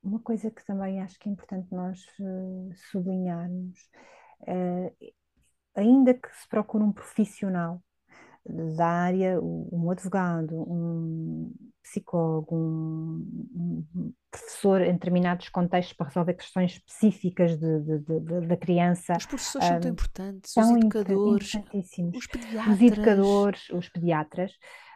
uma, 0.04 0.20
coisa 0.20 0.52
que 0.52 0.64
também 0.66 1.02
acho 1.02 1.20
que 1.20 1.28
é 1.28 1.32
importante 1.32 1.68
nós 1.72 2.06
uh, 2.20 2.72
sublinharmos, 2.92 3.90
uh, 4.42 5.14
ainda 5.74 6.14
que 6.14 6.30
se 6.36 6.48
procure 6.48 6.84
um 6.84 6.92
profissional 6.92 7.82
da 8.46 8.88
área, 8.88 9.40
um 9.42 9.90
advogado, 9.90 10.56
um 10.56 11.54
psicólogo, 11.82 12.56
um, 12.56 13.86
um, 13.96 14.14
professor 14.32 14.82
em 14.82 14.94
determinados 14.94 15.50
contextos 15.50 15.96
para 15.96 16.08
resolver 16.08 16.34
questões 16.34 16.74
específicas 16.74 17.58
de, 17.58 17.80
de, 17.82 18.00
de, 18.00 18.48
da 18.48 18.58
criança. 18.58 19.14
Os 19.18 19.26
professores 19.26 19.68
são 19.68 19.80
tão 19.80 19.90
hum, 19.90 19.94
importantes, 19.94 20.58
os 20.58 20.70
educadores, 20.72 21.54
os 22.14 22.28
pediatras. 22.28 22.76
Os 22.76 22.82
educadores, 22.82 23.70
os 23.70 23.90
pediatras, 23.90 24.52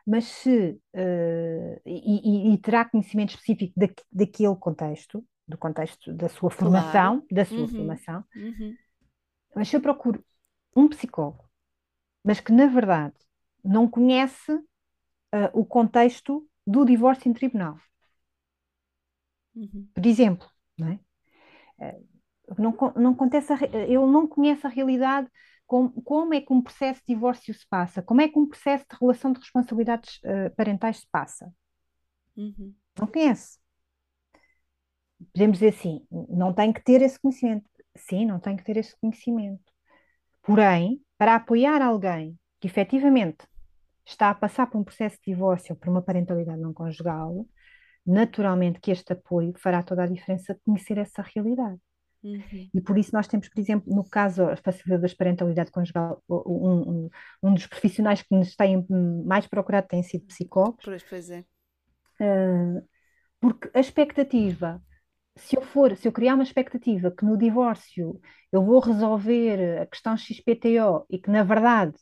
mas 0.06 0.26
se 0.26 0.80
uh, 0.96 1.82
e, 1.86 2.50
e, 2.50 2.54
e, 2.54 2.58
terá 2.60 2.86
conhecimento 2.86 3.32
específico 3.32 3.74
da, 3.78 3.88
daquele 4.12 4.56
contexto, 4.56 5.24
do 5.48 5.58
contexto 5.58 6.14
da 6.14 6.30
sua 6.30 6.50
formação, 6.50 7.20
claro. 7.20 7.28
da 7.32 7.46
sua 7.46 7.60
uhum. 7.60 7.68
formação, 7.68 8.24
uhum. 8.36 8.76
mas 9.56 9.68
se 9.68 9.76
eu 9.76 9.82
procuro 9.82 10.24
um 10.76 10.88
psicólogo, 10.88 11.44
mas 12.24 12.40
que 12.40 12.52
na 12.52 12.68
verdade 12.68 13.16
não 13.68 13.88
conhece 13.88 14.52
uh, 14.52 15.50
o 15.54 15.66
contexto 15.66 16.48
do 16.66 16.86
divórcio 16.86 17.30
em 17.30 17.34
tribunal. 17.34 17.78
Uhum. 19.56 19.90
Por 19.94 20.06
exemplo, 20.06 20.48
não 20.78 20.88
é? 20.90 21.00
Uh, 21.94 22.08
não, 22.58 22.78
não 22.96 23.12
acontece 23.12 23.52
a, 23.52 23.58
ele 23.64 23.98
não 23.98 24.28
conhece 24.28 24.66
a 24.66 24.70
realidade 24.70 25.30
como, 25.66 26.02
como 26.02 26.34
é 26.34 26.40
que 26.40 26.54
um 26.54 26.62
processo 26.62 27.02
de 27.02 27.14
divórcio 27.14 27.54
se 27.54 27.68
passa, 27.68 28.02
como 28.02 28.22
é 28.22 28.30
que 28.30 28.40
um 28.40 28.48
processo 28.48 28.86
de 28.90 28.98
relação 29.00 29.34
de 29.34 29.40
responsabilidades 29.40 30.20
uh, 30.24 30.56
parentais 30.56 31.00
se 31.00 31.08
passa. 31.12 31.54
Uhum. 32.36 32.74
Não 32.98 33.08
conhece. 33.08 33.60
Podemos 35.34 35.60
dizer 35.60 35.74
assim, 35.74 36.06
não 36.30 36.54
tem 36.54 36.72
que 36.72 36.84
ter 36.84 37.02
esse 37.02 37.20
conhecimento. 37.20 37.70
Sim, 37.96 38.26
não 38.26 38.40
tem 38.40 38.56
que 38.56 38.64
ter 38.64 38.78
esse 38.78 38.96
conhecimento. 39.00 39.74
Porém, 40.44 41.04
para 41.18 41.36
apoiar 41.36 41.82
alguém 41.82 42.40
que 42.60 42.68
efetivamente 42.68 43.46
está 44.08 44.30
a 44.30 44.36
passar 44.36 44.68
por 44.68 44.80
um 44.80 44.84
processo 44.84 45.18
de 45.18 45.34
divórcio 45.34 45.74
ou 45.74 45.80
por 45.80 45.90
uma 45.90 46.02
parentalidade 46.02 46.62
não 46.62 46.74
conjugal, 46.74 47.46
naturalmente 48.06 48.80
que 48.80 48.90
este 48.90 49.12
apoio 49.14 49.54
fará 49.58 49.84
toda 49.84 50.04
a 50.04 50.08
diferença 50.08 50.54
de 50.54 50.62
conhecer 50.62 50.98
essa 50.98 51.22
realidade. 51.22 51.80
Uhum. 52.24 52.70
E 52.74 52.82
por 52.82 52.98
isso 52.98 53.12
nós 53.14 53.28
temos, 53.28 53.48
por 53.50 53.60
exemplo, 53.60 53.94
no 53.94 54.04
caso 54.10 54.44
a 54.44 54.56
facilitadores 54.56 55.12
de 55.12 55.18
parentalidade 55.18 55.72
conjugal, 55.72 56.24
um, 56.28 56.36
um, 56.36 57.10
um, 57.44 57.54
dos 57.54 57.68
profissionais 57.68 58.22
que 58.22 58.34
nos 58.34 58.56
têm 58.56 58.86
mais 59.26 59.46
procurado 59.46 59.88
tem 59.88 60.02
sido 60.02 60.26
psicólogos. 60.26 60.84
Pois, 60.84 61.04
pois 61.04 61.30
é. 61.30 61.44
Uh, 62.20 62.82
porque 63.40 63.70
a 63.74 63.80
expectativa, 63.80 64.82
se 65.36 65.56
eu 65.56 65.62
for, 65.62 65.96
se 65.96 66.08
eu 66.08 66.12
criar 66.12 66.34
uma 66.34 66.44
expectativa 66.44 67.12
que 67.12 67.26
no 67.26 67.38
divórcio 67.38 68.20
eu 68.52 68.64
vou 68.64 68.80
resolver 68.80 69.82
a 69.82 69.86
questão 69.86 70.18
XPTO 70.18 71.06
e 71.10 71.20
que 71.20 71.30
na 71.30 71.44
verdade 71.44 71.94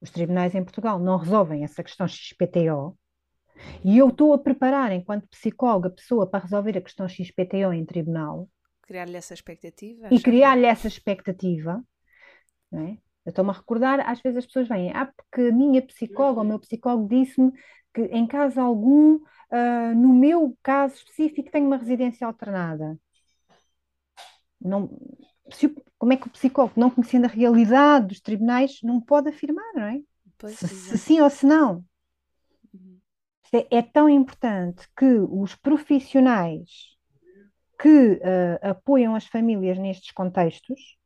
os 0.00 0.10
tribunais 0.10 0.54
em 0.54 0.62
Portugal 0.62 0.98
não 0.98 1.16
resolvem 1.16 1.64
essa 1.64 1.82
questão 1.82 2.06
XPTO, 2.06 2.96
e 3.84 3.98
eu 3.98 4.08
estou 4.08 4.32
a 4.32 4.38
preparar, 4.38 4.92
enquanto 4.92 5.28
psicóloga, 5.28 5.88
a 5.88 5.92
pessoa 5.92 6.26
para 6.28 6.44
resolver 6.44 6.76
a 6.76 6.80
questão 6.80 7.08
XPTO 7.08 7.72
em 7.72 7.84
tribunal. 7.84 8.48
Criar-lhe 8.82 9.16
essa 9.16 9.34
expectativa. 9.34 10.08
E 10.10 10.20
criar-lhe 10.20 10.66
essa 10.66 10.86
expectativa. 10.86 11.82
Não 12.70 12.82
é? 12.86 12.98
Eu 13.24 13.30
estou-me 13.30 13.50
a 13.50 13.54
recordar, 13.54 14.08
às 14.08 14.20
vezes 14.20 14.38
as 14.38 14.46
pessoas 14.46 14.68
vêm, 14.68 14.92
ah, 14.92 15.06
porque 15.16 15.48
a 15.48 15.52
minha 15.52 15.82
psicóloga, 15.82 16.42
o 16.42 16.44
meu 16.44 16.60
psicólogo 16.60 17.08
disse-me 17.08 17.52
que 17.92 18.02
em 18.02 18.24
caso 18.26 18.60
algum, 18.60 19.16
uh, 19.16 19.94
no 19.96 20.14
meu 20.14 20.56
caso 20.62 20.94
específico, 20.94 21.50
tenho 21.50 21.66
uma 21.66 21.76
residência 21.76 22.24
alternada. 22.24 22.96
Não, 24.60 24.88
como 25.98 26.12
é 26.12 26.16
que 26.16 26.26
o 26.26 26.30
psicólogo, 26.30 26.74
não 26.76 26.90
conhecendo 26.90 27.24
a 27.24 27.28
realidade 27.28 28.08
dos 28.08 28.20
tribunais, 28.20 28.78
não 28.82 29.00
pode 29.00 29.28
afirmar, 29.28 29.72
não 29.74 29.82
é? 29.82 30.00
Pois, 30.38 30.58
se, 30.58 30.68
se, 30.68 30.98
sim 30.98 31.20
ou 31.20 31.30
se 31.30 31.46
não. 31.46 31.84
Uhum. 32.72 32.98
É, 33.52 33.78
é, 33.78 33.82
tão 33.82 34.08
importante 34.08 34.86
que 34.96 35.04
os 35.04 35.54
profissionais 35.54 36.96
que 37.78 38.12
uh, 38.14 38.70
apoiam 38.70 39.14
as 39.14 39.26
famílias 39.26 39.78
nestes 39.78 40.10
contextos 40.10 40.96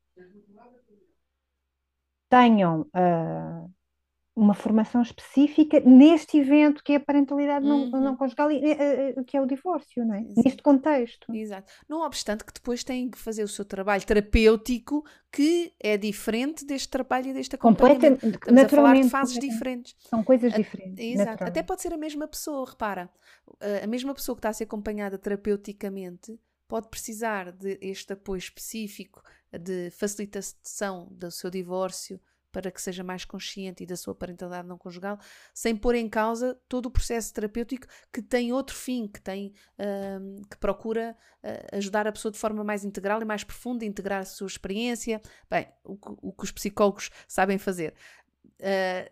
tenham 2.29 2.83
uh, 2.83 3.71
uma 4.35 4.55
formação 4.55 5.03
específica 5.03 5.81
neste 5.81 6.39
evento 6.39 6.83
que 6.85 6.93
é 6.93 6.97
a 6.97 7.01
parentalidade 7.01 7.67
uhum. 7.67 7.91
não, 7.91 8.01
não 8.01 8.17
conjugal, 8.17 8.51
eh, 8.51 8.61
eh, 8.63 9.25
que 9.27 9.37
é 9.37 9.41
o 9.41 9.47
divórcio, 9.47 10.05
não 10.07 10.15
é? 10.15 10.21
Exato. 10.21 10.43
Neste 10.45 10.63
contexto. 10.63 11.35
Exato. 11.35 11.73
Não 11.89 12.01
obstante 12.03 12.45
que 12.45 12.53
depois 12.53 12.85
têm 12.85 13.11
que 13.11 13.19
fazer 13.19 13.43
o 13.43 13.49
seu 13.49 13.65
trabalho 13.65 14.05
terapêutico 14.05 15.05
que 15.33 15.73
é 15.81 15.97
diferente 15.97 16.65
deste 16.65 16.89
trabalho 16.89 17.29
e 17.29 17.33
deste 17.33 17.57
acompanhamento. 17.57 18.27
Estamos 18.27 18.39
naturalmente, 18.51 18.65
a 18.65 18.77
falar 18.77 19.01
de 19.01 19.11
fases 19.11 19.39
diferentes. 19.39 19.97
São 19.99 20.23
coisas 20.23 20.53
diferentes. 20.53 21.05
Exato. 21.05 21.45
Até 21.45 21.63
pode 21.63 21.83
ser 21.83 21.93
a 21.93 21.99
mesma 21.99 22.27
pessoa, 22.27 22.69
repara. 22.69 23.11
A 23.83 23.87
mesma 23.87 24.15
pessoa 24.15 24.37
que 24.37 24.41
está 24.41 24.51
a 24.51 24.53
ser 24.53 24.65
acompanhada 24.65 25.19
terapeuticamente 25.19 26.39
pode 26.69 26.89
precisar 26.89 27.51
de 27.51 27.79
este 27.83 28.13
apoio 28.13 28.39
específico 28.39 29.21
de 29.53 29.91
facilitação 29.91 31.09
do 31.11 31.31
seu 31.31 31.51
divórcio, 31.51 32.21
para 32.53 32.71
que 32.71 32.81
seja 32.81 33.03
mais 33.03 33.25
consciente 33.25 33.83
e 33.83 33.87
da 33.87 33.97
sua 33.97 34.15
parentalidade 34.15 34.67
não 34.67 34.79
conjugal, 34.79 35.19
sem 35.55 35.77
pôr 35.77 35.95
em 35.95 36.09
causa 36.09 36.59
todo 36.69 36.87
o 36.87 36.91
processo 36.91 37.33
terapêutico 37.33 37.87
que 38.13 38.23
tem 38.23 38.53
outro 38.53 38.75
fim, 38.75 39.07
que 39.07 39.21
tem 39.21 39.55
um, 39.79 40.43
que 40.43 40.57
procura 40.57 41.17
uh, 41.43 41.77
ajudar 41.77 42.07
a 42.07 42.13
pessoa 42.13 42.33
de 42.33 42.39
forma 42.39 42.65
mais 42.65 42.85
integral 42.85 43.21
e 43.23 43.25
mais 43.25 43.45
profunda, 43.45 43.85
integrar 43.85 44.23
a 44.23 44.25
sua 44.25 44.47
experiência, 44.47 45.21
bem, 45.49 45.69
o, 45.85 45.99
o 46.29 46.33
que 46.33 46.45
os 46.45 46.51
psicólogos 46.51 47.11
sabem 47.29 47.59
fazer. 47.59 47.95
Uh, 48.61 49.11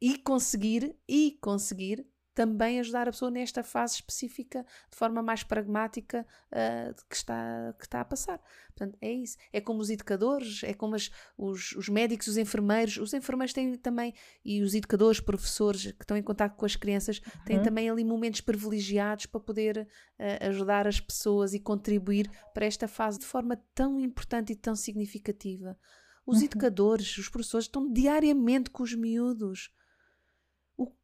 e 0.00 0.16
conseguir, 0.18 0.96
e 1.08 1.36
conseguir 1.40 2.06
também 2.38 2.78
ajudar 2.78 3.08
a 3.08 3.10
pessoa 3.10 3.32
nesta 3.32 3.64
fase 3.64 3.94
específica 3.94 4.64
de 4.88 4.96
forma 4.96 5.20
mais 5.20 5.42
pragmática 5.42 6.24
uh, 6.52 6.94
que, 7.10 7.16
está, 7.16 7.74
que 7.76 7.84
está 7.84 8.00
a 8.00 8.04
passar. 8.04 8.40
Portanto, 8.68 8.96
é 9.00 9.10
isso. 9.10 9.36
É 9.52 9.60
como 9.60 9.80
os 9.80 9.90
educadores, 9.90 10.62
é 10.62 10.72
como 10.72 10.94
as, 10.94 11.10
os, 11.36 11.72
os 11.72 11.88
médicos, 11.88 12.28
os 12.28 12.36
enfermeiros. 12.36 12.96
Os 12.96 13.12
enfermeiros 13.12 13.52
têm 13.52 13.74
também, 13.74 14.14
e 14.44 14.62
os 14.62 14.72
educadores, 14.72 15.18
professores 15.18 15.90
que 15.90 16.04
estão 16.04 16.16
em 16.16 16.22
contato 16.22 16.54
com 16.54 16.64
as 16.64 16.76
crianças, 16.76 17.18
uhum. 17.18 17.44
têm 17.44 17.60
também 17.60 17.90
ali 17.90 18.04
momentos 18.04 18.40
privilegiados 18.40 19.26
para 19.26 19.40
poder 19.40 19.88
uh, 20.20 20.48
ajudar 20.48 20.86
as 20.86 21.00
pessoas 21.00 21.54
e 21.54 21.58
contribuir 21.58 22.30
para 22.54 22.66
esta 22.66 22.86
fase 22.86 23.18
de 23.18 23.26
forma 23.26 23.60
tão 23.74 23.98
importante 23.98 24.52
e 24.52 24.54
tão 24.54 24.76
significativa. 24.76 25.76
Os 26.24 26.38
uhum. 26.38 26.44
educadores, 26.44 27.18
os 27.18 27.28
professores 27.28 27.64
estão 27.64 27.92
diariamente 27.92 28.70
com 28.70 28.84
os 28.84 28.94
miúdos 28.94 29.72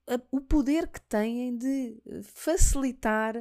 a, 0.09 0.21
o 0.31 0.41
poder 0.41 0.89
que 0.89 1.01
têm 1.01 1.57
de 1.57 1.97
facilitar 2.23 3.37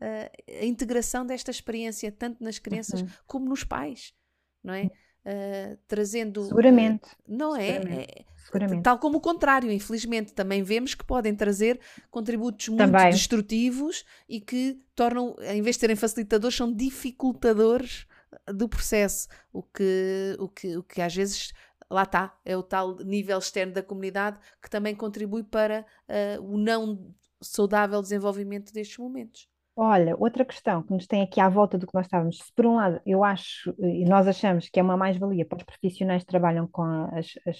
a, 0.00 0.60
a 0.60 0.64
integração 0.64 1.24
desta 1.24 1.50
experiência, 1.50 2.10
tanto 2.12 2.42
nas 2.42 2.58
crianças 2.58 3.02
uhum. 3.02 3.08
como 3.26 3.48
nos 3.48 3.64
pais, 3.64 4.14
não 4.62 4.74
é? 4.74 4.90
Uh, 5.26 5.78
trazendo. 5.88 6.44
Seguramente. 6.44 7.06
Uh, 7.06 7.16
não 7.26 7.56
é? 7.56 7.72
Seguramente. 7.72 8.12
é 8.20 8.34
Seguramente. 8.44 8.82
Tal 8.82 8.98
como 8.98 9.18
o 9.18 9.20
contrário, 9.20 9.70
infelizmente, 9.70 10.34
também 10.34 10.62
vemos 10.62 10.94
que 10.94 11.04
podem 11.04 11.34
trazer 11.34 11.80
contributos 12.10 12.68
muito 12.68 12.78
também. 12.78 13.10
destrutivos 13.10 14.04
e 14.28 14.40
que 14.40 14.78
tornam, 14.94 15.34
em 15.40 15.62
vez 15.62 15.76
de 15.76 15.80
serem 15.80 15.96
facilitadores, 15.96 16.56
são 16.56 16.70
dificultadores 16.70 18.06
do 18.52 18.68
processo, 18.68 19.28
o 19.52 19.62
que, 19.62 20.36
o 20.38 20.48
que, 20.48 20.76
o 20.76 20.82
que 20.82 21.00
às 21.00 21.14
vezes 21.14 21.52
lá 21.94 22.02
está, 22.02 22.36
é 22.44 22.56
o 22.56 22.62
tal 22.62 22.96
nível 22.96 23.38
externo 23.38 23.72
da 23.72 23.82
comunidade 23.82 24.38
que 24.62 24.68
também 24.68 24.94
contribui 24.94 25.42
para 25.42 25.86
uh, 26.08 26.42
o 26.42 26.58
não 26.58 27.14
saudável 27.40 28.00
desenvolvimento 28.02 28.72
destes 28.72 28.98
momentos. 28.98 29.48
Olha, 29.76 30.14
outra 30.20 30.44
questão 30.44 30.84
que 30.84 30.92
nos 30.92 31.04
tem 31.04 31.22
aqui 31.22 31.40
à 31.40 31.48
volta 31.48 31.76
do 31.76 31.84
que 31.84 31.94
nós 31.94 32.06
estávamos, 32.06 32.38
se 32.38 32.52
por 32.52 32.64
um 32.64 32.76
lado 32.76 33.00
eu 33.04 33.24
acho 33.24 33.74
e 33.80 34.04
nós 34.04 34.28
achamos 34.28 34.68
que 34.68 34.78
é 34.78 34.82
uma 34.82 34.96
mais-valia 34.96 35.44
para 35.44 35.58
os 35.58 35.64
profissionais 35.64 36.22
que 36.22 36.28
trabalham 36.28 36.68
com 36.68 36.82
as, 36.82 37.32
as, 37.44 37.58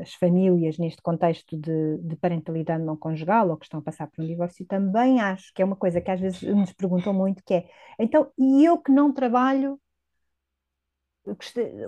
as 0.00 0.14
famílias 0.14 0.78
neste 0.78 1.02
contexto 1.02 1.56
de, 1.58 1.98
de 1.98 2.14
parentalidade 2.14 2.84
não 2.84 2.96
conjugal 2.96 3.50
ou 3.50 3.56
que 3.56 3.64
estão 3.64 3.80
a 3.80 3.82
passar 3.82 4.06
por 4.06 4.22
um 4.22 4.26
divórcio, 4.28 4.64
também 4.66 5.20
acho 5.20 5.52
que 5.52 5.60
é 5.60 5.64
uma 5.64 5.74
coisa 5.74 6.00
que 6.00 6.10
às 6.12 6.20
vezes 6.20 6.42
nos 6.42 6.72
perguntam 6.72 7.12
muito, 7.12 7.42
que 7.44 7.54
é, 7.54 7.66
então, 7.98 8.30
e 8.38 8.64
eu 8.64 8.78
que 8.78 8.92
não 8.92 9.12
trabalho, 9.12 9.80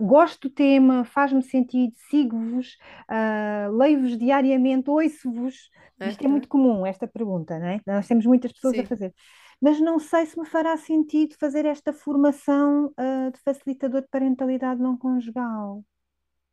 gosto 0.00 0.48
do 0.48 0.54
tema, 0.54 1.04
faz-me 1.04 1.42
sentido, 1.42 1.92
sigo-vos, 2.08 2.76
uh, 3.10 3.76
leio-vos 3.76 4.18
diariamente, 4.18 4.90
ouço-vos. 4.90 5.70
Isto 6.00 6.24
é 6.24 6.28
muito 6.28 6.48
comum, 6.48 6.86
esta 6.86 7.06
pergunta, 7.06 7.58
não 7.58 7.66
é? 7.66 7.80
Nós 7.86 8.08
temos 8.08 8.24
muitas 8.24 8.52
pessoas 8.52 8.74
Sim. 8.76 8.82
a 8.82 8.86
fazer. 8.86 9.14
Mas 9.60 9.78
não 9.78 9.98
sei 9.98 10.24
se 10.24 10.38
me 10.38 10.46
fará 10.46 10.76
sentido 10.78 11.36
fazer 11.38 11.66
esta 11.66 11.92
formação 11.92 12.86
uh, 12.86 13.30
de 13.30 13.38
facilitador 13.44 14.00
de 14.00 14.08
parentalidade 14.08 14.80
não 14.80 14.96
conjugal. 14.96 15.84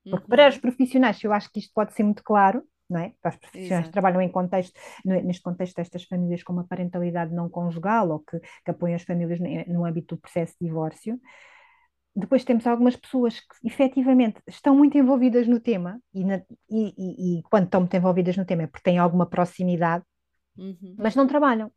Porque 0.04 0.24
uhum. 0.24 0.30
para 0.30 0.50
os 0.50 0.58
profissionais, 0.58 1.24
eu 1.24 1.32
acho 1.32 1.50
que 1.52 1.60
isto 1.60 1.72
pode 1.74 1.94
ser 1.94 2.04
muito 2.04 2.24
claro, 2.24 2.64
não 2.90 3.00
é? 3.00 3.14
Para 3.22 3.30
os 3.30 3.38
profissionais 3.38 3.72
Exato. 3.72 3.88
que 3.88 3.94
trabalham 3.94 4.22
em 4.22 4.30
contexto, 4.30 4.78
neste 5.06 5.42
contexto 5.42 5.76
destas 5.76 6.04
famílias 6.04 6.44
com 6.44 6.54
uma 6.54 6.66
parentalidade 6.66 7.34
não 7.34 7.50
conjugal 7.50 8.10
ou 8.10 8.20
que, 8.20 8.40
que 8.40 8.72
apoiam 8.72 8.96
as 8.96 9.04
famílias 9.04 9.40
no 9.68 9.86
âmbito 9.86 10.16
do 10.16 10.22
processo 10.22 10.56
de 10.60 10.68
divórcio, 10.68 11.20
depois 12.20 12.44
temos 12.44 12.66
algumas 12.66 12.96
pessoas 12.96 13.40
que 13.40 13.68
efetivamente 13.68 14.42
estão 14.48 14.76
muito 14.76 14.98
envolvidas 14.98 15.48
no 15.48 15.60
tema 15.60 16.02
e, 16.12 16.26
na, 16.26 16.42
e, 16.70 16.94
e, 16.98 17.40
e, 17.40 17.44
quando 17.44 17.66
estão 17.66 17.82
muito 17.82 17.96
envolvidas 17.96 18.36
no 18.36 18.46
tema 18.46 18.64
é 18.64 18.68
porque 18.68 18.84
têm 18.84 18.98
alguma 18.98 19.28
proximidade, 19.28 20.04
uhum. 20.58 20.96
mas 20.98 21.16
não 21.16 21.28
trabalham. 21.28 21.72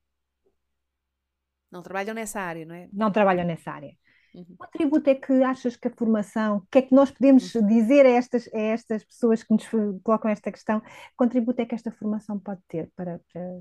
Não 1.70 1.82
trabalham 1.82 2.14
nessa 2.14 2.40
área, 2.40 2.64
não 2.64 2.74
é? 2.74 2.88
Não 2.90 3.12
trabalham 3.12 3.44
nessa 3.44 3.70
área. 3.70 3.94
Uhum. 4.34 4.44
Que 4.44 4.56
contributo 4.56 5.10
é 5.10 5.14
que 5.14 5.42
achas 5.42 5.76
que 5.76 5.88
a 5.88 5.94
formação, 5.94 6.56
o 6.58 6.66
que 6.70 6.78
é 6.78 6.82
que 6.82 6.94
nós 6.94 7.10
podemos 7.10 7.54
uhum. 7.54 7.66
dizer 7.66 8.06
a 8.06 8.10
estas, 8.10 8.48
a 8.54 8.58
estas 8.58 9.04
pessoas 9.04 9.42
que 9.42 9.52
nos 9.52 9.68
colocam 10.02 10.30
esta 10.30 10.50
questão, 10.50 10.80
que 10.80 11.16
contributo 11.16 11.60
é 11.60 11.66
que 11.66 11.74
esta 11.74 11.92
formação 11.92 12.38
pode 12.38 12.62
ter 12.66 12.90
para, 12.96 13.20
para, 13.30 13.60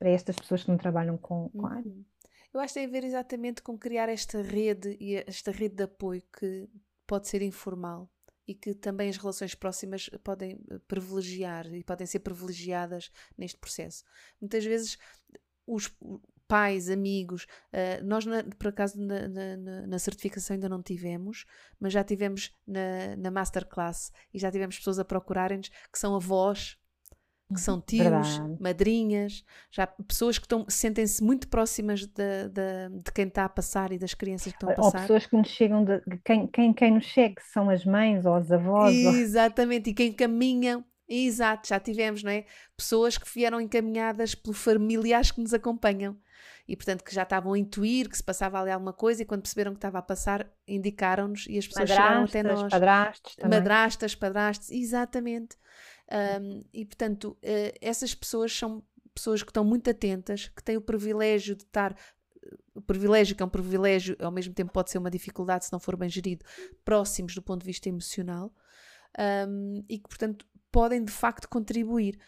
para 0.00 0.10
estas 0.10 0.34
pessoas 0.34 0.64
que 0.64 0.70
não 0.70 0.78
trabalham 0.78 1.16
com, 1.16 1.48
com 1.50 1.66
a 1.66 1.74
área? 1.74 1.94
Eu 2.58 2.62
acho 2.62 2.74
que 2.74 2.80
tem 2.80 2.88
a 2.88 2.90
ver 2.90 3.04
exatamente 3.04 3.62
com 3.62 3.78
criar 3.78 4.08
esta 4.08 4.42
rede 4.42 4.96
e 4.98 5.14
esta 5.14 5.52
rede 5.52 5.76
de 5.76 5.84
apoio 5.84 6.20
que 6.36 6.68
pode 7.06 7.28
ser 7.28 7.40
informal 7.40 8.10
e 8.48 8.52
que 8.52 8.74
também 8.74 9.08
as 9.08 9.16
relações 9.16 9.54
próximas 9.54 10.10
podem 10.24 10.58
eh, 10.68 10.80
privilegiar 10.88 11.72
e 11.72 11.84
podem 11.84 12.04
ser 12.04 12.18
privilegiadas 12.18 13.12
neste 13.36 13.58
processo. 13.58 14.02
Muitas 14.40 14.64
vezes 14.64 14.98
os 15.68 15.88
pais, 16.48 16.90
amigos, 16.90 17.44
uh, 17.44 18.04
nós 18.04 18.24
por 18.58 18.68
acaso 18.68 19.00
na, 19.00 19.28
na, 19.28 19.86
na, 19.86 19.98
certificação 20.00 20.54
ainda 20.54 20.68
não 20.68 20.82
tivemos, 20.82 21.44
mas 21.78 21.92
já 21.92 22.02
tivemos 22.02 22.52
na, 22.66 23.14
na 23.16 23.30
masterclass 23.30 24.10
e 24.34 24.38
já 24.40 24.50
tivemos 24.50 24.78
pessoas 24.78 24.98
a 24.98 25.04
procurarem-nos 25.04 25.68
que 25.68 25.98
são 25.98 26.16
avós 26.16 26.76
que 27.52 27.60
são 27.60 27.80
tios, 27.80 28.02
Verdade. 28.02 28.56
madrinhas, 28.60 29.42
já 29.70 29.86
pessoas 29.86 30.38
que 30.38 30.44
estão, 30.44 30.66
sentem-se 30.68 31.22
muito 31.24 31.48
próximas 31.48 32.00
de, 32.00 32.48
de, 32.48 33.02
de, 33.02 33.12
quem 33.12 33.26
está 33.26 33.46
a 33.46 33.48
passar 33.48 33.90
e 33.90 33.98
das 33.98 34.12
crianças 34.12 34.52
que 34.52 34.56
estão 34.56 34.70
a 34.70 34.74
passar. 34.74 34.98
Ou 34.98 35.02
pessoas 35.02 35.26
que 35.26 35.36
nos 35.36 35.48
chegam, 35.48 35.84
de, 35.84 36.00
quem, 36.24 36.46
quem, 36.46 36.72
quem 36.74 36.94
nos 36.94 37.04
chega 37.04 37.40
são 37.52 37.70
as 37.70 37.84
mães 37.84 38.26
ou 38.26 38.36
os 38.36 38.52
avós. 38.52 38.92
Exatamente, 39.16 39.88
ou... 39.88 39.92
e 39.92 39.94
quem 39.94 40.12
caminham, 40.12 40.84
exato, 41.08 41.68
já 41.68 41.80
tivemos, 41.80 42.22
não 42.22 42.30
é? 42.30 42.44
Pessoas 42.76 43.16
que 43.16 43.28
vieram 43.32 43.60
encaminhadas 43.60 44.34
por 44.34 44.54
familiares 44.54 45.30
que 45.30 45.40
nos 45.40 45.54
acompanham. 45.54 46.16
E 46.68 46.76
portanto 46.76 47.02
que 47.02 47.14
já 47.14 47.22
estavam 47.22 47.54
a 47.54 47.58
intuir 47.58 48.10
que 48.10 48.16
se 48.16 48.22
passava 48.22 48.60
ali 48.60 48.70
alguma 48.70 48.92
coisa 48.92 49.22
e 49.22 49.24
quando 49.24 49.40
perceberam 49.40 49.72
que 49.72 49.78
estava 49.78 49.98
a 49.98 50.02
passar, 50.02 50.46
indicaram-nos 50.66 51.46
e 51.48 51.56
as 51.56 51.66
pessoas 51.66 51.88
chegaram 51.88 52.24
até 52.24 52.42
nós. 52.42 52.70
Padrastos 52.70 53.36
também. 53.36 53.58
Madrastas, 53.58 54.14
padrastos, 54.14 54.70
exatamente. 54.70 55.56
Um, 56.10 56.64
e 56.72 56.84
portanto, 56.84 57.36
uh, 57.42 57.78
essas 57.80 58.14
pessoas 58.14 58.52
são 58.52 58.82
pessoas 59.14 59.42
que 59.42 59.50
estão 59.50 59.64
muito 59.64 59.90
atentas, 59.90 60.48
que 60.48 60.62
têm 60.62 60.76
o 60.76 60.80
privilégio 60.80 61.54
de 61.54 61.64
estar 61.64 61.94
o 62.74 62.80
privilégio, 62.80 63.34
que 63.36 63.42
é 63.42 63.46
um 63.46 63.50
privilégio, 63.50 64.16
ao 64.20 64.30
mesmo 64.30 64.54
tempo 64.54 64.72
pode 64.72 64.90
ser 64.90 64.98
uma 64.98 65.10
dificuldade 65.10 65.64
se 65.64 65.72
não 65.72 65.80
for 65.80 65.96
bem 65.96 66.08
gerido, 66.08 66.44
próximos 66.84 67.34
do 67.34 67.42
ponto 67.42 67.60
de 67.60 67.66
vista 67.66 67.88
emocional. 67.88 68.54
Um, 69.18 69.84
e 69.88 69.98
que, 69.98 70.08
portanto, 70.08 70.46
podem 70.70 71.04
de 71.04 71.10
facto 71.10 71.48
contribuir 71.48 72.18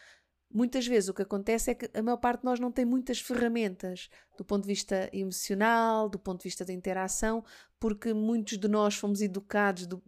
muitas 0.52 0.86
vezes 0.86 1.08
o 1.08 1.14
que 1.14 1.22
acontece 1.22 1.70
é 1.70 1.74
que 1.74 1.90
a 1.94 2.02
maior 2.02 2.16
parte 2.16 2.40
de 2.40 2.46
nós 2.46 2.58
não 2.58 2.72
tem 2.72 2.84
muitas 2.84 3.20
ferramentas 3.20 4.10
do 4.36 4.44
ponto 4.44 4.62
de 4.62 4.68
vista 4.68 5.08
emocional, 5.12 6.08
do 6.08 6.18
ponto 6.18 6.38
de 6.38 6.44
vista 6.44 6.64
da 6.64 6.72
interação, 6.72 7.44
porque 7.78 8.12
muitos 8.12 8.58
de 8.58 8.68
nós 8.68 8.94
fomos 8.94 9.20
educados 9.20 9.86
do, 9.86 10.02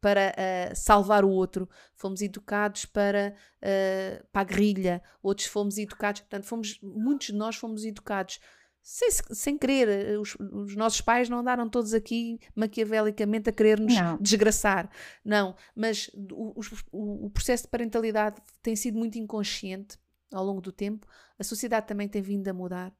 para 0.00 0.32
uh, 0.32 0.76
salvar 0.76 1.24
o 1.24 1.30
outro, 1.30 1.68
fomos 1.94 2.22
educados 2.22 2.84
para, 2.84 3.34
uh, 3.58 4.26
para 4.30 4.42
a 4.42 4.44
guerrilha, 4.44 5.02
outros 5.22 5.46
fomos 5.48 5.78
educados, 5.78 6.20
portanto, 6.20 6.44
fomos, 6.44 6.78
muitos 6.82 7.28
de 7.28 7.34
nós 7.34 7.56
fomos 7.56 7.84
educados 7.84 8.38
sem, 8.82 9.10
sem 9.10 9.56
querer, 9.56 9.88
eh, 9.88 10.18
os, 10.18 10.34
os, 10.34 10.74
nossos 10.74 11.00
pais 11.00 11.28
não 11.28 11.38
andaram 11.38 11.68
todos 11.68 11.94
aqui 11.94 12.40
maquiavelicamente 12.54 13.48
a 13.48 13.52
querer 13.52 13.78
nos 13.78 13.94
não. 13.94 14.18
desgraçar. 14.20 14.90
Não, 15.24 15.54
mas 15.74 16.10
o, 16.32 16.60
o, 16.90 17.26
o, 17.26 17.30
processo 17.30 17.64
de 17.64 17.70
parentalidade 17.70 18.42
tem 18.60 18.74
sido 18.74 18.98
muito 18.98 19.16
inconsciente 19.18 19.96
ao 20.32 20.44
longo 20.44 20.60
do 20.60 20.72
tempo. 20.72 21.06
A 21.38 21.44
sociedade 21.44 21.86
também 21.86 22.08
tem 22.08 22.20
vindo 22.20 22.48
a 22.48 22.52
mudar. 22.52 22.92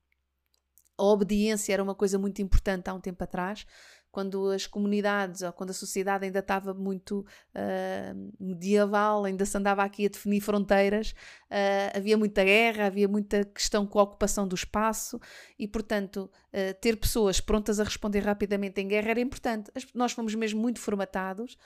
A 0.96 1.02
obediência 1.04 1.72
era 1.72 1.82
uma 1.82 1.94
coisa 1.94 2.16
muito 2.16 2.40
importante 2.40 2.88
há 2.88 2.94
um 2.94 3.00
tempo 3.00 3.24
atrás 3.24 3.66
quando 4.12 4.50
as 4.50 4.66
comunidades 4.66 5.40
ou 5.40 5.52
quando 5.52 5.70
a 5.70 5.72
sociedade 5.72 6.26
ainda 6.26 6.40
estava 6.40 6.74
muito 6.74 7.20
uh, 7.56 8.32
medieval, 8.38 9.24
ainda 9.24 9.46
se 9.46 9.56
andava 9.56 9.82
aqui 9.82 10.04
a 10.04 10.08
definir 10.10 10.42
fronteiras, 10.42 11.12
uh, 11.50 11.96
havia 11.96 12.16
muita 12.18 12.44
guerra, 12.44 12.86
havia 12.86 13.08
muita 13.08 13.42
questão 13.46 13.86
com 13.86 13.98
a 13.98 14.02
ocupação 14.02 14.46
do 14.46 14.54
espaço 14.54 15.18
e, 15.58 15.66
portanto, 15.66 16.30
uh, 16.52 16.74
ter 16.80 16.96
pessoas 16.96 17.40
prontas 17.40 17.80
a 17.80 17.84
responder 17.84 18.20
rapidamente 18.20 18.82
em 18.82 18.86
guerra 18.86 19.12
era 19.12 19.20
importante. 19.20 19.70
As, 19.74 19.86
nós 19.94 20.12
fomos 20.12 20.34
mesmo 20.34 20.60
muito 20.60 20.78
formatados, 20.78 21.56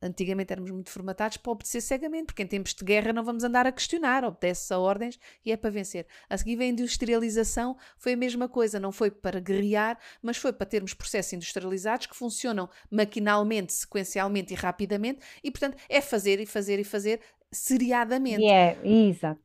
antigamente 0.00 0.52
éramos 0.52 0.70
muito 0.70 0.90
formatados 0.90 1.36
para 1.36 1.52
obedecer 1.52 1.80
cegamente, 1.80 2.26
porque 2.26 2.42
em 2.42 2.46
tempos 2.46 2.74
de 2.74 2.84
guerra 2.84 3.12
não 3.12 3.24
vamos 3.24 3.44
andar 3.44 3.66
a 3.66 3.72
questionar, 3.72 4.24
obedece 4.24 4.72
a 4.72 4.78
ordens 4.78 5.18
e 5.44 5.52
é 5.52 5.56
para 5.56 5.70
vencer. 5.70 6.06
A 6.28 6.36
seguir 6.38 6.56
vem 6.56 6.70
a 6.70 6.72
industrialização, 6.72 7.76
foi 7.98 8.12
a 8.12 8.16
mesma 8.16 8.48
coisa, 8.48 8.78
não 8.78 8.92
foi 8.92 9.10
para 9.10 9.40
guerrear, 9.40 9.98
mas 10.22 10.36
foi 10.36 10.52
para 10.52 10.66
termos 10.66 10.94
processo 10.94 11.34
industrial 11.34 11.56
industrializados 11.56 12.06
que 12.06 12.16
funcionam 12.16 12.68
maquinalmente, 12.90 13.72
sequencialmente 13.72 14.52
e 14.52 14.56
rapidamente, 14.56 15.20
e 15.42 15.50
portanto 15.50 15.76
é 15.88 16.00
fazer 16.00 16.40
e 16.40 16.46
fazer 16.46 16.78
e 16.78 16.84
fazer 16.84 17.20
seriadamente. 17.50 18.42
Yeah, 18.42 18.78
exato. 18.86 19.40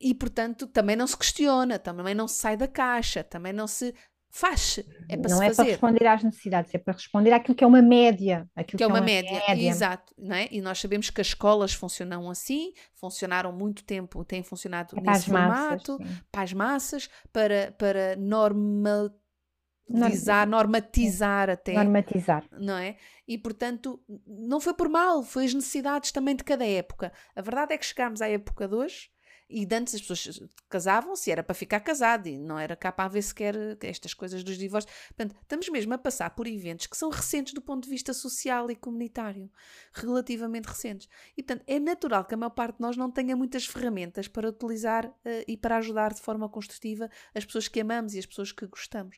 E 0.00 0.14
portanto 0.14 0.66
também 0.66 0.96
não 0.96 1.06
se 1.06 1.16
questiona, 1.16 1.78
também 1.78 2.14
não 2.14 2.28
se 2.28 2.36
sai 2.36 2.56
da 2.56 2.68
caixa, 2.68 3.24
também 3.24 3.52
não 3.52 3.66
se 3.66 3.94
faz. 4.36 4.78
É 5.08 5.16
para 5.16 5.30
não 5.30 5.42
é 5.42 5.46
fazer. 5.46 5.62
para 5.62 5.70
responder 5.70 6.06
às 6.06 6.22
necessidades, 6.22 6.74
é 6.74 6.78
para 6.78 6.92
responder 6.92 7.32
àquilo 7.32 7.54
que 7.54 7.64
é 7.64 7.66
uma 7.66 7.80
média. 7.80 8.46
Aquilo 8.54 8.76
que, 8.76 8.84
é, 8.84 8.86
é 8.86 8.88
uma, 8.88 9.00
média. 9.00 9.42
média. 9.48 9.68
Exato. 9.68 10.14
Não 10.18 10.36
é? 10.36 10.46
E 10.50 10.60
nós 10.60 10.78
sabemos 10.78 11.08
que 11.08 11.20
as 11.20 11.28
escolas 11.28 11.72
funcionam 11.72 12.30
assim, 12.30 12.74
funcionaram 12.94 13.50
muito 13.50 13.82
tempo, 13.82 14.22
têm 14.24 14.42
funcionado 14.42 14.94
é 14.98 15.00
nesse 15.00 15.26
formato, 15.26 15.98
massas, 15.98 16.22
para 16.30 16.42
as 16.42 16.52
massas, 16.52 17.08
para, 17.32 17.74
para 17.78 18.14
normatizar, 18.16 20.46
normatizar 20.46 21.48
até. 21.48 21.72
Normatizar. 21.72 22.44
Não 22.52 22.76
é? 22.76 22.96
E 23.26 23.38
portanto, 23.38 23.98
não 24.26 24.60
foi 24.60 24.74
por 24.74 24.90
mal, 24.90 25.22
foi 25.22 25.46
as 25.46 25.54
necessidades 25.54 26.12
também 26.12 26.36
de 26.36 26.44
cada 26.44 26.66
época. 26.66 27.10
A 27.34 27.40
verdade 27.40 27.72
é 27.72 27.78
que 27.78 27.86
chegámos 27.86 28.20
à 28.20 28.28
época 28.28 28.68
de 28.68 28.74
hoje 28.74 29.15
e 29.48 29.66
antes 29.72 29.94
as 29.94 30.00
pessoas 30.00 30.40
casavam-se 30.68 31.30
era 31.30 31.42
para 31.42 31.54
ficar 31.54 31.80
casado 31.80 32.26
e 32.26 32.36
não 32.36 32.58
era 32.58 32.74
cá 32.74 32.90
para 32.90 33.08
ver 33.08 33.22
sequer 33.22 33.54
estas 33.80 34.12
coisas 34.12 34.42
dos 34.42 34.58
divórcios. 34.58 34.92
Portanto, 35.08 35.36
estamos 35.40 35.68
mesmo 35.68 35.94
a 35.94 35.98
passar 35.98 36.30
por 36.30 36.46
eventos 36.46 36.86
que 36.86 36.96
são 36.96 37.10
recentes 37.10 37.54
do 37.54 37.62
ponto 37.62 37.84
de 37.84 37.90
vista 37.90 38.12
social 38.12 38.70
e 38.70 38.76
comunitário, 38.76 39.50
relativamente 39.92 40.66
recentes. 40.66 41.08
E 41.36 41.42
portanto, 41.42 41.64
é 41.66 41.78
natural 41.78 42.24
que 42.24 42.34
a 42.34 42.36
maior 42.36 42.50
parte 42.50 42.76
de 42.76 42.82
nós 42.82 42.96
não 42.96 43.10
tenha 43.10 43.36
muitas 43.36 43.66
ferramentas 43.66 44.26
para 44.26 44.48
utilizar 44.48 45.06
uh, 45.06 45.14
e 45.46 45.56
para 45.56 45.76
ajudar 45.76 46.12
de 46.12 46.20
forma 46.20 46.48
construtiva 46.48 47.08
as 47.34 47.44
pessoas 47.44 47.68
que 47.68 47.80
amamos 47.80 48.14
e 48.14 48.18
as 48.18 48.26
pessoas 48.26 48.50
que 48.50 48.66
gostamos. 48.66 49.16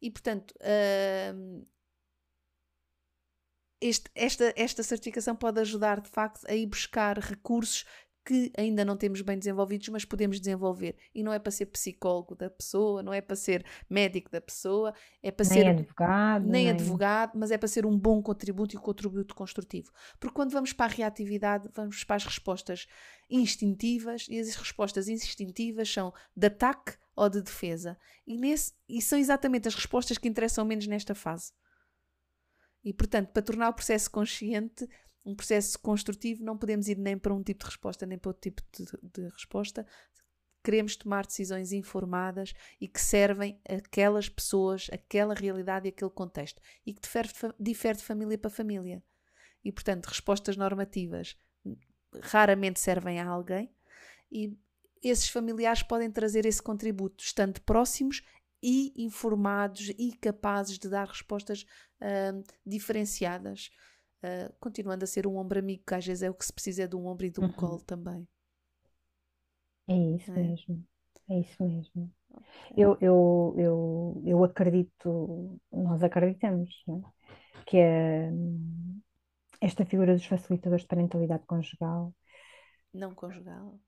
E, 0.00 0.10
portanto, 0.10 0.54
uh, 0.60 1.66
este, 3.80 4.10
esta, 4.14 4.54
esta 4.56 4.82
certificação 4.82 5.36
pode 5.36 5.60
ajudar, 5.60 6.00
de 6.00 6.08
facto, 6.08 6.44
a 6.48 6.54
ir 6.54 6.66
buscar 6.66 7.18
recursos 7.18 7.84
que 8.26 8.50
ainda 8.58 8.84
não 8.84 8.96
temos 8.96 9.20
bem 9.20 9.38
desenvolvidos, 9.38 9.88
mas 9.88 10.04
podemos 10.04 10.40
desenvolver. 10.40 10.96
E 11.14 11.22
não 11.22 11.32
é 11.32 11.38
para 11.38 11.52
ser 11.52 11.66
psicólogo 11.66 12.34
da 12.34 12.50
pessoa, 12.50 13.00
não 13.00 13.12
é 13.12 13.20
para 13.20 13.36
ser 13.36 13.64
médico 13.88 14.28
da 14.28 14.40
pessoa, 14.40 14.92
é 15.22 15.30
para 15.30 15.46
nem 15.46 15.58
ser 15.58 15.68
advogado, 15.68 16.42
nem, 16.42 16.64
nem 16.64 16.70
advogado, 16.70 17.32
mas 17.36 17.52
é 17.52 17.56
para 17.56 17.68
ser 17.68 17.86
um 17.86 17.96
bom 17.96 18.20
contributo 18.20 18.74
e 18.74 18.78
um 18.78 18.80
contributo 18.80 19.32
construtivo. 19.32 19.92
Porque 20.18 20.34
quando 20.34 20.50
vamos 20.50 20.72
para 20.72 20.92
a 20.92 20.94
reatividade, 20.94 21.68
vamos 21.72 22.02
para 22.02 22.16
as 22.16 22.24
respostas 22.24 22.88
instintivas 23.30 24.26
e 24.28 24.40
as 24.40 24.56
respostas 24.56 25.06
instintivas 25.06 25.88
são 25.88 26.12
de 26.36 26.48
ataque 26.48 26.96
ou 27.14 27.28
de 27.28 27.40
defesa. 27.40 27.96
E, 28.26 28.36
nesse, 28.36 28.74
e 28.88 29.00
são 29.00 29.20
exatamente 29.20 29.68
as 29.68 29.74
respostas 29.76 30.18
que 30.18 30.26
interessam 30.26 30.64
menos 30.64 30.88
nesta 30.88 31.14
fase. 31.14 31.52
E, 32.84 32.92
portanto, 32.92 33.30
para 33.30 33.42
tornar 33.42 33.68
o 33.68 33.74
processo 33.74 34.10
consciente, 34.10 34.88
um 35.26 35.34
processo 35.34 35.78
construtivo, 35.80 36.44
não 36.44 36.56
podemos 36.56 36.88
ir 36.88 36.96
nem 36.96 37.18
para 37.18 37.34
um 37.34 37.42
tipo 37.42 37.64
de 37.64 37.66
resposta, 37.66 38.06
nem 38.06 38.16
para 38.16 38.30
outro 38.30 38.42
tipo 38.42 38.62
de, 38.72 38.84
de 39.02 39.28
resposta. 39.28 39.84
Queremos 40.62 40.96
tomar 40.96 41.26
decisões 41.26 41.72
informadas 41.72 42.54
e 42.80 42.88
que 42.88 43.00
servem 43.00 43.60
aquelas 43.68 44.28
pessoas, 44.28 44.88
aquela 44.92 45.34
realidade 45.34 45.86
e 45.86 45.90
aquele 45.90 46.10
contexto. 46.10 46.60
E 46.84 46.94
que 46.94 47.02
difere, 47.02 47.28
difere 47.58 47.98
de 47.98 48.04
família 48.04 48.38
para 48.38 48.50
família. 48.50 49.02
E, 49.64 49.72
portanto, 49.72 50.06
respostas 50.06 50.56
normativas 50.56 51.36
raramente 52.22 52.80
servem 52.80 53.20
a 53.20 53.26
alguém 53.26 53.70
e 54.30 54.56
esses 55.02 55.28
familiares 55.28 55.82
podem 55.82 56.10
trazer 56.10 56.46
esse 56.46 56.62
contributo, 56.62 57.22
estando 57.22 57.60
próximos 57.60 58.22
e 58.62 58.92
informados 58.96 59.90
e 59.98 60.12
capazes 60.20 60.78
de 60.78 60.88
dar 60.88 61.06
respostas 61.06 61.64
uh, 62.00 62.42
diferenciadas, 62.64 63.70
uh, 64.22 64.52
continuando 64.60 65.04
a 65.04 65.06
ser 65.06 65.26
um 65.26 65.36
ombro 65.36 65.58
amigo, 65.58 65.82
que 65.86 65.94
às 65.94 66.06
vezes 66.06 66.22
é 66.22 66.30
o 66.30 66.34
que 66.34 66.44
se 66.44 66.52
precisa 66.52 66.84
é 66.84 66.86
de 66.86 66.96
um 66.96 67.06
ombro 67.06 67.26
e 67.26 67.30
de 67.30 67.40
um 67.40 67.44
uhum. 67.44 67.52
colo 67.52 67.82
também. 67.82 68.26
É 69.88 69.94
isso 69.94 70.30
é. 70.32 70.34
mesmo, 70.34 70.84
é 71.30 71.40
isso 71.40 71.62
mesmo. 71.62 72.12
Okay. 72.30 72.84
Eu, 72.84 72.98
eu, 73.00 73.54
eu, 73.56 74.22
eu 74.24 74.44
acredito, 74.44 75.58
nós 75.72 76.02
acreditamos, 76.02 76.84
é? 76.88 77.62
que 77.66 77.78
é, 77.78 78.30
esta 79.60 79.84
figura 79.84 80.14
dos 80.14 80.26
facilitadores 80.26 80.82
de 80.82 80.88
parentalidade 80.88 81.46
conjugal. 81.46 82.14
Não 82.92 83.14
conjugal. 83.14 83.78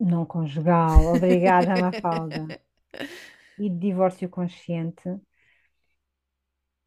Não 0.00 0.24
conjugal, 0.24 1.14
obrigada, 1.14 1.80
Mafalda. 1.80 2.60
e 3.58 3.68
de 3.68 3.78
divórcio 3.78 4.28
consciente 4.28 5.08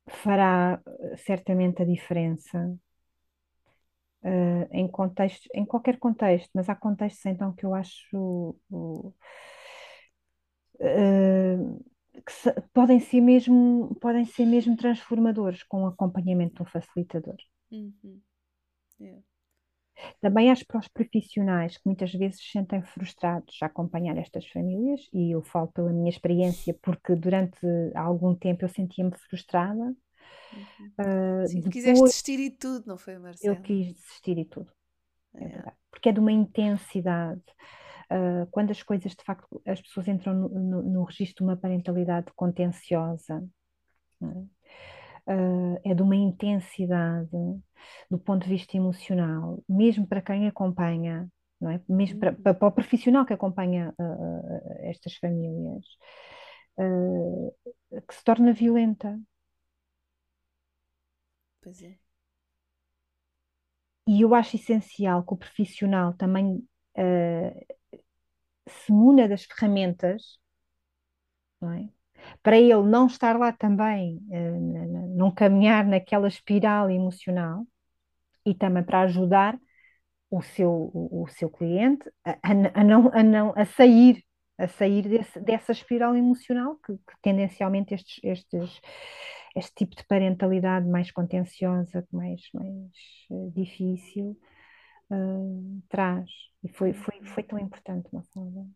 fará 0.08 0.82
eh, 0.86 1.18
certamente 1.18 1.82
a 1.82 1.86
diferença 1.86 2.78
uh, 4.24 4.68
em 4.72 4.90
em 5.54 5.66
qualquer 5.66 5.98
contexto, 5.98 6.50
mas 6.54 6.70
há 6.70 6.76
contextos 6.76 7.26
então 7.26 7.54
que 7.54 7.66
eu 7.66 7.74
acho 7.74 8.56
uh, 8.72 9.14
que 12.26 12.32
se, 12.32 12.52
podem 12.74 13.00
ser 13.00 13.22
mesmo 13.22 13.96
podem 14.02 14.26
ser 14.26 14.46
mesmo 14.46 14.76
transformadores 14.76 15.64
com 15.64 15.84
o 15.84 15.88
acompanhamento 15.88 16.64
um 16.64 16.66
facilitador. 16.66 17.38
Uhum. 17.72 18.22
Yeah. 19.00 19.22
Também 20.22 20.52
acho 20.52 20.66
para 20.66 20.80
os 20.80 20.88
profissionais 20.88 21.78
que 21.78 21.86
muitas 21.86 22.12
vezes 22.12 22.40
se 22.40 22.52
sentem 22.52 22.82
frustrados 22.82 23.56
a 23.62 23.68
acompanhar 23.68 24.18
estas 24.18 24.46
famílias, 24.48 25.02
e 25.14 25.32
eu 25.32 25.42
falo 25.42 25.68
pela 25.68 25.92
minha 25.92 26.10
experiência, 26.10 26.78
porque 26.82 27.16
durante 27.16 27.60
algum 27.96 28.36
tempo 28.36 28.66
eu 28.66 28.70
sentia-me 28.70 29.16
frustrada. 29.30 29.84
Uhum. 29.84 30.88
Uh, 31.00 31.48
Sim, 31.48 31.56
depois, 31.56 31.74
quiseste 31.74 32.04
desistir 32.04 32.40
e 32.40 32.50
tudo, 32.50 32.86
não 32.88 32.98
foi, 32.98 33.18
Marcelo? 33.18 33.56
Eu 33.56 33.62
quis 33.62 33.94
desistir 33.94 34.38
e 34.38 34.46
tudo, 34.46 34.72
é, 35.36 35.46
é 35.46 35.74
porque 35.92 36.10
é 36.10 36.12
de 36.12 36.20
uma 36.20 36.32
intensidade. 36.32 37.42
Uh, 38.12 38.46
quando 38.52 38.70
as 38.70 38.84
coisas, 38.84 39.14
de 39.14 39.24
facto, 39.24 39.62
as 39.66 39.82
pessoas 39.82 40.08
entram 40.08 40.34
no, 40.36 40.50
no, 40.50 40.84
no 40.84 41.04
registro 41.04 41.44
de 41.44 41.50
uma 41.50 41.58
parentalidade 41.58 42.32
contenciosa, 42.36 43.44
é? 44.22 44.55
Uh, 45.28 45.80
é 45.84 45.94
de 45.94 46.02
uma 46.02 46.16
intensidade 46.16 47.30
do 48.10 48.18
ponto 48.18 48.44
de 48.44 48.50
vista 48.50 48.78
emocional, 48.78 49.64
mesmo 49.68 50.08
para 50.08 50.22
quem 50.22 50.48
acompanha, 50.48 51.28
não 51.60 51.72
é? 51.72 51.82
Mesmo 51.88 52.20
para, 52.20 52.34
para, 52.34 52.54
para 52.54 52.68
o 52.68 52.72
profissional 52.72 53.26
que 53.26 53.34
acompanha 53.34 53.94
uh, 54.00 54.74
estas 54.82 55.16
famílias, 55.16 55.86
que 58.08 58.14
se 58.16 58.24
torna 58.24 58.52
violenta. 58.54 59.18
Pois 61.62 61.82
é. 61.82 61.98
E 64.08 64.22
eu 64.22 64.36
acho 64.36 64.56
essencial 64.56 65.24
que 65.26 65.34
o 65.34 65.38
profissional 65.38 66.14
também 66.14 66.58
uh, 66.98 67.76
se 68.68 68.92
muna 68.92 69.28
das 69.28 69.46
ferramentas, 69.46 70.40
não 71.62 71.72
é? 71.74 71.90
Para 72.44 72.58
ele 72.58 72.84
não 72.84 73.08
estar 73.08 73.38
lá 73.38 73.52
também, 73.52 74.18
uh, 74.30 75.16
não 75.16 75.32
caminhar 75.32 75.86
naquela 75.86 76.28
espiral 76.28 76.90
emocional 76.90 77.66
e 78.46 78.54
também 78.54 78.84
para 78.84 79.02
ajudar 79.02 79.58
o 80.30 80.42
seu, 80.42 80.92
o, 80.94 81.28
seu 81.30 81.50
cliente 81.50 82.10
a, 82.26 82.38
a, 82.82 82.84
não, 82.84 83.12
a, 83.14 83.24
não, 83.24 83.54
a 83.56 83.66
sair 83.66 84.24
a 84.58 84.68
sair 84.68 85.08
desse, 85.08 85.40
dessa 85.40 85.72
espiral 85.72 86.16
emocional 86.16 86.78
que, 86.78 86.94
que 86.94 87.22
tendencialmente 87.22 87.94
estes, 87.94 88.20
estes, 88.24 88.80
este 89.56 89.74
tipo 89.76 89.96
de 89.96 90.06
parentalidade 90.06 90.88
mais 90.88 91.12
contenciosa, 91.12 92.08
mais, 92.12 92.42
mais 92.54 92.92
uh, 93.30 93.52
difícil, 93.52 94.38
uh, 95.12 95.82
traz. 95.90 96.30
E 96.64 96.70
foi, 96.70 96.94
foi, 96.94 97.22
foi 97.24 97.44
tão 97.44 97.60
importante, 97.60 98.08
uma 98.12 98.24
forma. 98.34 98.68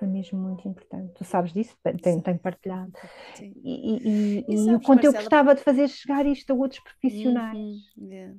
Foi 0.00 0.08
mesmo 0.08 0.38
muito 0.38 0.66
importante. 0.66 1.12
Tu 1.12 1.24
sabes 1.24 1.52
disso, 1.52 1.76
tenho, 2.02 2.22
tenho 2.22 2.38
partilhado. 2.38 2.90
Sim. 3.34 3.52
E, 3.62 3.92
e, 3.92 4.44
e, 4.48 4.54
e 4.54 4.74
o 4.74 4.80
quanto 4.80 5.02
Marcela... 5.02 5.06
eu 5.06 5.12
gostava 5.12 5.54
de 5.54 5.62
fazer 5.62 5.88
chegar 5.88 6.24
isto 6.24 6.50
a 6.50 6.54
outros 6.54 6.80
profissionais. 6.80 7.58
Uhum, 7.98 8.08
yeah. 8.10 8.34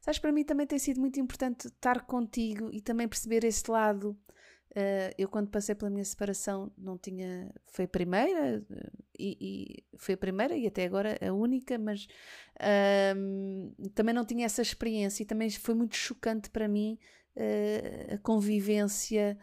Sabes, 0.00 0.20
para 0.20 0.30
mim 0.30 0.44
também 0.44 0.64
tem 0.64 0.78
sido 0.78 1.00
muito 1.00 1.18
importante 1.18 1.66
estar 1.66 2.06
contigo 2.06 2.70
e 2.72 2.80
também 2.80 3.08
perceber 3.08 3.42
esse 3.42 3.68
lado. 3.68 4.16
Uh, 4.70 5.12
eu, 5.18 5.28
quando 5.28 5.50
passei 5.50 5.74
pela 5.74 5.90
minha 5.90 6.04
separação, 6.04 6.72
não 6.78 6.96
tinha. 6.96 7.52
Foi 7.66 7.84
a 7.84 7.88
primeira, 7.88 8.64
e, 9.18 9.36
e 9.40 9.98
foi 9.98 10.14
a 10.14 10.18
primeira 10.18 10.56
e 10.56 10.68
até 10.68 10.84
agora 10.84 11.18
a 11.20 11.32
única, 11.32 11.76
mas 11.78 12.06
uh, 12.60 13.90
também 13.90 14.14
não 14.14 14.24
tinha 14.24 14.46
essa 14.46 14.62
experiência 14.62 15.24
e 15.24 15.26
também 15.26 15.50
foi 15.50 15.74
muito 15.74 15.96
chocante 15.96 16.48
para 16.48 16.68
mim 16.68 16.96
uh, 17.36 18.14
a 18.14 18.18
convivência 18.18 19.36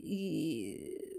e 0.00 1.18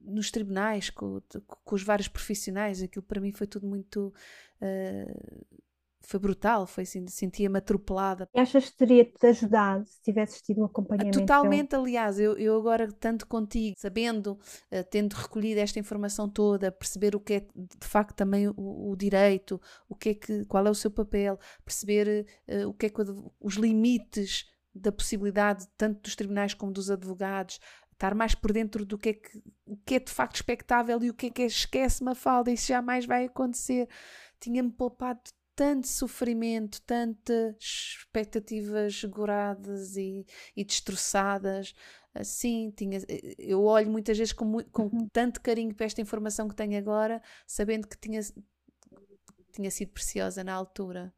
nos 0.00 0.30
tribunais 0.30 0.90
com, 0.90 1.20
com, 1.46 1.74
os 1.74 1.82
vários 1.82 2.08
profissionais, 2.08 2.82
aquilo 2.82 3.04
para 3.04 3.20
mim 3.20 3.32
foi 3.32 3.46
tudo 3.46 3.66
muito. 3.66 4.12
Uh, 4.60 5.60
foi 6.02 6.18
brutal, 6.18 6.66
foi 6.66 6.84
assim, 6.84 7.06
sentia-me 7.06 7.58
atropelada. 7.58 8.26
E 8.34 8.40
achas 8.40 8.70
que 8.70 8.76
teria-te 8.78 9.26
ajudado 9.26 9.84
se 9.86 10.00
tivesses 10.00 10.40
tido 10.40 10.62
um 10.62 10.64
acompanhamento? 10.64 11.20
Totalmente, 11.20 11.76
aliás, 11.76 12.18
eu, 12.18 12.38
eu 12.38 12.56
agora, 12.58 12.90
tanto 12.90 13.26
contigo, 13.26 13.76
sabendo, 13.78 14.32
uh, 14.32 14.84
tendo 14.90 15.12
recolhido 15.12 15.60
esta 15.60 15.78
informação 15.78 16.28
toda, 16.28 16.72
perceber 16.72 17.14
o 17.14 17.20
que 17.20 17.34
é 17.34 17.40
de 17.40 17.86
facto 17.86 18.16
também 18.16 18.48
o, 18.48 18.54
o 18.56 18.96
direito, 18.96 19.60
o 19.88 19.94
que 19.94 20.08
é 20.08 20.14
que, 20.14 20.44
qual 20.46 20.66
é 20.66 20.70
o 20.70 20.74
seu 20.74 20.90
papel, 20.90 21.38
perceber 21.64 22.26
uh, 22.48 22.68
o 22.68 22.74
que 22.74 22.86
é 22.86 22.88
que 22.88 23.02
os 23.38 23.54
limites 23.54 24.46
da 24.74 24.92
possibilidade 24.92 25.66
tanto 25.76 26.00
dos 26.02 26.14
tribunais 26.14 26.54
como 26.54 26.72
dos 26.72 26.90
advogados, 26.90 27.58
estar 28.00 28.14
mais 28.14 28.34
por 28.34 28.50
dentro 28.50 28.86
do 28.86 28.96
que 28.96 29.10
é 29.10 29.12
que, 29.12 29.42
o 29.66 29.76
que 29.76 29.96
é 29.96 30.00
de 30.00 30.10
facto 30.10 30.36
expectável 30.36 31.02
e 31.02 31.10
o 31.10 31.14
que 31.14 31.26
é 31.26 31.30
que 31.30 31.42
é 31.42 31.46
esquece-me 31.46 32.10
a 32.10 32.14
falda, 32.14 32.50
isso 32.50 32.68
jamais 32.68 33.04
vai 33.04 33.26
acontecer. 33.26 33.86
Tinha-me 34.40 34.70
poupado 34.70 35.20
tanto 35.54 35.86
sofrimento, 35.86 36.80
tantas 36.86 37.56
expectativas 37.60 39.04
goradas 39.04 39.96
e, 39.96 40.24
e 40.56 40.64
destroçadas. 40.64 41.74
Assim, 42.14 42.72
tinha, 42.74 42.98
eu 43.38 43.62
olho 43.64 43.90
muitas 43.90 44.16
vezes 44.16 44.32
com, 44.32 44.64
com 44.72 44.84
uhum. 44.84 45.06
tanto 45.12 45.42
carinho 45.42 45.74
para 45.74 45.84
esta 45.84 46.00
informação 46.00 46.48
que 46.48 46.56
tenho 46.56 46.78
agora, 46.78 47.22
sabendo 47.46 47.86
que 47.86 47.98
tinha, 47.98 48.20
tinha 49.52 49.70
sido 49.70 49.92
preciosa 49.92 50.42
na 50.42 50.54
altura. 50.54 51.12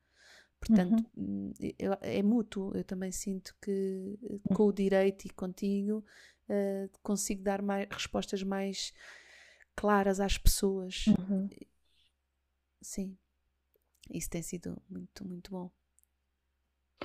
Portanto, 0.58 1.04
uhum. 1.16 1.52
é, 1.60 2.18
é 2.18 2.22
mútuo. 2.22 2.72
Eu 2.74 2.84
também 2.84 3.10
sinto 3.10 3.54
que 3.60 4.18
com 4.54 4.64
o 4.64 4.72
direito 4.72 5.24
e 5.24 5.30
contigo 5.30 6.04
uh, 6.48 6.90
consigo 7.02 7.42
dar 7.42 7.62
mais, 7.62 7.88
respostas 7.90 8.42
mais 8.42 8.92
claras 9.74 10.20
às 10.20 10.38
pessoas. 10.38 11.06
Uhum. 11.06 11.48
Sim, 12.80 13.16
isso 14.10 14.28
tem 14.30 14.42
sido 14.42 14.80
muito, 14.88 15.26
muito 15.26 15.50
bom. 15.50 15.70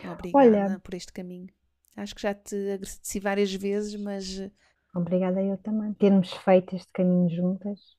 Obrigada 0.03 0.37
Olha, 0.37 0.79
por 0.79 0.93
este 0.93 1.11
caminho. 1.11 1.49
Acho 1.95 2.13
que 2.13 2.21
já 2.21 2.33
te 2.33 2.55
agradeci 2.55 3.19
várias 3.19 3.53
vezes, 3.53 3.95
mas. 3.95 4.39
Eh, 4.39 4.51
obrigada 4.93 5.41
eu 5.41 5.57
também. 5.57 5.93
Termos 5.95 6.31
feito 6.31 6.75
este 6.75 6.91
caminho 6.93 7.29
juntas 7.29 7.97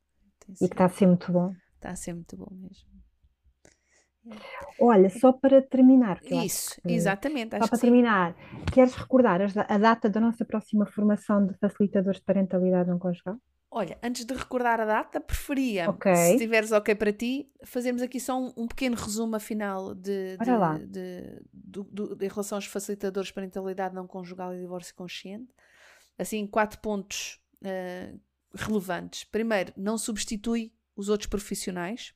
e 0.60 0.68
que 0.68 0.74
está 0.74 0.84
a 0.84 0.88
ser 0.88 1.06
muito 1.06 1.32
bom. 1.32 1.52
Está 1.74 1.90
a 1.90 1.96
ser 1.96 2.14
muito 2.14 2.36
bom 2.36 2.48
mesmo. 2.54 2.97
Olha, 4.80 5.10
só 5.10 5.32
para 5.32 5.60
terminar, 5.62 6.20
Isso, 6.24 6.80
que, 6.82 6.92
exatamente. 6.92 7.56
Só 7.58 7.68
para 7.68 7.78
terminar, 7.78 8.34
queres 8.72 8.94
recordar 8.94 9.40
a 9.42 9.78
data 9.78 10.08
da 10.08 10.20
nossa 10.20 10.44
próxima 10.44 10.86
formação 10.86 11.46
de 11.46 11.54
facilitadores 11.54 12.20
de 12.20 12.24
parentalidade 12.24 12.88
não 12.88 12.98
conjugal? 12.98 13.38
Olha, 13.70 13.98
antes 14.02 14.24
de 14.24 14.32
recordar 14.32 14.80
a 14.80 14.86
data, 14.86 15.20
preferia, 15.20 15.90
okay. 15.90 16.14
se 16.14 16.32
estiveres 16.32 16.72
ok 16.72 16.94
para 16.94 17.12
ti, 17.12 17.50
fazermos 17.64 18.00
aqui 18.00 18.18
só 18.18 18.40
um, 18.40 18.50
um 18.56 18.66
pequeno 18.66 18.96
resumo 18.96 19.36
afinal 19.36 19.94
de, 19.94 20.38
de, 20.38 20.86
de, 20.86 21.42
de, 21.52 22.16
de, 22.16 22.24
em 22.24 22.28
relação 22.28 22.56
aos 22.56 22.64
facilitadores 22.64 23.28
de 23.28 23.34
parentalidade 23.34 23.94
não 23.94 24.06
conjugal 24.06 24.54
e 24.54 24.58
divórcio 24.58 24.94
consciente. 24.94 25.52
Assim, 26.18 26.46
quatro 26.46 26.80
pontos 26.80 27.38
uh, 27.62 28.18
relevantes. 28.54 29.24
Primeiro, 29.24 29.72
não 29.76 29.98
substitui 29.98 30.72
os 30.96 31.10
outros 31.10 31.28
profissionais, 31.28 32.14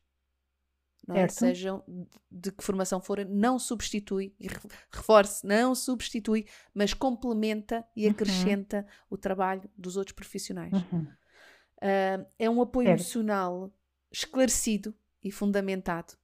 é? 1.08 1.28
sejam 1.28 1.82
de 2.30 2.52
que 2.52 2.62
formação 2.62 3.00
forem, 3.00 3.24
não 3.24 3.58
substitui, 3.58 4.34
e 4.38 4.48
reforce, 4.90 5.46
não 5.46 5.74
substitui, 5.74 6.46
mas 6.72 6.94
complementa 6.94 7.84
e 7.96 8.06
uhum. 8.06 8.12
acrescenta 8.12 8.86
o 9.10 9.16
trabalho 9.16 9.68
dos 9.76 9.96
outros 9.96 10.14
profissionais. 10.14 10.72
Uhum. 10.72 11.02
Uh, 11.02 12.26
é 12.38 12.48
um 12.48 12.62
apoio 12.62 12.88
emocional 12.88 13.72
esclarecido 14.12 14.94
e 15.22 15.30
fundamentado, 15.30 16.14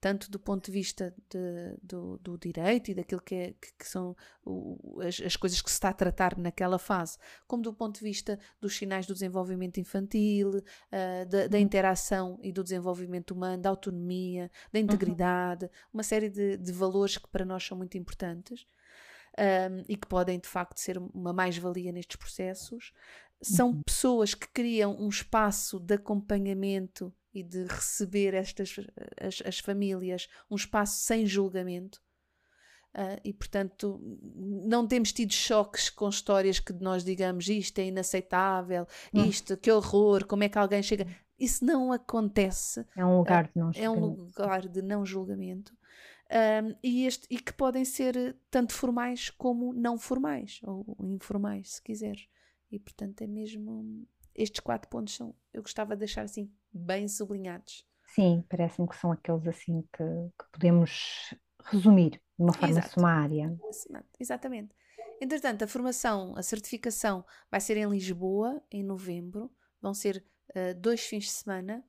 tanto 0.00 0.30
do 0.30 0.38
ponto 0.38 0.64
de 0.66 0.72
vista 0.72 1.14
de, 1.28 1.76
do, 1.82 2.18
do, 2.18 2.38
direito 2.38 2.90
e 2.90 2.94
daquilo 2.94 3.20
que, 3.20 3.34
é, 3.34 3.52
que, 3.52 3.72
que 3.78 3.86
são 3.86 4.16
o, 4.44 4.98
as, 5.00 5.20
as, 5.20 5.36
coisas 5.36 5.60
que 5.60 5.68
se 5.68 5.74
está 5.74 5.90
a 5.90 5.92
tratar 5.92 6.38
naquela 6.38 6.78
fase, 6.78 7.18
como 7.46 7.62
do 7.62 7.72
ponto 7.72 7.98
de 7.98 8.04
vista 8.04 8.38
dos 8.60 8.76
sinais 8.76 9.06
do 9.06 9.12
desenvolvimento 9.12 9.78
infantil, 9.78 10.50
uh, 10.50 11.26
da, 11.28 11.46
da, 11.46 11.58
uhum. 11.58 11.62
interação 11.62 12.38
e 12.42 12.50
do 12.50 12.62
desenvolvimento 12.62 13.32
humano, 13.32 13.62
da 13.62 13.68
autonomia, 13.68 14.50
da 14.72 14.78
uhum. 14.78 14.86
integridade, 14.86 15.66
uhum. 15.66 15.70
uma 15.94 16.02
série 16.02 16.30
de, 16.30 16.56
de 16.56 16.72
valores 16.72 17.18
que 17.18 17.28
para 17.28 17.44
nós 17.44 17.64
são 17.64 17.76
muito 17.76 17.98
importantes. 17.98 18.66
Um, 19.38 19.84
e 19.88 19.96
que 19.96 20.08
podem 20.08 20.40
de 20.40 20.48
facto 20.48 20.78
ser 20.78 20.98
uma 20.98 21.32
mais-valia 21.32 21.92
nestes 21.92 22.16
processos, 22.16 22.92
são 23.40 23.68
uhum. 23.68 23.82
pessoas 23.82 24.34
que 24.34 24.48
criam 24.48 24.96
um 24.98 25.08
espaço 25.08 25.78
de 25.78 25.94
acompanhamento 25.94 27.14
e 27.32 27.42
de 27.42 27.64
receber 27.64 28.34
estas 28.34 28.74
as, 29.20 29.42
as 29.44 29.58
famílias, 29.58 30.28
um 30.50 30.56
espaço 30.56 31.04
sem 31.04 31.26
julgamento. 31.26 32.02
Uh, 32.92 33.20
e 33.22 33.32
portanto 33.32 34.00
não 34.34 34.84
temos 34.84 35.12
tido 35.12 35.32
choques 35.32 35.88
com 35.88 36.08
histórias 36.08 36.58
que 36.58 36.72
nós 36.72 37.04
digamos 37.04 37.48
isto 37.48 37.78
é 37.78 37.84
inaceitável, 37.84 38.84
uhum. 39.14 39.26
isto, 39.26 39.56
que 39.56 39.70
horror, 39.70 40.26
como 40.26 40.42
é 40.42 40.48
que 40.48 40.58
alguém 40.58 40.82
chega. 40.82 41.06
Isso 41.38 41.64
não 41.64 41.92
acontece. 41.92 42.84
É 42.96 43.04
um 43.04 43.18
lugar 43.18 43.44
de 43.44 43.58
não 43.58 43.72
julgamento. 43.72 43.80
É 43.80 43.90
um 43.90 44.06
lugar 44.06 44.68
de 44.68 44.82
não 44.82 45.06
julgamento. 45.06 45.72
Um, 46.30 46.76
e, 46.82 47.06
este, 47.06 47.26
e 47.30 47.38
que 47.38 47.52
podem 47.52 47.84
ser 47.84 48.36
tanto 48.50 48.72
formais 48.72 49.30
como 49.30 49.72
não 49.72 49.96
formais, 49.96 50.60
ou 50.62 50.84
informais, 51.00 51.74
se 51.74 51.82
quiseres. 51.82 52.28
E 52.70 52.78
portanto 52.78 53.22
é 53.22 53.26
mesmo. 53.26 54.06
Estes 54.34 54.60
quatro 54.60 54.88
pontos 54.88 55.14
são. 55.14 55.34
Eu 55.52 55.62
gostava 55.62 55.94
de 55.94 56.00
deixar 56.00 56.22
assim 56.22 56.50
bem 56.72 57.08
sublinhados. 57.08 57.84
Sim, 58.14 58.44
parece-me 58.48 58.88
que 58.88 58.96
são 58.96 59.12
aqueles 59.12 59.46
assim 59.46 59.82
que, 59.92 60.02
que, 60.02 60.50
podemos 60.52 61.34
resumir 61.64 62.10
de 62.10 62.20
uma 62.44 62.52
forma 62.52 62.70
Exato. 62.70 62.94
sumária. 62.94 63.56
Exatamente. 64.18 64.74
Entretanto, 65.20 65.62
a 65.62 65.68
formação, 65.68 66.34
a 66.36 66.42
certificação 66.42 67.24
vai 67.50 67.60
ser 67.60 67.76
em 67.76 67.88
Lisboa 67.88 68.60
em 68.70 68.82
novembro. 68.82 69.50
Vão 69.80 69.94
ser 69.94 70.24
uh, 70.50 70.74
dois 70.78 71.02
fins 71.02 71.24
de 71.24 71.30
semana. 71.30 71.84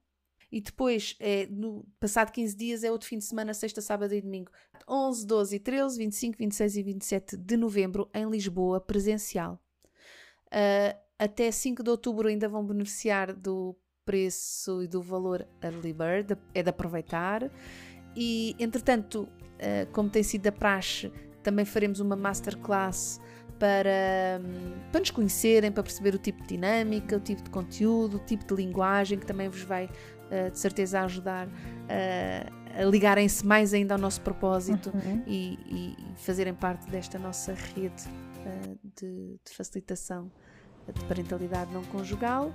E 0.52 0.60
depois, 0.60 1.16
é, 1.20 1.48
no 1.48 1.86
passado 1.98 2.30
15 2.32 2.56
dias, 2.56 2.84
é 2.84 2.92
outro 2.92 3.08
fim 3.08 3.18
de 3.18 3.24
semana, 3.24 3.54
sexta, 3.54 3.82
sábado 3.82 4.14
e 4.14 4.22
domingo. 4.22 4.52
11, 4.88 5.26
12 5.26 5.56
e 5.56 5.60
13, 5.60 5.98
25, 5.98 6.38
26 6.38 6.76
e 6.76 6.84
27 6.84 7.38
de 7.38 7.58
novembro 7.58 8.10
em 8.14 8.30
Lisboa, 8.30 8.82
presencial. 8.82 9.64
Uh, 10.48 11.00
até 11.18 11.50
5 11.50 11.82
de 11.82 11.90
outubro 11.90 12.28
ainda 12.28 12.50
vão 12.50 12.66
beneficiar 12.66 13.34
do 13.34 13.78
preço 14.06 14.82
e 14.84 14.88
do 14.88 15.02
valor 15.02 15.48
early 15.62 15.94
bird, 15.94 16.38
é 16.54 16.64
de 16.64 16.70
aproveitar. 16.70 17.50
E, 18.16 18.56
entretanto, 18.60 19.24
uh, 19.24 19.92
como 19.92 20.10
tem 20.10 20.24
sido 20.24 20.48
a 20.48 20.52
praxe, 20.52 21.12
também 21.44 21.66
faremos 21.66 22.00
uma 22.00 22.16
masterclass 22.16 23.20
para, 23.58 24.42
para 24.92 25.00
nos 25.00 25.12
conhecerem, 25.12 25.72
para 25.72 25.84
perceber 25.84 26.16
o 26.16 26.18
tipo 26.18 26.42
de 26.42 26.50
dinâmica, 26.50 27.16
o 27.16 27.20
tipo 27.20 27.44
de 27.44 27.50
conteúdo, 27.50 28.18
o 28.18 28.20
tipo 28.20 28.46
de 28.46 28.56
linguagem, 28.56 29.20
que 29.20 29.26
também 29.26 29.50
vos 29.50 29.62
vai, 29.62 29.86
uh, 29.86 30.52
de 30.52 30.60
certeza, 30.60 31.02
ajudar 31.02 31.48
uh, 31.48 32.80
a 32.80 32.84
ligarem-se 32.86 33.46
mais 33.46 33.74
ainda 33.74 33.96
ao 33.96 34.00
nosso 34.00 34.22
propósito 34.22 34.92
uhum. 34.94 35.24
e, 35.28 35.60
e, 35.70 35.98
fazerem 36.16 36.54
parte 36.54 36.90
desta 36.90 37.20
nossa 37.20 37.54
rede 37.54 38.04
de, 38.96 39.38
de 39.44 39.54
facilitação 39.54 40.32
de 40.94 41.04
parentalidade 41.06 41.74
não 41.74 41.84
conjugal 41.84 42.52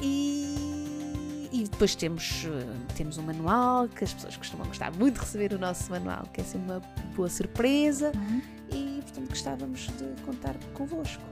e, 0.00 1.48
e 1.52 1.64
depois 1.64 1.94
temos, 1.94 2.44
uh, 2.44 2.94
temos 2.96 3.18
um 3.18 3.22
manual 3.22 3.88
que 3.88 4.04
as 4.04 4.12
pessoas 4.12 4.36
costumam 4.36 4.66
gostar 4.66 4.92
muito 4.92 5.14
de 5.14 5.20
receber 5.20 5.52
o 5.52 5.58
nosso 5.58 5.90
manual, 5.90 6.24
que 6.32 6.40
é 6.40 6.44
assim 6.44 6.58
uma 6.58 6.80
boa 7.14 7.28
surpresa 7.28 8.12
uhum. 8.14 8.42
e 8.70 9.02
portanto 9.02 9.28
gostávamos 9.28 9.86
de 9.86 10.22
contar 10.22 10.54
convosco. 10.74 11.22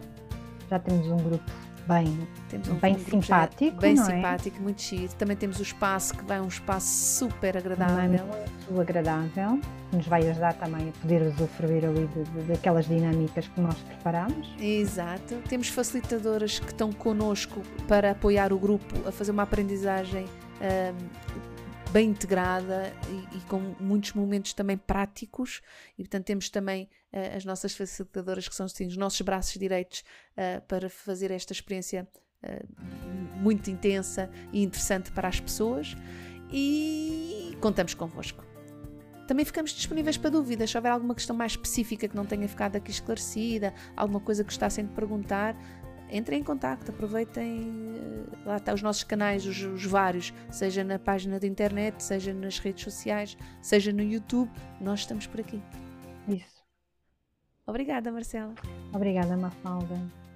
Já 0.69 0.79
temos 0.79 1.07
um 1.07 1.17
grupo 1.17 1.51
bem, 1.89 2.29
temos 2.51 2.69
um 2.69 2.75
bem 2.75 2.99
simpático. 2.99 3.81
Bem 3.81 3.95
é? 3.95 3.97
simpático, 3.97 4.61
muito 4.61 4.83
chique. 4.83 5.15
Também 5.17 5.37
temos 5.37 5.59
o 5.59 5.63
espaço 5.63 6.15
que 6.15 6.25
vai 6.25 6.39
um 6.39 6.47
espaço 6.47 7.19
super 7.19 7.57
agradável. 7.57 8.27
Muito 8.27 8.81
agradável, 8.81 9.59
nos 9.91 10.07
vai 10.07 10.29
ajudar 10.29 10.53
também 10.55 10.91
a 10.91 11.01
poder 11.01 11.23
usufruir 11.23 11.85
ali 11.87 12.07
de, 12.07 12.25
de, 12.25 12.43
daquelas 12.43 12.87
dinâmicas 12.87 13.49
que 13.49 13.61
nós 13.61 13.75
preparamos. 13.75 14.55
Exato. 14.61 15.37
Temos 15.49 15.69
facilitadoras 15.69 16.59
que 16.59 16.71
estão 16.71 16.93
connosco 16.93 17.63
para 17.89 18.11
apoiar 18.11 18.53
o 18.53 18.59
grupo 18.59 19.09
a 19.09 19.11
fazer 19.11 19.31
uma 19.31 19.45
aprendizagem. 19.45 20.27
Um, 20.61 21.48
bem 21.93 22.11
integrada 22.11 22.93
e, 23.09 23.39
e, 23.39 23.41
com 23.43 23.59
muitos 23.81 24.13
momentos 24.13 24.53
também 24.53 24.77
práticos 24.77 25.61
e 25.97 26.03
portanto 26.03 26.27
temos 26.27 26.51
também 26.51 26.89
uh, 27.13 27.37
as 27.37 27.45
nossas 27.45 27.75
facilitadoras 27.75 28.47
que 28.47 28.55
são 28.55 28.67
assim, 28.67 28.87
os 28.87 28.97
nossos 28.97 29.21
braços 29.23 29.59
direitos 29.59 30.05
uh, 30.37 30.61
para 30.67 30.91
fazer 30.91 31.31
esta 31.31 31.53
experiência 31.53 32.07
uh, 32.43 33.39
muito 33.39 33.71
intensa 33.71 34.31
e 34.53 34.63
interessante 34.63 35.11
para 35.13 35.29
as 35.29 35.41
pessoas 35.41 35.97
e 36.51 37.57
contamos 37.61 37.95
convosco. 37.95 38.45
Também 39.27 39.45
ficamos 39.45 39.73
disponíveis 39.73 40.17
para 40.17 40.31
dúvidas. 40.31 40.71
Se 40.71 40.79
houver 40.79 40.91
alguma 40.91 41.15
questão 41.15 41.37
mais 41.37 41.53
específica 41.53 42.09
que 42.09 42.17
não 42.17 42.25
tenha 42.25 42.49
ficado 42.49 42.77
aqui 42.77 42.91
esclarecida, 42.91 43.75
alguma 43.95 44.21
coisa 44.21 44.43
que 44.43 44.49
gostassem 44.49 44.87
de 44.87 44.93
perguntar, 44.95 45.55
entrem 46.11 46.41
em 46.41 46.45
contato, 46.45 46.91
aproveitem 46.91 47.89
lá 48.45 48.57
está 48.57 48.73
os 48.73 48.83
nossos 48.83 49.05
canais, 49.05 49.47
os, 49.47 49.61
os, 49.63 49.85
vários, 49.85 50.33
seja 50.51 50.83
na 50.83 50.99
página 50.99 51.39
da 51.39 51.47
internet, 51.47 52.03
seja 52.03 52.33
nas 52.33 52.59
redes 52.59 52.85
sociais, 52.85 53.37
seja 53.61 53.93
no 53.93 54.03
YouTube, 54.03 54.51
nós 54.81 55.01
estamos 55.01 55.27
por 55.27 55.41
aqui. 55.41 55.63
Isso. 56.29 56.65
Obrigada, 57.67 58.11
Marcela. 58.11 58.55
Obrigada, 58.93 59.37
Mafalda. 59.37 60.28